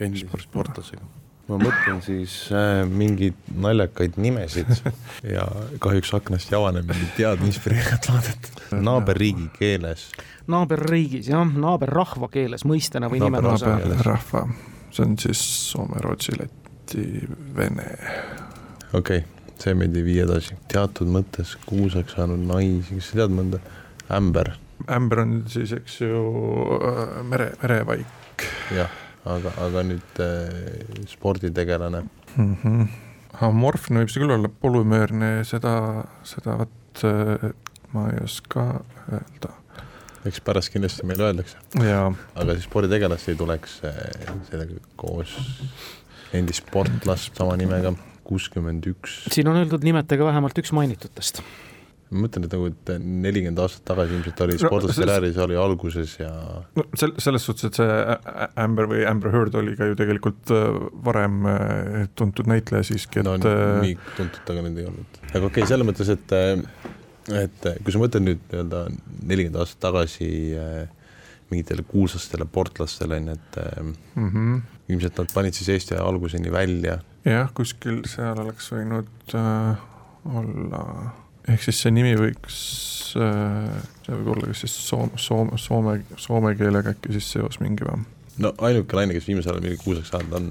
endise 0.00 0.28
sportlasega 0.46 1.04
ma 1.48 1.56
mõtlen 1.60 2.00
siis 2.04 2.34
äh, 2.52 2.82
mingeid 2.88 3.36
naljakaid 3.56 4.18
nimesid 4.20 4.68
ja 5.36 5.46
kahjuks 5.82 6.12
aknast 6.18 6.52
ei 6.52 6.58
avane 6.58 6.82
mingit 6.86 7.20
head 7.20 7.44
inspireerivat 7.46 8.10
vaadet. 8.12 8.50
naaberriigi 8.88 9.48
keeles. 9.56 10.08
naaberriigis 10.50 11.30
jah, 11.32 11.48
naaberrahva 11.48 12.30
keeles 12.32 12.66
mõistena 12.68 13.10
või 13.12 13.22
nimetusena. 13.24 13.78
naaberrahva, 13.80 14.44
see 14.92 15.06
on 15.06 15.18
siis 15.20 15.42
Soome, 15.70 16.04
Rootsi, 16.04 16.36
Läti, 16.38 17.08
Vene. 17.56 17.88
okei 18.92 19.24
okay,, 19.24 19.52
see 19.60 19.76
meid 19.78 19.96
ei 19.96 20.04
vii 20.04 20.22
edasi. 20.26 20.60
teatud 20.72 21.10
mõttes 21.12 21.56
kuulsaks 21.66 22.18
saanud 22.18 22.44
naisi, 22.50 23.00
kas 23.00 23.12
sa 23.12 23.22
tead 23.22 23.36
mõnda? 23.40 23.64
ämber 24.12 24.54
ämber 24.86 25.24
on 25.24 25.34
siis, 25.50 25.72
eks 25.76 26.00
ju, 26.00 26.22
äh, 26.78 27.18
mere, 27.26 27.52
merevaik. 27.62 28.46
jah, 28.74 28.90
aga, 29.28 29.52
aga 29.64 29.84
nüüd 29.86 30.22
äh, 30.22 31.04
sporditegelane 31.10 32.04
mm. 32.36 32.56
-hmm. 32.62 32.88
amorfne 33.48 34.02
võib 34.02 34.12
see 34.12 34.22
küll 34.22 34.36
olla, 34.36 34.48
polümeerne, 34.48 35.44
seda, 35.48 36.04
seda 36.24 36.58
vot 36.62 37.04
äh, 37.04 37.50
ma 37.92 38.08
ei 38.12 38.20
oska 38.24 38.66
öelda. 39.12 39.54
eks 40.28 40.40
pärast 40.44 40.72
kindlasti 40.74 41.06
meile 41.06 41.30
öeldakse. 41.30 41.56
aga 42.34 42.52
siis 42.52 42.68
sporditegelast 42.68 43.28
ei 43.28 43.38
tuleks 43.38 43.80
äh, 43.84 44.34
sellega 44.50 44.80
koos 44.96 45.34
endist 46.32 46.66
sportlast 46.66 47.36
sama 47.36 47.56
nimega, 47.56 47.94
kuuskümmend 48.28 48.86
üks. 48.90 49.24
siin 49.32 49.48
on 49.48 49.56
öeldud 49.62 49.84
nimetage 49.84 50.24
vähemalt 50.24 50.58
üks 50.58 50.72
mainitutest 50.76 51.42
ma 52.08 52.24
mõtlen, 52.24 52.46
et 52.46 52.54
nagu, 52.54 52.68
et 52.70 52.92
nelikümmend 53.04 53.60
aastat 53.62 53.84
tagasi 53.90 54.16
ilmselt 54.16 54.42
oli 54.46 54.58
sportlaskarjääris 54.60 55.36
no, 55.36 55.44
oli 55.44 55.58
alguses 55.60 56.14
ja 56.20 56.30
no 56.78 56.84
sel-, 56.96 57.16
selles 57.20 57.44
suhtes, 57.44 57.68
et 57.68 57.80
see 57.80 57.98
Amber 58.64 58.88
või 58.90 59.02
Amber 59.08 59.34
Heard 59.34 59.58
oli 59.60 59.74
ka 59.78 59.90
ju 59.90 59.98
tegelikult 59.98 60.52
äh, 60.54 60.78
varem 61.04 61.42
äh, 61.50 62.06
tuntud 62.18 62.48
näitleja 62.48 62.86
siiski, 62.88 63.20
et 63.20 63.28
no 63.28 63.36
äh, 63.36 63.74
nii 63.84 63.98
tuntud 64.16 64.40
ta 64.44 64.56
ka 64.56 64.64
nüüd 64.64 64.80
ei 64.80 64.88
olnud. 64.88 65.20
aga 65.28 65.42
okei 65.42 65.50
okay,, 65.50 65.68
selles 65.68 65.88
mõttes, 65.88 66.12
et 66.14 66.36
et 67.38 67.68
kui 67.84 67.92
sa 67.92 68.00
mõtled 68.00 68.24
nüüd 68.24 68.40
nii-öelda 68.48 68.86
nelikümmend 69.28 69.60
aastat 69.60 69.82
tagasi 69.90 70.30
mingitele 71.48 71.84
kuulsastele 71.88 72.44
sportlastele, 72.48 73.16
on 73.16 73.28
ju, 73.28 73.36
et 73.36 73.56
mm 74.14 74.28
-hmm. 74.30 74.60
ilmselt 74.88 75.18
nad 75.18 75.32
panid 75.34 75.54
siis 75.54 75.68
Eesti 75.68 75.94
alguseni 75.94 76.52
välja. 76.52 76.98
jah, 77.24 77.52
kuskil 77.54 78.02
seal 78.08 78.38
oleks 78.40 78.72
võinud 78.72 79.34
äh, 79.34 79.76
olla 80.24 80.84
ehk 81.52 81.64
siis 81.64 81.82
see 81.84 81.94
nimi 81.94 82.14
võiks, 82.18 82.58
äh, 83.20 83.78
see 84.04 84.14
võib 84.14 84.32
olla 84.36 84.50
kas 84.52 84.64
siis 84.64 84.76
soome, 84.88 85.20
soome, 85.20 85.60
soome, 85.60 85.98
soome 86.20 86.54
keelega 86.58 86.94
äkki 86.96 87.14
siis 87.18 87.30
seos 87.36 87.60
mingi 87.64 87.86
või? 87.88 88.04
no 88.44 88.54
ainuke 88.68 88.98
naine, 88.98 89.16
kes 89.16 89.28
viimasel 89.30 89.56
ajal 89.56 89.64
mingi 89.66 89.80
kuulsaks 89.82 90.12
saanud 90.14 90.38
on 90.40 90.50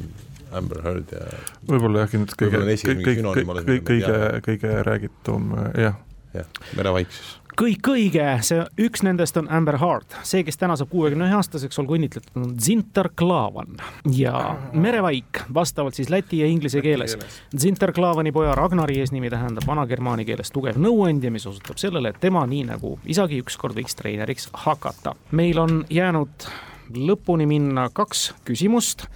Amber 0.58 0.84
Heard 0.86 1.12
ja 1.12 1.26
võib-olla 1.68 2.06
jah, 2.06 2.14
kindlasti 2.14 2.40
kõige, 2.44 2.64
kõige, 2.94 3.34
kõige, 3.34 3.84
kõige, 3.90 4.22
kõige 4.48 4.78
räägitum, 4.88 5.52
jah. 5.76 6.00
jah, 6.36 6.64
merevaik 6.80 7.12
siis 7.12 7.36
kõik 7.58 7.90
õige, 7.90 8.26
see 8.46 8.62
üks 8.86 9.02
nendest 9.06 9.38
on 9.40 9.48
Amber 9.54 9.80
Heard, 9.82 10.14
see, 10.28 10.44
kes 10.46 10.60
täna 10.62 10.76
saab 10.78 10.92
kuuekümne 10.92 11.26
ühe 11.26 11.38
aastaseks, 11.40 11.80
olgu 11.82 11.98
õnnitletud, 11.98 12.30
on 12.38 12.54
Zintar 12.62 13.10
Klavan. 13.18 13.80
Ja 14.14 14.58
merevaik 14.78 15.42
vastavalt 15.54 15.98
siis 15.98 16.12
läti 16.14 16.44
ja 16.44 16.50
inglise 16.52 16.84
keeles. 16.86 17.18
Zintar 17.58 17.94
Klavani 17.98 18.32
poja 18.36 18.54
Ragnari 18.58 19.00
eesnimi 19.02 19.32
tähendab 19.34 19.66
vana-germaani 19.68 20.28
keeles 20.28 20.54
tugev 20.54 20.78
nõuandja, 20.82 21.34
mis 21.34 21.48
osutab 21.50 21.82
sellele, 21.82 22.14
et 22.14 22.22
tema, 22.22 22.46
nii 22.50 22.68
nagu 22.70 22.98
isagi 23.10 23.42
ükskord 23.42 23.78
võiks 23.78 23.98
treeneriks 23.98 24.52
hakata. 24.66 25.16
meil 25.32 25.60
on 25.60 25.84
jäänud 25.90 26.50
lõpuni 26.94 27.50
minna 27.50 27.90
kaks 27.94 28.32
küsimust. 28.46 29.08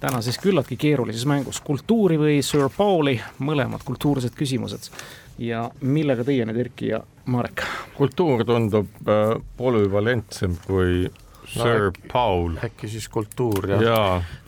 Tänases 0.00 0.36
küllaltki 0.38 0.76
keerulises 0.76 1.24
mängus, 1.26 1.58
kultuuri 1.64 2.18
või 2.20 2.42
Sir 2.44 2.68
Pauli, 2.76 3.16
mõlemad 3.40 3.80
kultuursed 3.84 4.36
küsimused 4.36 4.90
ja 5.38 5.66
millega 5.80 6.24
teie 6.24 6.46
nüüd, 6.48 6.60
Erki 6.66 6.90
ja 6.94 7.02
Marek? 7.26 7.64
kultuur 7.96 8.44
tundub 8.44 9.08
äh, 9.08 9.36
polüvalentsem 9.56 10.58
kui 10.66 11.06
Sir 11.46 11.90
no, 11.92 12.06
Paul. 12.12 12.56
äkki 12.64 12.88
siis 12.90 13.08
kultuur, 13.08 13.68
jah 13.70 13.82
ja,? 13.82 14.00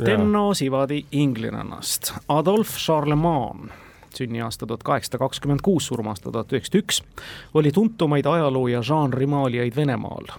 Tenno 0.02 0.50
Sivadi 0.54 1.04
inglinnast, 1.12 2.12
Adolf 2.28 2.74
Charlemagne 2.76 3.70
sünniaasta 4.14 4.66
tuhat 4.66 4.82
kaheksasada 4.82 5.18
kakskümmend 5.18 5.60
kuus, 5.62 5.86
surmaasta 5.86 6.32
tuhat 6.32 6.52
üheksasada 6.52 6.82
üks, 6.82 7.02
oli 7.54 7.72
tuntumaid 7.72 8.26
ajaloo 8.26 8.68
ja 8.68 8.82
žanrimaalijaid 8.82 9.76
Venemaal. 9.76 10.32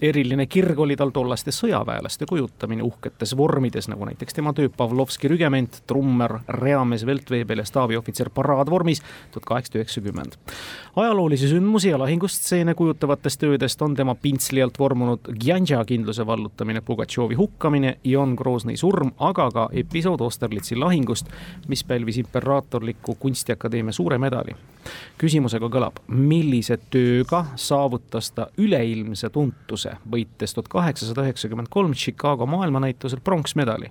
Eriline 0.00 0.46
kirg 0.46 0.78
oli 0.78 0.96
tal 0.96 1.10
tollaste 1.14 1.52
sõjaväelaste 1.54 2.26
kujutamine 2.28 2.82
uhketes 2.82 3.36
vormides, 3.36 3.88
nagu 3.88 4.04
näiteks 4.04 4.34
tema 4.34 4.52
töö 4.52 4.68
Pavlovski 4.76 5.28
rügement, 5.28 5.80
trummer, 5.86 6.38
reamees, 6.48 7.06
veltveebel 7.06 7.62
ja 7.62 7.64
staabiohvitser 7.64 8.30
paraadvormis 8.34 9.02
tuhat 9.32 9.44
kaheksasada 9.44 9.82
üheksakümmend. 9.82 10.36
ajaloolisi 10.96 11.48
sündmusi 11.48 11.88
ja 11.88 11.98
lahingustseene 11.98 12.74
kujutavatest 12.74 13.40
töödest 13.40 13.82
on 13.82 13.94
tema 13.94 14.14
pintsli 14.14 14.62
alt 14.62 14.78
vormunud 14.78 15.20
Gjandža 15.44 15.84
kindluse 15.84 16.26
vallutamine, 16.26 16.80
Pugatšovi 16.80 17.34
hukkamine, 17.34 17.96
Ion 18.04 18.34
Groznõi 18.34 18.76
surm, 18.76 19.12
aga 19.18 19.50
ka 19.50 19.68
episood 19.72 20.20
Austerlitzi 20.20 20.76
lahingust, 20.76 21.26
mis 21.68 21.84
pälvis 21.84 22.16
imperaatorliku 22.16 23.14
kunstiakadeemia 23.14 23.92
suure 23.92 24.18
medali. 24.18 24.56
küsimusega 25.18 25.68
kõlab, 25.72 25.98
millise 26.08 26.76
tööga 26.90 27.44
saavutas 27.56 28.30
ta 28.30 28.46
üleilmse 28.58 29.30
tuntuse, 29.30 29.85
võites 30.12 30.54
tuhat 30.54 30.68
kaheksasada 30.72 31.26
üheksakümmend 31.26 31.70
kolm 31.70 31.94
Chicago 31.94 32.46
maailmanäitusel 32.46 33.20
pronksmedali. 33.24 33.90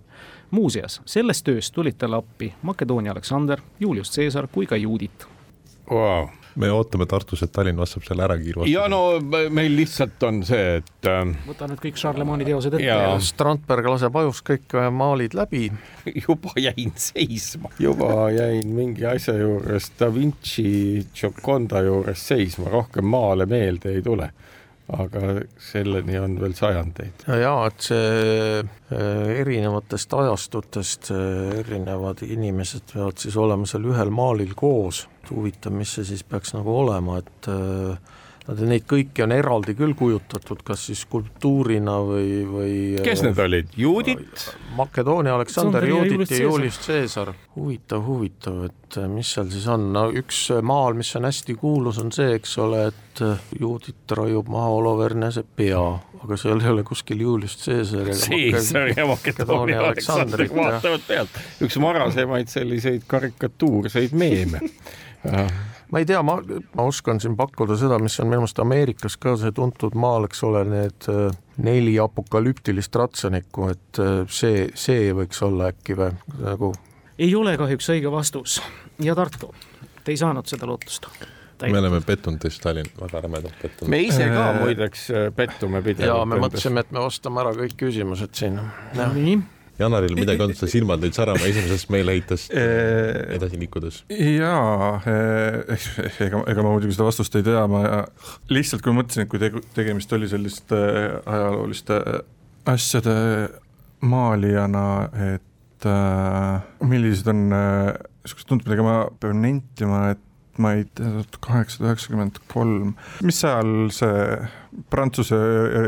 muuseas, 0.52 1.02
sellest 1.06 1.46
tööst 1.46 1.74
tulid 1.74 1.98
talle 1.98 2.22
appi 2.22 2.54
Makedoonia 2.62 3.12
Aleksander, 3.12 3.62
Julius 3.80 4.12
Caesar 4.16 4.48
kui 4.48 4.66
ka 4.66 4.76
Judit 4.76 5.28
wow 5.92 6.28
me 6.56 6.72
ootame 6.72 7.06
Tartus, 7.06 7.44
et 7.44 7.52
Tallinn 7.52 7.78
vastab 7.78 8.06
selle 8.08 8.24
ära 8.26 8.38
kiirvastuse. 8.40 8.72
ja 8.72 8.88
no 8.92 9.20
meil 9.54 9.76
lihtsalt 9.76 10.24
on 10.28 10.42
see, 10.48 10.80
et 10.80 11.10
äh, 11.10 11.34
võta 11.50 11.68
nüüd 11.70 11.82
kõik 11.84 12.00
Charlemagne'i 12.00 12.48
teosed 12.48 12.78
ette 12.78 12.88
Jaa. 12.88 13.10
ja 13.10 13.18
Strandberg 13.24 13.90
laseb 13.92 14.16
ajus 14.22 14.42
kõik 14.46 14.78
äh, 14.80 14.88
maalid 14.94 15.36
läbi, 15.38 15.68
juba 16.26 16.56
jäin 16.60 16.96
seisma, 16.96 17.72
juba 17.80 18.30
jäin 18.36 18.72
mingi 18.76 19.08
asja 19.10 19.36
juures 19.40 19.92
Da 20.00 20.10
Vinci 20.14 21.06
Gioconda 21.16 21.84
juures 21.86 22.24
seisma, 22.32 22.72
rohkem 22.72 23.08
maale 23.08 23.48
meelde 23.50 23.96
ei 23.96 24.04
tule. 24.06 24.32
Aga 24.94 25.22
selleni 25.72 26.18
on 26.22 26.36
veel 26.42 26.54
sajandeid. 26.54 27.26
ja, 27.28 27.38
ja 27.42 27.54
et 27.66 27.88
see 27.88 28.60
äh, 28.62 29.32
erinevatest 29.42 30.14
ajastutest 30.14 31.10
äh, 31.16 31.60
erinevad 31.62 32.22
inimesed 32.26 32.94
peavad 32.94 33.18
siis 33.22 33.38
olema 33.42 33.66
seal 33.70 33.88
ühel 33.90 34.14
maalil 34.14 34.54
koos, 34.58 35.08
et 35.24 35.32
huvitav, 35.34 35.74
mis 35.74 35.96
see 35.98 36.06
siis 36.12 36.22
peaks 36.24 36.54
nagu 36.54 36.76
olema, 36.84 37.18
et 37.24 37.50
äh, 37.50 38.14
neid 38.46 38.86
kõiki 38.90 39.24
on 39.26 39.34
eraldi 39.34 39.74
küll 39.78 39.96
kujutatud, 39.98 40.62
kas 40.66 40.86
siis 40.90 41.02
skulptuurina 41.06 41.96
või, 42.06 42.30
või 42.46 42.76
kes 43.06 43.24
need 43.26 43.40
olid, 43.42 43.74
Judit? 43.80 44.46
Makedoonia 44.78 45.34
Aleksander 45.38 45.86
Aleksander 45.88 46.30
ja 46.32 46.44
Julius 46.44 46.80
Caesar. 46.86 47.34
huvitav, 47.56 48.04
huvitav, 48.06 48.66
et 48.68 48.98
äh, 49.02 49.08
mis 49.10 49.34
seal 49.34 49.50
siis 49.50 49.66
on, 49.72 49.88
no 49.96 50.08
üks 50.14 50.44
maal, 50.62 50.94
mis 50.98 51.10
on 51.18 51.26
hästi 51.26 51.58
kuulus, 51.58 51.98
on 52.04 52.12
see, 52.14 52.36
eks 52.38 52.58
ole, 52.62 52.86
et 52.92 53.24
äh, 53.26 53.46
Judit 53.60 54.18
raiub 54.20 54.50
maha 54.54 54.74
Olovernese 54.78 55.46
pea, 55.58 55.84
aga 56.22 56.38
seal 56.40 56.62
ei 56.62 56.74
ole 56.76 56.86
kuskil 56.86 57.26
Julius 57.26 57.58
Caesar 57.64 58.12
ja 58.12 58.18
Caesar 58.20 58.92
ja 58.94 59.08
Makedoonia 59.10 59.82
Aleksandr 59.88 60.44
Aleksandrit, 60.46 60.58
vaatavad 60.58 61.08
pealt, 61.08 61.40
üks 61.66 61.80
varasemaid 61.82 62.52
selliseid 62.52 63.08
karikatuurseid 63.10 64.14
meeme 64.14 64.62
ma 65.92 66.02
ei 66.02 66.08
tea, 66.10 66.22
ma, 66.26 66.40
ma 66.76 66.88
oskan 66.90 67.20
siin 67.22 67.36
pakkuda 67.38 67.78
seda, 67.80 68.00
mis 68.02 68.18
on 68.20 68.30
minu 68.30 68.44
meelest 68.44 68.60
Ameerikas 68.64 69.18
ka 69.22 69.36
see 69.40 69.54
tuntud 69.56 69.96
maal, 70.00 70.28
eks 70.30 70.44
ole, 70.48 70.64
need 70.70 71.10
äh, 71.12 71.30
neli 71.58 71.96
apokalüptilist 72.02 72.96
ratsanikku, 72.96 73.70
et 73.76 74.02
äh, 74.02 74.18
see, 74.32 74.68
see 74.76 75.14
võiks 75.16 75.42
olla 75.46 75.72
äkki 75.74 75.98
või 76.00 76.12
nagu 76.42 76.74
ei 77.18 77.36
ole 77.36 77.56
kahjuks 77.58 77.90
õige 77.94 78.12
vastus 78.12 78.60
ja 79.04 79.16
Tartu, 79.16 79.54
te 80.04 80.14
ei 80.14 80.20
saanud 80.20 80.48
seda 80.50 80.68
lootust. 80.68 81.08
me 81.62 81.80
oleme 81.80 82.02
pettunud 82.02 82.40
teist, 82.40 82.62
Tallinn, 82.64 82.92
väga 83.00 83.22
rämedalt 83.24 83.56
pettunud. 83.62 83.90
me 83.90 84.02
ise 84.04 84.28
ka 84.30 84.48
muideks 84.60 85.10
äh, 85.12 85.28
pettume 85.36 85.82
pidevalt. 85.82 86.20
ja 86.20 86.26
me 86.26 86.40
mõtlesime, 86.44 86.84
et 86.84 86.92
me 86.92 87.04
vastame 87.06 87.42
ära 87.44 87.54
kõik 87.56 87.78
küsimused 87.86 88.36
siin. 88.36 88.60
nii, 88.96 89.38
Janaril 89.80 90.16
midagi 90.16 90.44
on, 90.46 90.54
ta 90.56 90.68
silmad 90.72 91.02
nüüd 91.04 91.16
särama 91.18 91.48
esimesest 91.50 91.90
meeleheitest 91.92 92.54
Eh, 92.56 93.36
edasi 93.36 93.60
liikudes. 93.60 94.04
jaa, 94.10 95.02
ega, 95.06 96.44
ega 96.48 96.64
ma 96.64 96.72
muidugi 96.72 96.96
seda 96.96 97.08
vastust 97.10 97.36
ei 97.36 97.44
tea, 97.46 97.66
ma 97.72 97.82
lihtsalt 98.54 98.86
kui 98.86 98.96
mõtlesin, 98.96 99.26
et 99.26 99.32
kui 99.32 99.42
tegu, 99.42 99.64
tegemist 99.76 100.14
oli 100.16 100.30
selliste 100.32 100.80
ajalooliste 101.26 102.00
asjade 102.72 103.18
maalijana, 104.06 104.86
et 105.34 105.90
millised 106.86 107.28
on 107.30 107.44
niisugused 107.52 108.48
tunded, 108.50 108.66
millega 108.66 108.86
ma 108.86 108.96
pean 109.22 109.42
nentima, 109.44 110.06
et 110.16 110.25
ma 110.62 110.76
ei 110.78 110.86
tea, 110.86 111.10
tuhat 111.12 111.40
kaheksasada 111.44 111.92
üheksakümmend 111.92 112.40
kolm, 112.52 112.94
mis 113.26 113.42
ajal 113.48 113.90
see 113.96 114.22
Prantsuse 114.92 115.38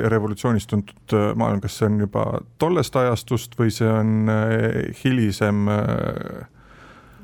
revolutsioonist 0.08 0.70
tuntud 0.72 1.16
maailm, 1.40 1.60
kas 1.64 1.76
see 1.80 1.90
on 1.90 1.98
juba 2.06 2.24
tollest 2.62 2.96
ajastust 2.96 3.58
või 3.60 3.74
see 3.74 3.90
on 3.92 4.32
äh, 4.32 4.94
hilisem 5.02 5.68
äh, 5.72 6.46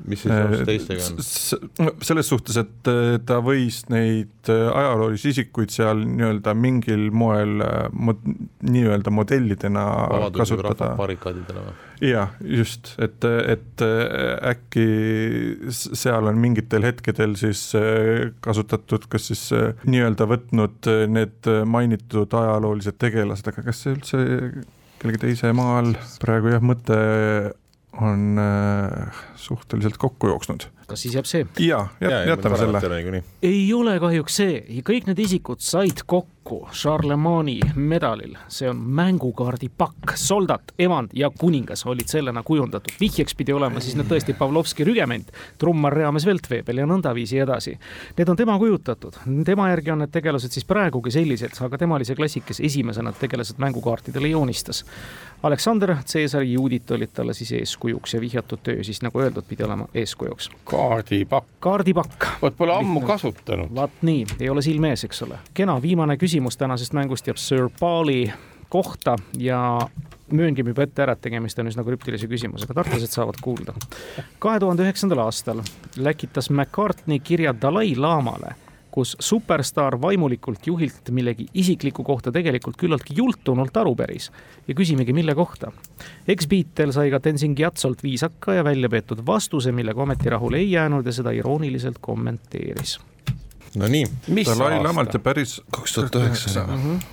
mis 0.09 0.23
siis 0.23 0.33
seos 0.33 0.65
teistega 0.67 1.07
on? 1.09 2.01
Selles 2.03 2.29
suhtes, 2.29 2.57
et 2.61 2.91
äh, 2.91 3.15
ta 3.25 3.39
võis 3.45 3.81
neid 3.93 4.51
äh, 4.51 4.67
ajaloolisi 4.73 5.33
isikuid 5.33 5.73
seal 5.73 6.03
nii-öelda 6.03 6.55
mingil 6.57 7.07
moel 7.15 7.63
äh, 7.63 7.87
mod, 7.93 8.21
nii-öelda 8.67 9.13
modellidena 9.13 9.85
vabaduse 10.11 10.57
või 10.57 10.63
kasutada. 10.63 10.91
rahvabarrikaadidele 10.91 11.65
või? 11.67 11.75
jah, 12.03 12.35
just, 12.41 12.93
et, 13.03 13.23
et 13.23 13.83
äh, 13.85 14.53
äkki 14.53 14.87
seal 15.71 16.27
on 16.29 16.39
mingitel 16.41 16.85
hetkedel 16.87 17.37
siis 17.39 17.65
äh, 17.79 18.33
kasutatud, 18.43 19.07
kas 19.11 19.29
siis 19.31 19.47
äh, 19.55 19.71
nii-öelda 19.87 20.27
võtnud 20.29 20.91
äh, 20.91 21.03
need 21.11 21.51
äh, 21.51 21.63
mainitud 21.63 22.33
ajaloolised 22.39 22.99
tegelased, 23.01 23.47
aga 23.53 23.65
kas 23.69 23.83
see 23.85 23.95
üldse 23.95 24.23
kellegi 25.03 25.19
teise 25.25 25.51
maa 25.55 25.79
all 25.81 25.95
praegu 26.23 26.53
jah, 26.53 26.63
mõte 26.63 26.97
on 28.01 28.39
äh, 28.41 29.23
suhteliselt 29.35 29.97
kokku 29.97 30.27
jooksnud. 30.27 30.67
kas 30.87 31.01
siis 31.01 31.15
jääb 31.15 31.29
see? 31.29 31.45
jaa, 31.59 31.87
jätame 32.27 32.57
selle. 32.57 33.23
ei 33.41 33.65
ole 33.73 33.99
kahjuks 34.01 34.39
see, 34.41 34.61
kõik 34.85 35.09
need 35.09 35.19
isikud 35.25 35.61
said 35.63 36.05
kokku 36.05 36.32
Charlemagne'i 36.71 37.59
medalil, 37.75 38.35
see 38.47 38.69
on 38.69 38.77
mängukaardi 38.77 39.69
pakk, 39.77 40.13
soldat, 40.19 40.73
emand 40.79 41.13
ja 41.13 41.29
kuningas 41.39 41.85
olid 41.85 42.07
sellena 42.07 42.43
kujundatud. 42.43 42.93
vihjeks 42.99 43.35
pidi 43.35 43.53
olema 43.53 43.79
siis 43.79 43.95
need 43.95 44.09
tõesti 44.11 44.35
Pavlovski 44.37 44.83
rügement, 44.83 45.31
trummar, 45.57 45.93
reamees, 45.93 46.25
veltveebel 46.25 46.83
ja 46.83 46.87
nõndaviisi 46.89 47.39
edasi. 47.39 47.77
Need 48.17 48.29
on 48.29 48.37
tema 48.37 48.57
kujutatud, 48.59 49.17
tema 49.45 49.69
järgi 49.69 49.91
on 49.91 50.03
need 50.03 50.11
tegelased 50.11 50.51
siis 50.51 50.67
praegugi 50.67 51.11
sellised, 51.15 51.55
aga 51.63 51.77
tema 51.77 51.95
oli 51.95 52.05
see 52.05 52.19
klassik, 52.19 52.45
kes 52.49 52.59
esimesena 52.59 53.13
tegelased 53.19 53.61
mängukaartidele 53.63 54.33
joonistas. 54.35 54.83
Aleksander, 55.43 55.95
Caesar, 56.07 56.43
Judit 56.43 56.91
olid 56.91 57.11
talle 57.13 57.33
siis 57.33 57.51
eeskujuks 57.51 58.13
ja 58.13 58.21
vihjatud 58.21 58.59
töö 58.63 58.83
siis 58.83 59.01
nagu 59.03 59.19
öeldud, 59.19 59.47
pidi 59.47 59.63
olema 59.63 59.87
eeskujuks. 59.93 60.51
kaardipakk, 60.63 61.47
kaardipakk 61.59 62.27
vot 62.41 62.57
pole 62.57 62.75
ammu 62.75 63.01
kasutanud. 63.01 63.75
vaat 63.75 63.91
nii, 64.01 64.25
ei 64.39 64.49
ole 64.49 64.61
silme 64.61 64.89
ees, 64.89 65.03
eks 65.03 65.23
ole. 65.23 65.39
kena 65.53 65.81
viimane 65.81 66.17
küsimus 66.17 66.32
tänasest 66.57 66.93
mängust 66.93 67.27
jääb 67.27 67.37
Sir 67.37 67.69
Pauli 67.79 68.33
kohta 68.69 69.15
ja 69.37 69.79
mööngime 70.31 70.73
juba 70.73 70.87
ette 70.87 71.03
ära, 71.05 71.13
et 71.13 71.21
tegemist 71.21 71.59
on 71.61 71.69
üsna 71.69 71.83
krüptilise 71.85 72.27
küsimusega, 72.31 72.73
tartlased 72.73 73.13
saavad 73.13 73.37
kuulda. 73.41 73.75
kahe 74.39 74.59
tuhande 74.59 74.85
üheksandal 74.87 75.21
aastal 75.27 75.61
läkitas 75.97 76.49
McCartney 76.49 77.19
kirja 77.19 77.53
Dalai-laamale, 77.61 78.55
kus 78.91 79.15
superstaar 79.19 79.99
vaimulikult 80.01 80.67
juhilt 80.67 81.09
millegi 81.11 81.45
isikliku 81.53 82.03
kohta 82.03 82.31
tegelikult 82.31 82.77
küllaltki 82.77 83.13
jultunult 83.17 83.77
aru 83.77 83.95
päris 83.95 84.31
ja 84.67 84.73
küsimegi, 84.73 85.13
mille 85.13 85.35
kohta. 85.35 85.71
Ex-Beatle 86.27 86.93
sai 86.93 87.13
ka 87.13 87.19
Tenzin 87.19 87.53
Gyatsolt 87.57 88.03
viisaka 88.03 88.57
ja 88.57 88.63
välja 88.63 88.89
peetud 88.89 89.25
vastuse, 89.25 89.71
millega 89.71 90.01
ometi 90.01 90.29
rahule 90.29 90.61
ei 90.61 90.71
jäänud 90.71 91.05
ja 91.05 91.13
seda 91.13 91.31
irooniliselt 91.31 92.01
kommenteeris 92.01 92.99
Nonii, 93.75 94.05
mis 94.27 94.47
Dalai-laamalt 94.47 95.13
ja 95.13 95.19
päris 95.19 95.55
kaks 95.73 95.93
tuhat 95.95 96.15
üheksa. 96.19 96.65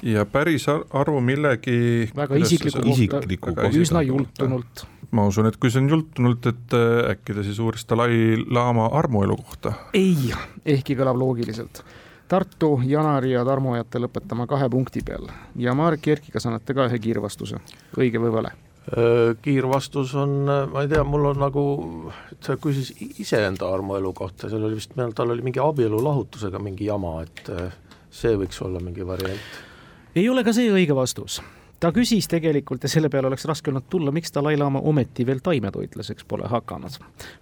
ja 0.02 0.26
päris 0.26 0.68
ar- 0.68 0.84
aru 0.92 1.20
millegi 1.20 2.10
väga 2.16 2.36
isikliku 2.36 2.82
kohta, 2.82 3.68
üsna 3.80 4.02
jultunult. 4.04 4.84
ma 5.10 5.24
usun, 5.26 5.46
et 5.46 5.56
kui 5.56 5.70
see 5.70 5.80
on 5.82 5.88
jultunult, 5.90 6.46
et 6.46 6.76
äh, 6.76 7.10
äkki 7.14 7.34
ta 7.34 7.42
siis 7.46 7.58
uuris 7.58 7.86
Dalai-laama 7.88 8.90
armuelu 8.92 9.36
kohta. 9.36 9.72
ei, 9.94 10.32
ehkki 10.66 10.96
kõlab 10.96 11.16
loogiliselt. 11.18 11.82
Tartu, 12.30 12.76
Janari 12.86 13.32
ja 13.32 13.40
Tarmo 13.44 13.72
jääte 13.74 13.98
lõpetama 13.98 14.46
kahe 14.46 14.68
punkti 14.70 15.00
peal 15.02 15.26
ja 15.58 15.74
Marek 15.74 16.06
Jerkiga 16.06 16.38
saate 16.40 16.74
ka 16.74 16.86
ühe 16.86 16.98
kiirvastuse, 17.02 17.58
õige 17.98 18.20
või 18.22 18.30
vale. 18.36 18.52
Kiirvastus 19.42 20.14
on, 20.18 20.30
ma 20.72 20.82
ei 20.82 20.88
tea, 20.88 21.02
mul 21.06 21.28
on 21.30 21.38
nagu, 21.38 21.62
ta 22.42 22.56
küsis 22.58 22.90
iseenda 23.20 23.68
armuelu 23.70 24.10
kohta, 24.16 24.48
seal 24.50 24.64
oli 24.66 24.78
vist, 24.80 24.96
tal 25.14 25.30
oli 25.30 25.44
mingi 25.46 25.60
abielulahutusega 25.62 26.58
mingi 26.58 26.88
jama, 26.88 27.20
et 27.22 27.50
see 28.10 28.32
võiks 28.40 28.58
olla 28.64 28.80
mingi 28.82 29.06
variant. 29.06 29.58
ei 30.16 30.26
ole 30.28 30.42
ka 30.44 30.56
see 30.56 30.72
õige 30.72 30.96
vastus. 30.96 31.38
ta 31.80 31.92
küsis 31.92 32.26
tegelikult 32.28 32.82
ja 32.82 32.88
selle 32.88 33.08
peale 33.08 33.28
oleks 33.28 33.44
raske 33.48 33.70
olnud 33.70 33.86
tulla, 33.88 34.10
miks 34.10 34.32
Dalai-laama 34.34 34.80
ometi 34.80 35.26
veel 35.26 35.44
taimetoitlaseks 35.44 36.24
pole 36.24 36.48
hakanud. 36.48 36.98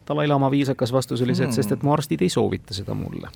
Dalai-laama 0.09 0.51
viisakas 0.51 0.93
vastus 0.93 1.23
oli 1.23 1.35
see, 1.35 1.47
et 1.47 1.55
sest 1.55 1.73
et 1.73 1.83
mu 1.83 1.95
arstid 1.95 2.23
ei 2.23 2.29
soovita 2.35 2.75
seda 2.75 2.99
mulle 2.99 3.31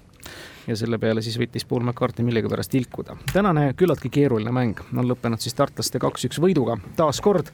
ja 0.66 0.76
selle 0.78 0.98
peale 1.02 1.22
siis 1.22 1.38
võttis 1.40 1.66
Paul 1.68 1.82
McCartney 1.86 2.26
millegipärast 2.26 2.74
ilkuda. 2.74 3.16
tänane 3.32 3.72
küllaltki 3.76 4.10
keeruline 4.12 4.52
mäng 4.52 4.80
on 4.96 5.08
lõppenud 5.08 5.42
siis 5.42 5.56
tartlaste 5.58 5.98
kaks-üks 6.02 6.40
võiduga 6.42 6.78
taas 6.96 7.20
kord 7.20 7.50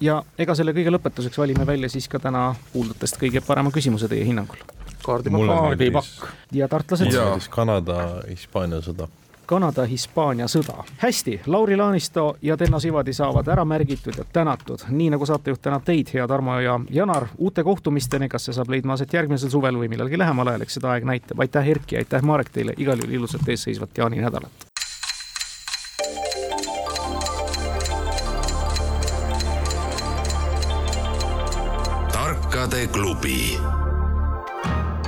ja 0.00 0.22
ega 0.38 0.54
selle 0.58 0.74
kõige 0.76 0.92
lõpetuseks 0.94 1.38
valime 1.38 1.66
välja 1.66 1.90
siis 1.92 2.08
ka 2.08 2.18
täna 2.22 2.50
kuuldutest 2.72 3.20
kõige 3.20 3.42
parema 3.46 3.70
küsimuse 3.74 4.08
teie 4.08 4.26
hinnangul. 4.26 4.60
kaardipakk. 5.02 6.28
ja 6.52 6.68
tartlased? 6.68 7.14
Kanada, 7.50 8.22
Hispaania 8.28 8.82
sõda 8.84 9.08
Kanada-Hispaania 9.48 10.44
sõda. 10.48 10.84
hästi, 10.98 11.40
Lauri 11.46 11.76
Laanisto 11.76 12.36
ja 12.42 12.56
Tenno 12.56 12.80
Sivadi 12.80 13.12
saavad 13.12 13.48
ära 13.48 13.64
märgitud 13.64 14.18
ja 14.18 14.24
tänatud, 14.32 14.84
nii 14.88 15.10
nagu 15.14 15.26
saatejuht 15.26 15.62
tänab 15.62 15.84
teid, 15.84 16.10
hea 16.12 16.26
Tarmo 16.28 16.58
ja 16.60 16.80
Janar, 16.90 17.26
uute 17.38 17.64
kohtumisteni, 17.64 18.28
kas 18.28 18.44
see 18.44 18.52
saab 18.52 18.68
leidma 18.68 18.92
aset 18.92 19.12
järgmisel 19.12 19.50
suvel 19.50 19.80
või 19.80 19.88
millalgi 19.88 20.20
lähemal 20.20 20.52
ajal, 20.52 20.66
eks 20.66 20.76
seda 20.76 20.92
aeg 20.92 21.08
näitab. 21.08 21.40
aitäh, 21.40 21.68
Erki, 21.68 21.96
aitäh, 21.96 22.22
Marek, 22.22 22.52
teile 22.52 22.74
igal 22.76 23.00
juhul 23.00 23.14
ilusat 23.22 23.48
eesseisvat 23.48 23.98
jaaninädalat. 23.98 24.68
tarkade 32.12 32.86
klubi 32.86 33.56